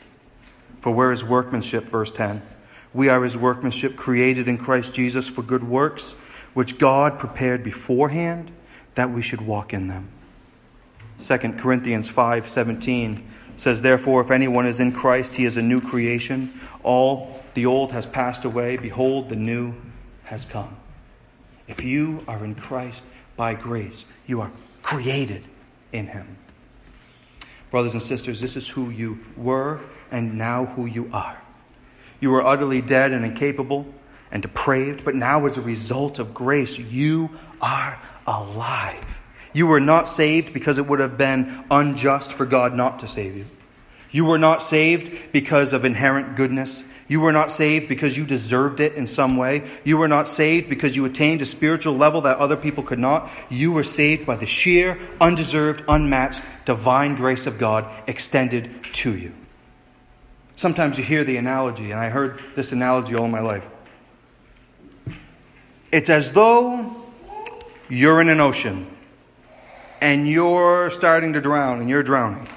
For 0.80 0.92
where 0.92 1.12
is 1.12 1.24
workmanship, 1.24 1.84
verse 1.84 2.10
10? 2.10 2.42
We 2.92 3.08
are 3.10 3.24
his 3.24 3.38
workmanship, 3.38 3.96
created 3.98 4.48
in 4.48 4.58
Christ 4.58 4.96
Jesus 4.96 5.30
for 5.30 5.44
good 5.44 5.64
works, 5.64 6.14
which 6.56 6.80
God 6.80 7.20
prepared 7.20 7.64
beforehand 7.64 8.50
that 8.96 9.12
we 9.12 9.22
should 9.22 9.42
walk 9.42 9.76
in 9.76 9.86
them. 9.86 10.10
2 11.20 11.60
Corinthians 11.60 12.10
5:17 12.10 13.22
says 13.56 13.84
therefore 13.84 14.22
if 14.22 14.32
anyone 14.32 14.66
is 14.66 14.80
in 14.80 14.92
Christ 14.92 15.36
he 15.36 15.46
is 15.46 15.56
a 15.56 15.62
new 15.62 15.82
creation 15.82 16.60
all 16.82 17.44
the 17.54 17.68
old 17.68 17.92
has 17.92 18.08
passed 18.08 18.44
away 18.44 18.78
behold 18.78 19.30
the 19.30 19.36
new 19.36 19.76
has 20.24 20.46
come 20.46 20.76
if 21.68 21.84
you 21.84 22.24
are 22.28 22.44
in 22.44 22.56
Christ 22.56 23.06
by 23.38 23.54
grace 23.54 24.06
you 24.26 24.42
are 24.42 24.52
created 24.82 25.44
in 25.94 26.08
him. 26.08 26.38
Brothers 27.72 27.94
and 27.94 28.04
sisters, 28.04 28.42
this 28.42 28.58
is 28.58 28.68
who 28.68 28.90
you 28.90 29.20
were 29.38 29.80
and 30.12 30.38
now 30.38 30.66
who 30.66 30.86
you 30.86 31.10
are. 31.14 31.42
You 32.20 32.30
were 32.30 32.46
utterly 32.46 32.82
dead 32.82 33.12
and 33.12 33.26
incapable 33.26 33.86
and 34.32 34.42
depraved, 34.42 35.06
but 35.06 35.16
now, 35.16 35.46
as 35.46 35.58
a 35.58 35.62
result 35.62 36.20
of 36.20 36.34
grace, 36.34 36.78
you 36.78 37.30
are 37.62 38.00
alive. 38.28 39.06
You 39.54 39.68
were 39.68 39.80
not 39.80 40.10
saved 40.10 40.54
because 40.54 40.78
it 40.78 40.88
would 40.88 41.00
have 41.00 41.18
been 41.18 41.64
unjust 41.70 42.34
for 42.34 42.46
God 42.46 42.76
not 42.76 43.00
to 43.00 43.08
save 43.08 43.38
you. 43.38 43.46
You 44.12 44.26
were 44.26 44.38
not 44.38 44.62
saved 44.62 45.32
because 45.32 45.74
of 45.74 45.86
inherent 45.86 46.36
goodness. 46.36 46.84
You 47.08 47.20
were 47.20 47.34
not 47.34 47.52
saved 47.52 47.90
because 47.90 48.16
you 48.18 48.26
deserved 48.26 48.80
it 48.80 48.94
in 48.94 49.08
some 49.08 49.36
way. 49.36 49.70
You 49.84 49.98
were 49.98 50.08
not 50.08 50.28
saved 50.28 50.70
because 50.70 50.96
you 50.96 51.06
attained 51.06 51.42
a 51.42 51.46
spiritual 51.46 51.96
level 51.96 52.22
that 52.22 52.38
other 52.38 52.56
people 52.56 52.84
could 52.84 53.00
not. 53.00 53.30
You 53.50 53.72
were 53.74 53.84
saved 53.84 54.26
by 54.26 54.38
the 54.38 54.46
sheer, 54.46 54.98
undeserved, 55.20 55.84
unmatched, 55.88 56.42
divine 56.66 57.16
grace 57.16 57.46
of 57.46 57.58
God 57.58 57.86
extended 58.08 58.84
to 58.94 59.16
you. 59.18 59.34
Sometimes 60.56 60.98
you 60.98 61.04
hear 61.04 61.24
the 61.24 61.38
analogy, 61.38 61.92
and 61.92 62.00
I 62.00 62.10
heard 62.10 62.40
this 62.56 62.72
analogy 62.72 63.16
all 63.16 63.28
my 63.28 63.42
life. 63.42 63.66
It's 65.92 66.10
as 66.10 66.32
though 66.32 66.96
you're 67.90 68.22
in 68.22 68.30
an 68.30 68.40
ocean 68.40 68.88
and 70.02 70.28
you're 70.28 70.90
starting 70.90 71.34
to 71.34 71.42
drown 71.42 71.80
and 71.80 71.90
you're 71.90 72.04
drowning, 72.04 72.48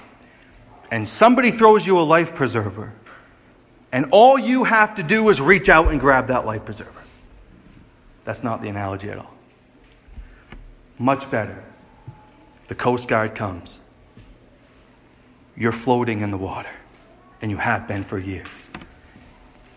and 0.90 1.08
somebody 1.08 1.50
throws 1.50 1.86
you 1.86 1.98
a 1.98 2.00
life 2.00 2.34
preserver 2.34 2.92
and 3.96 4.10
all 4.10 4.38
you 4.38 4.64
have 4.64 4.96
to 4.96 5.02
do 5.02 5.30
is 5.30 5.40
reach 5.40 5.70
out 5.70 5.90
and 5.90 5.98
grab 5.98 6.26
that 6.26 6.44
life 6.44 6.66
preserver. 6.66 7.02
That's 8.26 8.44
not 8.44 8.60
the 8.60 8.68
analogy 8.68 9.08
at 9.08 9.16
all. 9.16 9.32
Much 10.98 11.30
better. 11.30 11.64
The 12.68 12.74
Coast 12.74 13.08
Guard 13.08 13.34
comes. 13.34 13.80
You're 15.56 15.72
floating 15.72 16.20
in 16.20 16.30
the 16.30 16.36
water, 16.36 16.68
and 17.40 17.50
you 17.50 17.56
have 17.56 17.88
been 17.88 18.04
for 18.04 18.18
years. 18.18 18.46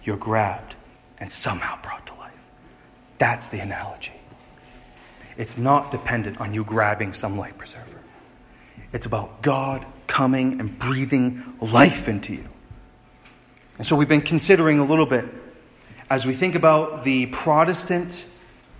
You're 0.04 0.18
grabbed 0.18 0.76
and 1.18 1.32
somehow 1.32 1.82
brought 1.82 2.06
to 2.08 2.14
life. 2.16 2.34
That's 3.20 3.48
the 3.48 3.60
analogy. 3.60 4.20
It's 5.38 5.58
not 5.58 5.92
dependent 5.92 6.42
on 6.42 6.54
you 6.54 6.66
grabbing 6.66 7.14
some 7.14 7.38
life 7.38 7.58
preserver. 7.58 8.02
It's 8.92 9.06
about 9.06 9.42
God 9.42 9.86
coming 10.08 10.60
and 10.60 10.78
breathing 10.78 11.56
life 11.62 12.10
into 12.10 12.34
you. 12.34 12.50
And 13.80 13.88
so 13.88 13.96
we've 13.96 14.10
been 14.10 14.22
considering 14.22 14.78
a 14.78 14.84
little 14.84 15.06
bit 15.06 15.26
as 16.10 16.26
we 16.26 16.34
think 16.34 16.56
about 16.56 17.04
the 17.04 17.28
Protestant, 17.28 18.26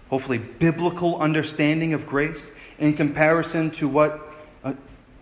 hopefully 0.10 0.40
biblical 0.40 1.22
understanding 1.22 1.94
of 1.94 2.06
grace 2.06 2.52
in 2.80 2.94
comparison 2.94 3.72
to 3.72 3.88
what 3.88 4.20
uh, 4.62 4.74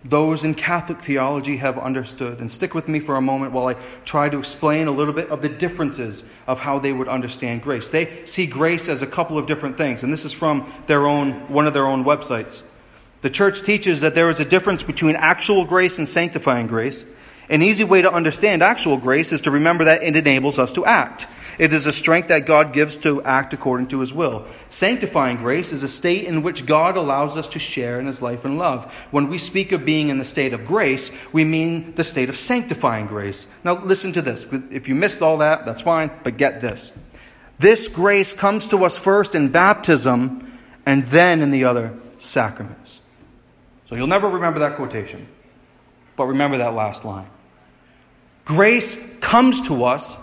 those 0.04 0.42
in 0.42 0.54
Catholic 0.54 1.00
theology 1.00 1.58
have 1.58 1.78
understood. 1.78 2.40
And 2.40 2.50
stick 2.50 2.74
with 2.74 2.88
me 2.88 2.98
for 2.98 3.14
a 3.14 3.20
moment 3.20 3.52
while 3.52 3.68
I 3.68 3.76
try 4.04 4.28
to 4.28 4.38
explain 4.40 4.88
a 4.88 4.90
little 4.90 5.14
bit 5.14 5.28
of 5.28 5.42
the 5.42 5.48
differences 5.48 6.24
of 6.48 6.58
how 6.58 6.80
they 6.80 6.92
would 6.92 7.06
understand 7.06 7.62
grace. 7.62 7.92
They 7.92 8.26
see 8.26 8.46
grace 8.46 8.88
as 8.88 9.02
a 9.02 9.06
couple 9.06 9.38
of 9.38 9.46
different 9.46 9.76
things, 9.76 10.02
and 10.02 10.12
this 10.12 10.24
is 10.24 10.32
from 10.32 10.72
their 10.88 11.06
own 11.06 11.34
one 11.52 11.68
of 11.68 11.72
their 11.72 11.86
own 11.86 12.02
websites. 12.04 12.64
The 13.20 13.30
church 13.30 13.62
teaches 13.62 14.00
that 14.00 14.16
there 14.16 14.28
is 14.28 14.40
a 14.40 14.44
difference 14.44 14.82
between 14.82 15.14
actual 15.14 15.64
grace 15.64 15.98
and 15.98 16.08
sanctifying 16.08 16.66
grace. 16.66 17.04
An 17.50 17.62
easy 17.62 17.84
way 17.84 18.02
to 18.02 18.12
understand 18.12 18.62
actual 18.62 18.98
grace 18.98 19.32
is 19.32 19.42
to 19.42 19.50
remember 19.50 19.84
that 19.84 20.02
it 20.02 20.16
enables 20.16 20.58
us 20.58 20.72
to 20.72 20.84
act. 20.84 21.26
It 21.58 21.72
is 21.72 21.86
a 21.86 21.92
strength 21.92 22.28
that 22.28 22.46
God 22.46 22.72
gives 22.72 22.94
to 22.98 23.20
act 23.24 23.52
according 23.52 23.88
to 23.88 23.98
his 23.98 24.12
will. 24.12 24.46
Sanctifying 24.70 25.38
grace 25.38 25.72
is 25.72 25.82
a 25.82 25.88
state 25.88 26.24
in 26.24 26.42
which 26.42 26.66
God 26.66 26.96
allows 26.96 27.36
us 27.36 27.48
to 27.48 27.58
share 27.58 27.98
in 27.98 28.06
his 28.06 28.22
life 28.22 28.44
and 28.44 28.58
love. 28.58 28.92
When 29.10 29.28
we 29.28 29.38
speak 29.38 29.72
of 29.72 29.84
being 29.84 30.08
in 30.08 30.18
the 30.18 30.24
state 30.24 30.52
of 30.52 30.66
grace, 30.66 31.10
we 31.32 31.42
mean 31.42 31.94
the 31.94 32.04
state 32.04 32.28
of 32.28 32.38
sanctifying 32.38 33.08
grace. 33.08 33.48
Now, 33.64 33.82
listen 33.82 34.12
to 34.12 34.22
this. 34.22 34.46
If 34.70 34.88
you 34.88 34.94
missed 34.94 35.20
all 35.20 35.38
that, 35.38 35.66
that's 35.66 35.82
fine, 35.82 36.12
but 36.22 36.36
get 36.36 36.60
this. 36.60 36.92
This 37.58 37.88
grace 37.88 38.32
comes 38.32 38.68
to 38.68 38.84
us 38.84 38.96
first 38.96 39.34
in 39.34 39.48
baptism 39.48 40.60
and 40.86 41.04
then 41.06 41.42
in 41.42 41.50
the 41.50 41.64
other 41.64 41.92
sacraments. 42.18 43.00
So 43.86 43.96
you'll 43.96 44.06
never 44.06 44.28
remember 44.28 44.60
that 44.60 44.76
quotation, 44.76 45.26
but 46.14 46.26
remember 46.26 46.58
that 46.58 46.74
last 46.74 47.04
line. 47.04 47.26
Grace 48.48 48.96
comes 49.18 49.68
to 49.68 49.84
us 49.84 50.16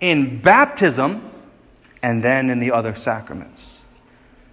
in 0.00 0.40
baptism 0.40 1.22
and 2.02 2.20
then 2.20 2.50
in 2.50 2.58
the 2.58 2.72
other 2.72 2.96
sacraments. 2.96 3.78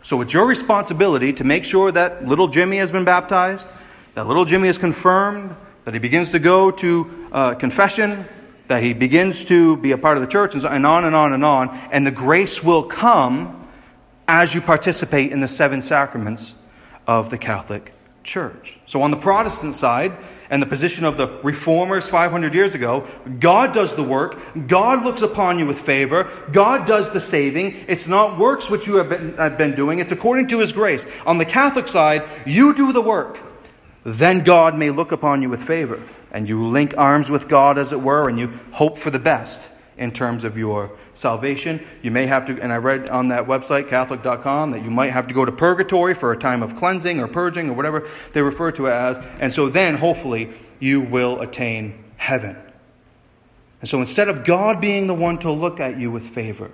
So 0.03 0.21
it's 0.21 0.33
your 0.33 0.45
responsibility 0.45 1.33
to 1.33 1.43
make 1.43 1.65
sure 1.65 1.91
that 1.91 2.27
little 2.27 2.47
Jimmy 2.47 2.77
has 2.77 2.91
been 2.91 3.05
baptized, 3.05 3.65
that 4.13 4.27
little 4.27 4.45
Jimmy 4.45 4.67
is 4.67 4.77
confirmed, 4.77 5.55
that 5.85 5.95
he 5.95 5.99
begins 5.99 6.29
to 6.29 6.37
go 6.37 6.69
to 6.69 7.27
uh, 7.31 7.55
confession, 7.55 8.23
that 8.67 8.83
he 8.83 8.93
begins 8.93 9.45
to 9.45 9.77
be 9.77 9.93
a 9.93 9.97
part 9.97 10.17
of 10.17 10.21
the 10.21 10.29
church, 10.29 10.53
and 10.53 10.85
on 10.85 11.03
and 11.03 11.15
on 11.15 11.33
and 11.33 11.43
on. 11.43 11.69
And 11.91 12.05
the 12.05 12.11
grace 12.11 12.63
will 12.63 12.83
come 12.83 13.67
as 14.27 14.53
you 14.53 14.61
participate 14.61 15.31
in 15.31 15.39
the 15.39 15.47
seven 15.47 15.81
sacraments 15.81 16.53
of 17.07 17.31
the 17.31 17.39
Catholic 17.39 17.93
Church. 18.27 18.77
So 18.85 19.01
on 19.01 19.11
the 19.11 19.17
Protestant 19.17 19.73
side, 19.73 20.15
and 20.49 20.61
the 20.61 20.67
position 20.67 21.05
of 21.05 21.17
the 21.17 21.27
reformers 21.43 22.07
500 22.07 22.53
years 22.53 22.75
ago. 22.75 23.05
God 23.39 23.73
does 23.73 23.95
the 23.95 24.03
work. 24.03 24.37
God 24.67 25.03
looks 25.03 25.21
upon 25.21 25.59
you 25.59 25.65
with 25.65 25.79
favor. 25.79 26.29
God 26.51 26.87
does 26.87 27.11
the 27.11 27.21
saving. 27.21 27.85
It's 27.87 28.07
not 28.07 28.37
works 28.37 28.69
which 28.69 28.87
you 28.87 28.95
have 28.95 29.09
been, 29.09 29.35
have 29.35 29.57
been 29.57 29.75
doing, 29.75 29.99
it's 29.99 30.11
according 30.11 30.47
to 30.47 30.59
His 30.59 30.71
grace. 30.71 31.05
On 31.25 31.37
the 31.37 31.45
Catholic 31.45 31.87
side, 31.87 32.23
you 32.45 32.73
do 32.73 32.93
the 32.93 33.01
work. 33.01 33.39
Then 34.03 34.43
God 34.43 34.77
may 34.77 34.89
look 34.89 35.11
upon 35.11 35.41
you 35.41 35.49
with 35.49 35.63
favor. 35.63 36.01
And 36.31 36.47
you 36.47 36.65
link 36.67 36.93
arms 36.97 37.29
with 37.29 37.47
God, 37.47 37.77
as 37.77 37.91
it 37.91 38.01
were, 38.01 38.29
and 38.29 38.39
you 38.39 38.51
hope 38.71 38.97
for 38.97 39.09
the 39.09 39.19
best 39.19 39.69
in 39.97 40.11
terms 40.11 40.43
of 40.43 40.57
your 40.57 40.91
salvation. 41.17 41.85
You 42.01 42.11
may 42.11 42.27
have 42.27 42.45
to, 42.45 42.61
and 42.61 42.71
I 42.71 42.77
read 42.77 43.09
on 43.09 43.29
that 43.29 43.47
website, 43.47 43.89
Catholic.com, 43.89 44.71
that 44.71 44.83
you 44.83 44.91
might 44.91 45.11
have 45.11 45.27
to 45.27 45.33
go 45.33 45.43
to 45.45 45.51
purgatory 45.51 46.13
for 46.13 46.31
a 46.31 46.37
time 46.37 46.63
of 46.63 46.75
cleansing 46.75 47.19
or 47.19 47.27
purging 47.27 47.69
or 47.69 47.73
whatever 47.73 48.07
they 48.33 48.41
refer 48.41 48.71
to 48.73 48.87
it 48.87 48.91
as. 48.91 49.19
And 49.39 49.53
so 49.53 49.69
then, 49.69 49.95
hopefully, 49.95 50.51
you 50.79 51.01
will 51.01 51.41
attain 51.41 52.03
heaven. 52.17 52.55
And 53.81 53.89
so 53.89 53.99
instead 53.99 54.27
of 54.27 54.43
God 54.43 54.81
being 54.81 55.07
the 55.07 55.13
one 55.13 55.37
to 55.39 55.51
look 55.51 55.79
at 55.79 55.99
you 55.99 56.11
with 56.11 56.23
favor, 56.23 56.71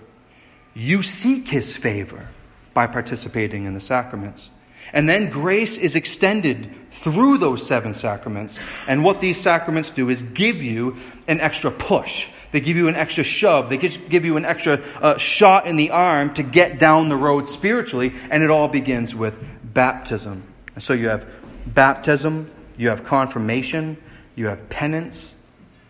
you 0.74 1.01
seek 1.01 1.47
his 1.47 1.76
favor 1.76 2.30
by 2.74 2.88
participating 2.88 3.65
in 3.65 3.74
the 3.74 3.80
sacraments. 3.80 4.51
And 4.91 5.07
then 5.07 5.30
grace 5.30 5.78
is 5.78 5.95
extended 5.95 6.70
through 6.91 7.38
those 7.38 7.65
seven 7.65 7.93
sacraments. 7.93 8.59
And 8.88 9.03
what 9.03 9.22
these 9.22 9.39
sacraments 9.39 9.91
do 9.91 10.09
is 10.09 10.24
give 10.24 10.61
you 10.61 10.97
an 11.28 11.39
extra 11.39 11.72
push 11.72 12.28
they 12.54 12.62
give 12.62 12.78
you 12.78 12.88
an 12.88 12.95
extra 12.95 13.24
shove. 13.24 13.70
They 13.70 13.78
give 13.78 14.26
you 14.26 14.38
an 14.38 14.45
extra 14.45 14.80
uh, 15.01 15.18
shot 15.18 15.66
in 15.66 15.76
the 15.76 15.89
arm 15.89 16.36
to 16.36 16.43
get 16.43 16.78
down 16.78 17.10
the 17.10 17.16
road 17.18 17.49
spiritually. 17.49 18.14
And 18.30 18.43
it 18.43 18.51
all 18.51 18.68
begins 18.68 19.16
with 19.16 19.43
baptism. 19.64 20.43
And 20.76 20.84
so 20.84 20.93
you 20.93 21.10
have 21.10 21.28
baptism, 21.66 22.51
you 22.78 22.89
have 22.89 23.06
confirmation, 23.06 23.97
you 24.36 24.47
have 24.47 24.70
penance, 24.70 25.36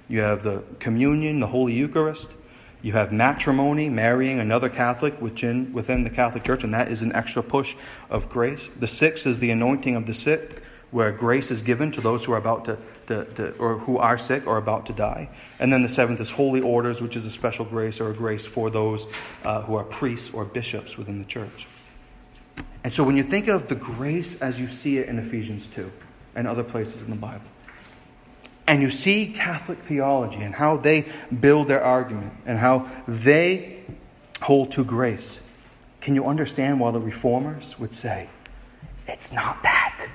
you 0.07 0.21
have 0.21 0.43
the 0.43 0.63
communion, 0.79 1.41
the 1.41 1.47
Holy 1.47 1.73
Eucharist. 1.73 2.31
You 2.81 2.93
have 2.93 3.11
matrimony, 3.11 3.89
marrying 3.89 4.39
another 4.39 4.69
Catholic 4.69 5.21
within, 5.21 5.73
within 5.73 6.05
the 6.05 6.09
Catholic 6.09 6.45
Church, 6.45 6.63
and 6.63 6.73
that 6.73 6.89
is 6.89 7.01
an 7.01 7.11
extra 7.13 7.43
push 7.43 7.75
of 8.09 8.29
grace. 8.29 8.69
The 8.79 8.87
sixth 8.87 9.27
is 9.27 9.39
the 9.39 9.51
anointing 9.51 9.97
of 9.97 10.05
the 10.05 10.13
sick 10.13 10.61
where 10.91 11.11
grace 11.11 11.49
is 11.51 11.63
given 11.63 11.91
to 11.91 12.01
those 12.01 12.23
who 12.23 12.31
are 12.31 12.37
about 12.37 12.65
to, 12.65 12.77
or 13.11 13.77
who 13.79 13.97
are 13.97 14.17
sick 14.17 14.47
or 14.47 14.57
about 14.57 14.85
to 14.87 14.93
die. 14.93 15.29
And 15.59 15.71
then 15.71 15.81
the 15.81 15.89
seventh 15.89 16.19
is 16.19 16.31
holy 16.31 16.61
orders, 16.61 17.01
which 17.01 17.15
is 17.15 17.25
a 17.25 17.31
special 17.31 17.65
grace 17.65 17.99
or 17.99 18.09
a 18.09 18.13
grace 18.13 18.45
for 18.45 18.69
those 18.69 19.07
uh, 19.43 19.61
who 19.63 19.75
are 19.75 19.83
priests 19.83 20.33
or 20.33 20.45
bishops 20.45 20.97
within 20.97 21.19
the 21.19 21.25
church. 21.25 21.67
And 22.83 22.91
so 22.91 23.03
when 23.03 23.15
you 23.15 23.23
think 23.23 23.47
of 23.47 23.67
the 23.67 23.75
grace 23.75 24.41
as 24.41 24.59
you 24.59 24.67
see 24.67 24.97
it 24.97 25.07
in 25.07 25.17
Ephesians 25.17 25.67
2 25.75 25.91
and 26.35 26.47
other 26.47 26.63
places 26.63 27.01
in 27.01 27.09
the 27.09 27.15
Bible, 27.15 27.45
and 28.67 28.81
you 28.81 28.89
see 28.89 29.27
Catholic 29.27 29.79
theology 29.79 30.41
and 30.41 30.55
how 30.55 30.77
they 30.77 31.05
build 31.39 31.67
their 31.67 31.83
argument 31.83 32.33
and 32.45 32.57
how 32.57 32.89
they 33.07 33.83
hold 34.41 34.71
to 34.73 34.83
grace, 34.83 35.39
can 36.01 36.15
you 36.15 36.25
understand 36.25 36.79
why 36.79 36.91
the 36.91 36.99
reformers 36.99 37.77
would 37.79 37.93
say, 37.93 38.29
it's 39.07 39.31
not 39.31 39.63
that? 39.63 40.07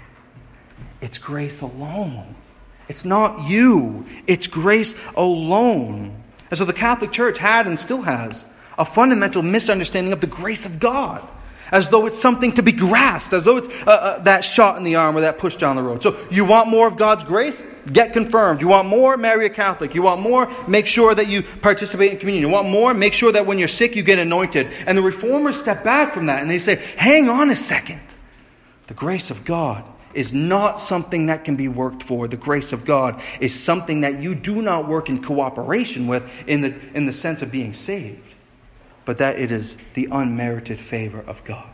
It's 1.01 1.19
grace 1.19 1.61
alone. 1.61 2.35
It's 2.89 3.05
not 3.05 3.49
you, 3.49 4.07
it's 4.27 4.47
grace 4.47 4.95
alone. 5.17 6.15
And 6.51 6.59
so 6.59 6.65
the 6.65 6.73
Catholic 6.73 7.13
Church 7.13 7.39
had 7.39 7.67
and 7.67 7.79
still 7.79 8.03
has 8.03 8.45
a 8.79 8.85
fundamental 8.85 9.43
misunderstanding 9.43 10.13
of 10.13 10.21
the 10.21 10.27
grace 10.27 10.65
of 10.65 10.81
God 10.81 11.27
as 11.71 11.91
though 11.91 12.07
it's 12.07 12.19
something 12.19 12.53
to 12.53 12.63
be 12.63 12.73
grasped, 12.73 13.33
as 13.33 13.45
though 13.45 13.59
it's 13.59 13.69
uh, 13.87 13.91
uh, 13.91 14.19
that 14.21 14.45
shot 14.45 14.77
in 14.77 14.85
the 14.85 14.97
arm 14.97 15.17
or 15.17 15.21
that 15.21 15.39
push 15.39 15.57
down 15.57 15.77
the 15.77 15.83
road. 15.83 16.03
So, 16.03 16.17
you 16.31 16.45
want 16.45 16.69
more 16.69 16.87
of 16.87 16.97
God's 16.97 17.25
grace? 17.25 17.63
Get 17.93 18.13
confirmed. 18.13 18.61
You 18.61 18.69
want 18.69 18.89
more? 18.89 19.17
Marry 19.17 19.47
a 19.47 19.51
Catholic. 19.51 19.95
You 19.95 20.03
want 20.03 20.21
more? 20.21 20.51
Make 20.67 20.87
sure 20.87 21.15
that 21.15 21.29
you 21.29 21.43
participate 21.43 22.13
in 22.13 22.19
communion. 22.19 22.43
You 22.43 22.49
want 22.49 22.69
more? 22.69 22.95
Make 22.95 23.13
sure 23.13 23.33
that 23.33 23.47
when 23.47 23.59
you're 23.59 23.69
sick, 23.69 23.97
you 23.97 24.03
get 24.03 24.19
anointed. 24.19 24.69
And 24.87 24.97
the 24.97 25.03
reformers 25.03 25.59
step 25.59 25.85
back 25.85 26.15
from 26.15 26.27
that 26.27 26.41
and 26.41 26.51
they 26.51 26.59
say, 26.59 26.77
hang 26.97 27.29
on 27.29 27.51
a 27.51 27.57
second. 27.57 28.01
The 28.87 28.95
grace 28.95 29.31
of 29.31 29.45
God 29.45 29.85
is 30.15 30.33
not 30.33 30.81
something 30.81 31.27
that 31.27 31.45
can 31.45 31.57
be 31.57 31.69
worked 31.69 32.03
for. 32.03 32.29
The 32.29 32.37
grace 32.37 32.73
of 32.73 32.85
God 32.85 33.23
is 33.41 33.59
something 33.59 34.01
that 34.03 34.23
you 34.23 34.35
do 34.35 34.63
not 34.63 34.89
work 34.89 35.09
in 35.09 35.23
cooperation 35.23 36.07
with 36.07 36.31
in 36.47 36.61
the, 36.61 36.75
in 36.95 37.07
the 37.07 37.13
sense 37.13 37.43
of 37.43 37.51
being 37.51 37.75
saved 37.75 38.29
but 39.09 39.17
that 39.17 39.39
it 39.39 39.51
is 39.51 39.79
the 39.95 40.07
unmerited 40.13 40.79
favor 40.79 41.23
of 41.23 41.43
God. 41.43 41.67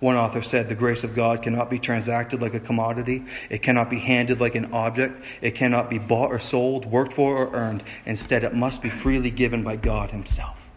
One 0.00 0.16
author 0.16 0.40
said, 0.40 0.70
The 0.70 0.74
grace 0.74 1.04
of 1.04 1.14
God 1.14 1.42
cannot 1.42 1.68
be 1.68 1.78
transacted 1.78 2.40
like 2.40 2.54
a 2.54 2.58
commodity. 2.58 3.26
It 3.50 3.60
cannot 3.62 3.90
be 3.90 3.98
handed 3.98 4.40
like 4.40 4.54
an 4.54 4.72
object. 4.72 5.22
It 5.42 5.50
cannot 5.50 5.90
be 5.90 5.98
bought 5.98 6.32
or 6.32 6.38
sold, 6.38 6.86
worked 6.86 7.12
for 7.12 7.36
or 7.36 7.54
earned. 7.54 7.82
Instead, 8.06 8.44
it 8.44 8.54
must 8.54 8.80
be 8.80 8.88
freely 8.88 9.30
given 9.30 9.62
by 9.62 9.76
God 9.76 10.10
Himself. 10.10 10.70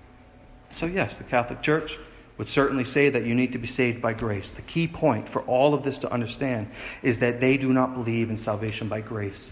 So, 0.71 0.87
yes, 0.87 1.19
the 1.19 1.23
Catholic 1.23 1.61
Church 1.61 1.97
would 2.37 2.47
certainly 2.47 2.83
say 2.83 3.09
that 3.09 3.25
you 3.25 3.33
need 3.33 3.53
to 3.53 3.57
be 3.57 3.67
saved 3.67 4.01
by 4.01 4.13
grace. 4.13 4.51
The 4.51 4.61
key 4.61 4.87
point 4.87 5.29
for 5.29 5.41
all 5.43 5.73
of 5.73 5.83
this 5.83 5.99
to 5.99 6.11
understand 6.11 6.67
is 7.01 7.19
that 7.19 7.39
they 7.39 7.57
do 7.57 7.71
not 7.71 7.93
believe 7.93 8.29
in 8.29 8.37
salvation 8.37 8.89
by 8.89 9.01
grace 9.01 9.51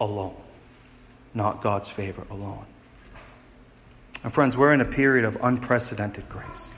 alone, 0.00 0.36
not 1.32 1.62
God's 1.62 1.88
favor 1.88 2.26
alone. 2.30 2.66
And 4.24 4.32
friends, 4.32 4.56
we're 4.56 4.72
in 4.72 4.80
a 4.80 4.86
period 4.86 5.24
of 5.24 5.36
unprecedented 5.42 6.28
grace. 6.28 6.68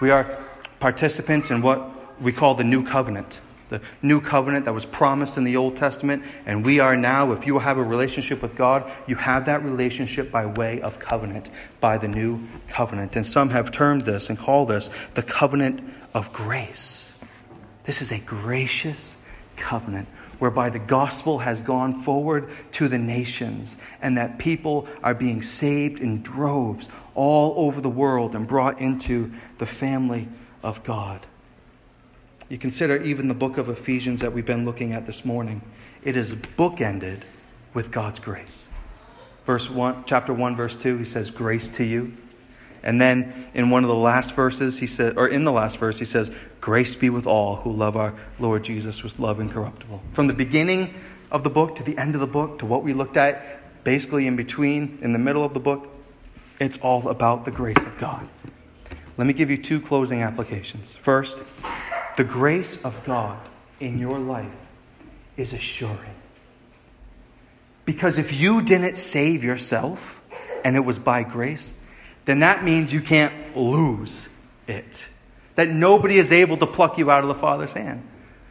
We 0.00 0.10
are 0.10 0.38
participants 0.80 1.50
in 1.50 1.62
what 1.62 2.20
we 2.20 2.32
call 2.32 2.54
the 2.54 2.64
new 2.64 2.84
covenant, 2.84 3.38
the 3.72 3.80
new 4.02 4.20
covenant 4.20 4.66
that 4.66 4.74
was 4.74 4.84
promised 4.84 5.36
in 5.36 5.44
the 5.44 5.56
Old 5.56 5.76
Testament. 5.76 6.22
And 6.46 6.64
we 6.64 6.78
are 6.78 6.94
now, 6.94 7.32
if 7.32 7.46
you 7.46 7.58
have 7.58 7.78
a 7.78 7.82
relationship 7.82 8.42
with 8.42 8.54
God, 8.54 8.90
you 9.06 9.16
have 9.16 9.46
that 9.46 9.64
relationship 9.64 10.30
by 10.30 10.46
way 10.46 10.80
of 10.80 10.98
covenant, 10.98 11.50
by 11.80 11.98
the 11.98 12.08
new 12.08 12.40
covenant. 12.68 13.16
And 13.16 13.26
some 13.26 13.50
have 13.50 13.72
termed 13.72 14.02
this 14.02 14.28
and 14.28 14.38
called 14.38 14.68
this 14.68 14.90
the 15.14 15.22
covenant 15.22 15.80
of 16.14 16.32
grace. 16.32 17.10
This 17.84 18.02
is 18.02 18.12
a 18.12 18.18
gracious 18.18 19.16
covenant 19.56 20.08
whereby 20.38 20.70
the 20.70 20.78
gospel 20.78 21.38
has 21.38 21.60
gone 21.60 22.02
forward 22.02 22.50
to 22.72 22.88
the 22.88 22.98
nations 22.98 23.76
and 24.00 24.18
that 24.18 24.38
people 24.38 24.88
are 25.02 25.14
being 25.14 25.40
saved 25.40 26.00
in 26.00 26.20
droves 26.22 26.88
all 27.14 27.66
over 27.66 27.80
the 27.80 27.88
world 27.88 28.34
and 28.34 28.46
brought 28.46 28.80
into 28.80 29.32
the 29.58 29.66
family 29.66 30.28
of 30.62 30.82
God. 30.84 31.26
You 32.52 32.58
consider 32.58 33.02
even 33.02 33.28
the 33.28 33.34
book 33.34 33.56
of 33.56 33.70
Ephesians 33.70 34.20
that 34.20 34.34
we've 34.34 34.44
been 34.44 34.66
looking 34.66 34.92
at 34.92 35.06
this 35.06 35.24
morning. 35.24 35.62
It 36.04 36.16
is 36.16 36.34
bookended 36.34 37.22
with 37.72 37.90
God's 37.90 38.20
grace. 38.20 38.68
Verse 39.46 39.70
1, 39.70 40.04
chapter 40.04 40.34
1, 40.34 40.54
verse 40.54 40.76
2, 40.76 40.98
he 40.98 41.06
says, 41.06 41.30
Grace 41.30 41.70
to 41.70 41.82
you. 41.82 42.14
And 42.82 43.00
then 43.00 43.48
in 43.54 43.70
one 43.70 43.84
of 43.84 43.88
the 43.88 43.94
last 43.94 44.34
verses, 44.34 44.78
he 44.78 44.86
said, 44.86 45.16
or 45.16 45.26
in 45.26 45.44
the 45.44 45.50
last 45.50 45.78
verse, 45.78 45.98
he 45.98 46.04
says, 46.04 46.30
Grace 46.60 46.94
be 46.94 47.08
with 47.08 47.26
all 47.26 47.56
who 47.56 47.72
love 47.72 47.96
our 47.96 48.12
Lord 48.38 48.64
Jesus 48.64 49.02
with 49.02 49.18
love 49.18 49.40
incorruptible. 49.40 50.02
From 50.12 50.26
the 50.26 50.34
beginning 50.34 50.92
of 51.30 51.44
the 51.44 51.50
book 51.50 51.76
to 51.76 51.82
the 51.82 51.96
end 51.96 52.14
of 52.14 52.20
the 52.20 52.26
book 52.26 52.58
to 52.58 52.66
what 52.66 52.84
we 52.84 52.92
looked 52.92 53.16
at, 53.16 53.82
basically 53.82 54.26
in 54.26 54.36
between, 54.36 54.98
in 55.00 55.14
the 55.14 55.18
middle 55.18 55.42
of 55.42 55.54
the 55.54 55.60
book, 55.60 55.88
it's 56.60 56.76
all 56.82 57.08
about 57.08 57.46
the 57.46 57.50
grace 57.50 57.82
of 57.82 57.96
God. 57.96 58.28
Let 59.16 59.26
me 59.26 59.32
give 59.32 59.50
you 59.50 59.56
two 59.56 59.80
closing 59.80 60.20
applications. 60.20 60.92
First, 61.00 61.38
the 62.16 62.24
grace 62.24 62.84
of 62.84 63.04
God 63.04 63.38
in 63.80 63.98
your 63.98 64.18
life 64.18 64.46
is 65.36 65.52
assuring. 65.52 66.14
Because 67.84 68.18
if 68.18 68.32
you 68.32 68.62
didn't 68.62 68.96
save 68.96 69.42
yourself 69.42 70.20
and 70.64 70.76
it 70.76 70.80
was 70.80 70.98
by 70.98 71.24
grace, 71.24 71.72
then 72.24 72.40
that 72.40 72.62
means 72.62 72.92
you 72.92 73.00
can't 73.00 73.56
lose 73.56 74.28
it. 74.68 75.04
That 75.56 75.68
nobody 75.68 76.18
is 76.18 76.32
able 76.32 76.56
to 76.58 76.66
pluck 76.66 76.98
you 76.98 77.10
out 77.10 77.24
of 77.24 77.28
the 77.28 77.34
Father's 77.34 77.72
hand. 77.72 78.08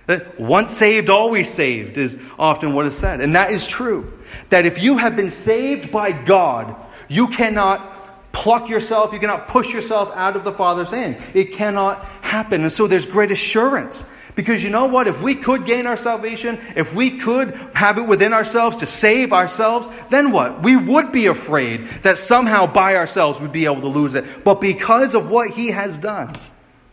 That 0.07 0.39
once 0.39 0.75
saved, 0.75 1.09
always 1.09 1.51
saved 1.51 1.97
is 1.97 2.17
often 2.37 2.73
what 2.73 2.85
is 2.85 2.97
said. 2.97 3.21
And 3.21 3.35
that 3.35 3.51
is 3.51 3.65
true. 3.65 4.11
That 4.49 4.65
if 4.65 4.81
you 4.81 4.97
have 4.97 5.15
been 5.15 5.29
saved 5.29 5.91
by 5.91 6.11
God, 6.11 6.75
you 7.07 7.27
cannot 7.27 8.33
pluck 8.33 8.69
yourself, 8.69 9.13
you 9.13 9.19
cannot 9.19 9.47
push 9.47 9.73
yourself 9.73 10.11
out 10.15 10.35
of 10.35 10.43
the 10.43 10.51
Father's 10.51 10.91
hand. 10.91 11.17
It 11.33 11.53
cannot 11.53 12.03
happen. 12.31 12.61
And 12.61 12.71
so 12.71 12.87
there's 12.87 13.05
great 13.05 13.31
assurance 13.31 14.03
because 14.35 14.63
you 14.63 14.69
know 14.69 14.85
what? 14.85 15.07
If 15.07 15.21
we 15.21 15.35
could 15.35 15.65
gain 15.65 15.85
our 15.85 15.97
salvation, 15.97 16.57
if 16.75 16.95
we 16.95 17.19
could 17.19 17.49
have 17.73 17.97
it 17.97 18.03
within 18.03 18.33
ourselves 18.33 18.77
to 18.77 18.85
save 18.85 19.33
ourselves, 19.33 19.89
then 20.09 20.31
what? 20.31 20.63
We 20.63 20.75
would 20.75 21.11
be 21.11 21.27
afraid 21.27 21.87
that 22.03 22.17
somehow 22.17 22.65
by 22.65 22.95
ourselves 22.95 23.41
we'd 23.41 23.51
be 23.51 23.65
able 23.65 23.81
to 23.81 23.87
lose 23.87 24.15
it. 24.15 24.25
But 24.43 24.61
because 24.61 25.13
of 25.13 25.29
what 25.29 25.51
He 25.51 25.71
has 25.71 25.97
done, 25.97 26.33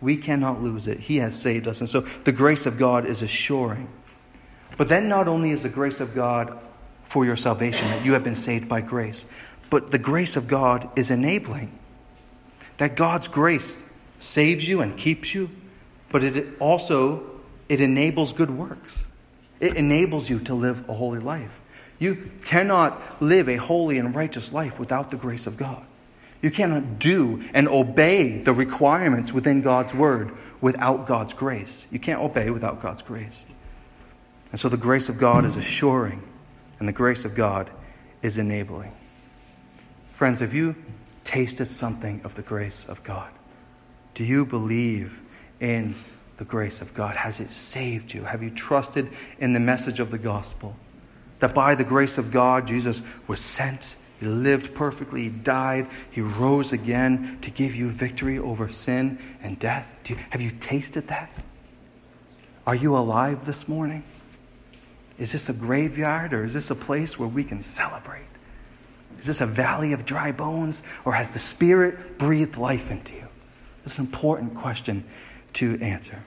we 0.01 0.17
cannot 0.17 0.63
lose 0.63 0.89
it. 0.89 0.99
He 0.99 1.19
has 1.19 1.41
saved 1.41 1.69
us. 1.69 1.81
And 1.81 1.89
so 1.89 2.01
the 2.25 2.33
grace 2.33 2.67
of 2.67 2.77
God 2.77 3.07
is 3.07 3.23
assuring. 3.23 3.89
But 4.77 4.89
then 4.89 5.09
not 5.09 5.29
only 5.29 5.51
is 5.53 5.63
the 5.63 5.69
grace 5.69 6.01
of 6.01 6.15
God 6.15 6.59
for 7.09 7.25
your 7.25 7.37
salvation, 7.37 7.87
that 7.89 8.05
you 8.05 8.13
have 8.13 8.25
been 8.25 8.37
saved 8.37 8.69
by 8.69 8.81
grace, 8.81 9.25
but 9.71 9.91
the 9.91 9.99
grace 9.99 10.37
of 10.37 10.49
God 10.49 10.89
is 10.97 11.11
enabling. 11.11 11.71
That 12.79 12.95
God's 12.97 13.29
grace 13.29 13.77
saves 14.19 14.67
you 14.67 14.81
and 14.81 14.97
keeps 14.97 15.35
you 15.35 15.51
but 16.11 16.25
it 16.25 16.57
also 16.59 17.23
it 17.69 17.81
enables 17.81 18.33
good 18.33 18.51
works. 18.51 19.07
It 19.61 19.77
enables 19.77 20.31
you 20.31 20.39
to 20.41 20.55
live 20.55 20.89
a 20.89 20.95
holy 20.95 21.19
life. 21.19 21.61
You 21.99 22.31
cannot 22.45 23.21
live 23.21 23.49
a 23.49 23.57
holy 23.57 23.99
and 23.99 24.15
righteous 24.15 24.53
life 24.53 24.79
without 24.79 25.11
the 25.11 25.17
grace 25.17 25.47
of 25.47 25.57
God. 25.57 25.85
You 26.41 26.51
cannot 26.51 27.01
do 27.01 27.45
and 27.53 27.69
obey 27.69 28.39
the 28.39 28.53
requirements 28.53 29.33
within 29.33 29.61
God's 29.61 29.93
word 29.93 30.31
without 30.61 31.07
God's 31.07 31.35
grace. 31.35 31.87
You 31.91 31.99
can't 31.99 32.21
obey 32.21 32.51
without 32.51 32.81
God's 32.81 33.03
grace. 33.03 33.45
And 34.53 34.61
so 34.61 34.69
the 34.69 34.77
grace 34.77 35.09
of 35.09 35.19
God 35.19 35.45
is 35.45 35.57
assuring, 35.57 36.23
and 36.79 36.89
the 36.89 36.93
grace 36.93 37.25
of 37.25 37.35
God 37.35 37.69
is 38.23 38.39
enabling. 38.39 38.93
Friends, 40.15 40.41
have 40.41 40.55
you 40.55 40.75
tasted 41.25 41.67
something 41.67 42.23
of 42.25 42.35
the 42.35 42.43
grace 42.43 42.87
of 42.89 43.03
God? 43.03 43.31
Do 44.19 44.25
you 44.25 44.45
believe 44.45 45.21
in 45.61 45.95
the 46.39 46.45
grace 46.45 46.81
of 46.81 46.93
God? 46.93 47.15
Has 47.15 47.39
it 47.39 47.53
saved 47.53 48.13
you? 48.13 48.25
Have 48.25 48.43
you 48.43 48.51
trusted 48.51 49.09
in 49.39 49.53
the 49.53 49.61
message 49.61 50.01
of 50.01 50.11
the 50.11 50.19
gospel? 50.19 50.75
That 51.39 51.55
by 51.55 51.77
the 51.77 51.85
grace 51.85 52.19
of 52.19 52.33
God, 52.33 52.67
Jesus 52.67 53.01
was 53.29 53.39
sent, 53.39 53.95
He 54.19 54.27
lived 54.27 54.75
perfectly, 54.75 55.23
He 55.23 55.29
died, 55.29 55.87
He 56.11 56.21
rose 56.21 56.73
again 56.73 57.39
to 57.43 57.51
give 57.53 57.77
you 57.77 57.91
victory 57.91 58.41
over 58.41 58.69
sin 58.73 59.21
and 59.41 59.57
death. 59.57 59.87
You, 60.07 60.17
have 60.31 60.41
you 60.41 60.51
tasted 60.51 61.07
that? 61.07 61.31
Are 62.67 62.75
you 62.75 62.97
alive 62.97 63.47
this 63.47 63.69
morning? 63.69 64.03
Is 65.17 65.31
this 65.31 65.49
a 65.49 65.53
graveyard 65.53 66.33
or 66.33 66.45
is 66.45 66.55
this 66.55 66.71
a 66.71 66.75
place 66.75 67.21
where 67.21 67.29
we 67.29 67.45
can 67.45 67.63
celebrate? 67.63 68.27
Is 69.21 69.27
this 69.27 69.41
a 69.41 69.47
valley 69.47 69.93
of 69.93 70.05
dry 70.05 70.33
bones 70.33 70.83
or 71.05 71.13
has 71.13 71.31
the 71.31 71.39
Spirit 71.39 72.19
breathed 72.19 72.57
life 72.57 72.91
into 72.91 73.13
you? 73.13 73.28
Is 73.85 73.99
an 73.99 74.05
important 74.05 74.55
question 74.55 75.05
to 75.55 75.79
answer. 75.81 76.23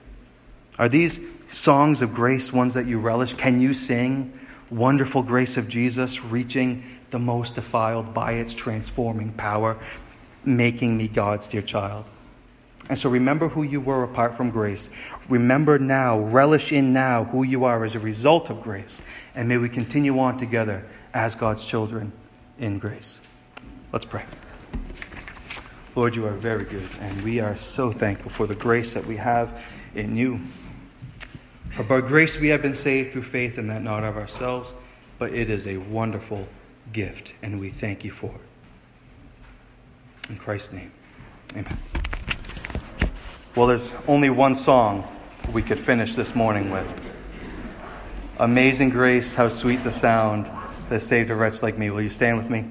Are 0.78 0.88
these 0.88 1.20
songs 1.52 2.02
of 2.02 2.14
grace 2.14 2.52
ones 2.52 2.74
that 2.74 2.86
you 2.86 2.98
relish? 2.98 3.34
Can 3.34 3.60
you 3.60 3.74
sing 3.74 4.38
Wonderful 4.70 5.22
Grace 5.22 5.56
of 5.56 5.68
Jesus, 5.68 6.24
reaching 6.24 6.82
the 7.10 7.18
most 7.18 7.54
defiled 7.54 8.14
by 8.14 8.32
its 8.32 8.54
transforming 8.54 9.32
power, 9.32 9.78
making 10.44 10.96
me 10.96 11.08
God's 11.08 11.46
dear 11.46 11.62
child? 11.62 12.06
And 12.88 12.98
so 12.98 13.08
remember 13.08 13.48
who 13.48 13.62
you 13.62 13.80
were 13.80 14.02
apart 14.02 14.36
from 14.36 14.50
grace. 14.50 14.90
Remember 15.28 15.78
now, 15.78 16.18
relish 16.18 16.72
in 16.72 16.92
now 16.92 17.24
who 17.24 17.44
you 17.44 17.64
are 17.64 17.84
as 17.84 17.94
a 17.94 18.00
result 18.00 18.50
of 18.50 18.62
grace. 18.62 19.00
And 19.34 19.48
may 19.48 19.56
we 19.56 19.68
continue 19.68 20.18
on 20.18 20.36
together 20.36 20.84
as 21.14 21.34
God's 21.34 21.64
children 21.64 22.12
in 22.58 22.78
grace. 22.78 23.18
Let's 23.92 24.04
pray. 24.04 24.24
Lord, 25.94 26.16
you 26.16 26.26
are 26.26 26.32
very 26.32 26.64
good, 26.64 26.88
and 27.00 27.22
we 27.22 27.40
are 27.40 27.54
so 27.58 27.92
thankful 27.92 28.30
for 28.30 28.46
the 28.46 28.54
grace 28.54 28.94
that 28.94 29.04
we 29.04 29.16
have 29.16 29.62
in 29.94 30.16
you. 30.16 30.40
For 31.72 31.84
by 31.84 32.00
grace 32.00 32.40
we 32.40 32.48
have 32.48 32.62
been 32.62 32.74
saved 32.74 33.12
through 33.12 33.24
faith, 33.24 33.58
and 33.58 33.68
that 33.68 33.82
not 33.82 34.02
of 34.02 34.16
ourselves, 34.16 34.72
but 35.18 35.34
it 35.34 35.50
is 35.50 35.68
a 35.68 35.76
wonderful 35.76 36.48
gift, 36.94 37.34
and 37.42 37.60
we 37.60 37.68
thank 37.68 38.04
you 38.04 38.10
for 38.10 38.30
it. 38.30 38.40
In 40.30 40.36
Christ's 40.36 40.72
name, 40.72 40.90
amen. 41.52 41.76
Well, 43.54 43.66
there's 43.66 43.92
only 44.08 44.30
one 44.30 44.54
song 44.54 45.06
we 45.52 45.60
could 45.60 45.78
finish 45.78 46.14
this 46.14 46.34
morning 46.34 46.70
with. 46.70 46.88
Amazing 48.38 48.88
grace, 48.90 49.34
how 49.34 49.50
sweet 49.50 49.84
the 49.84 49.92
sound 49.92 50.50
that 50.88 51.00
saved 51.00 51.30
a 51.30 51.34
wretch 51.34 51.62
like 51.62 51.76
me. 51.76 51.90
Will 51.90 52.00
you 52.00 52.08
stand 52.08 52.38
with 52.38 52.48
me? 52.48 52.70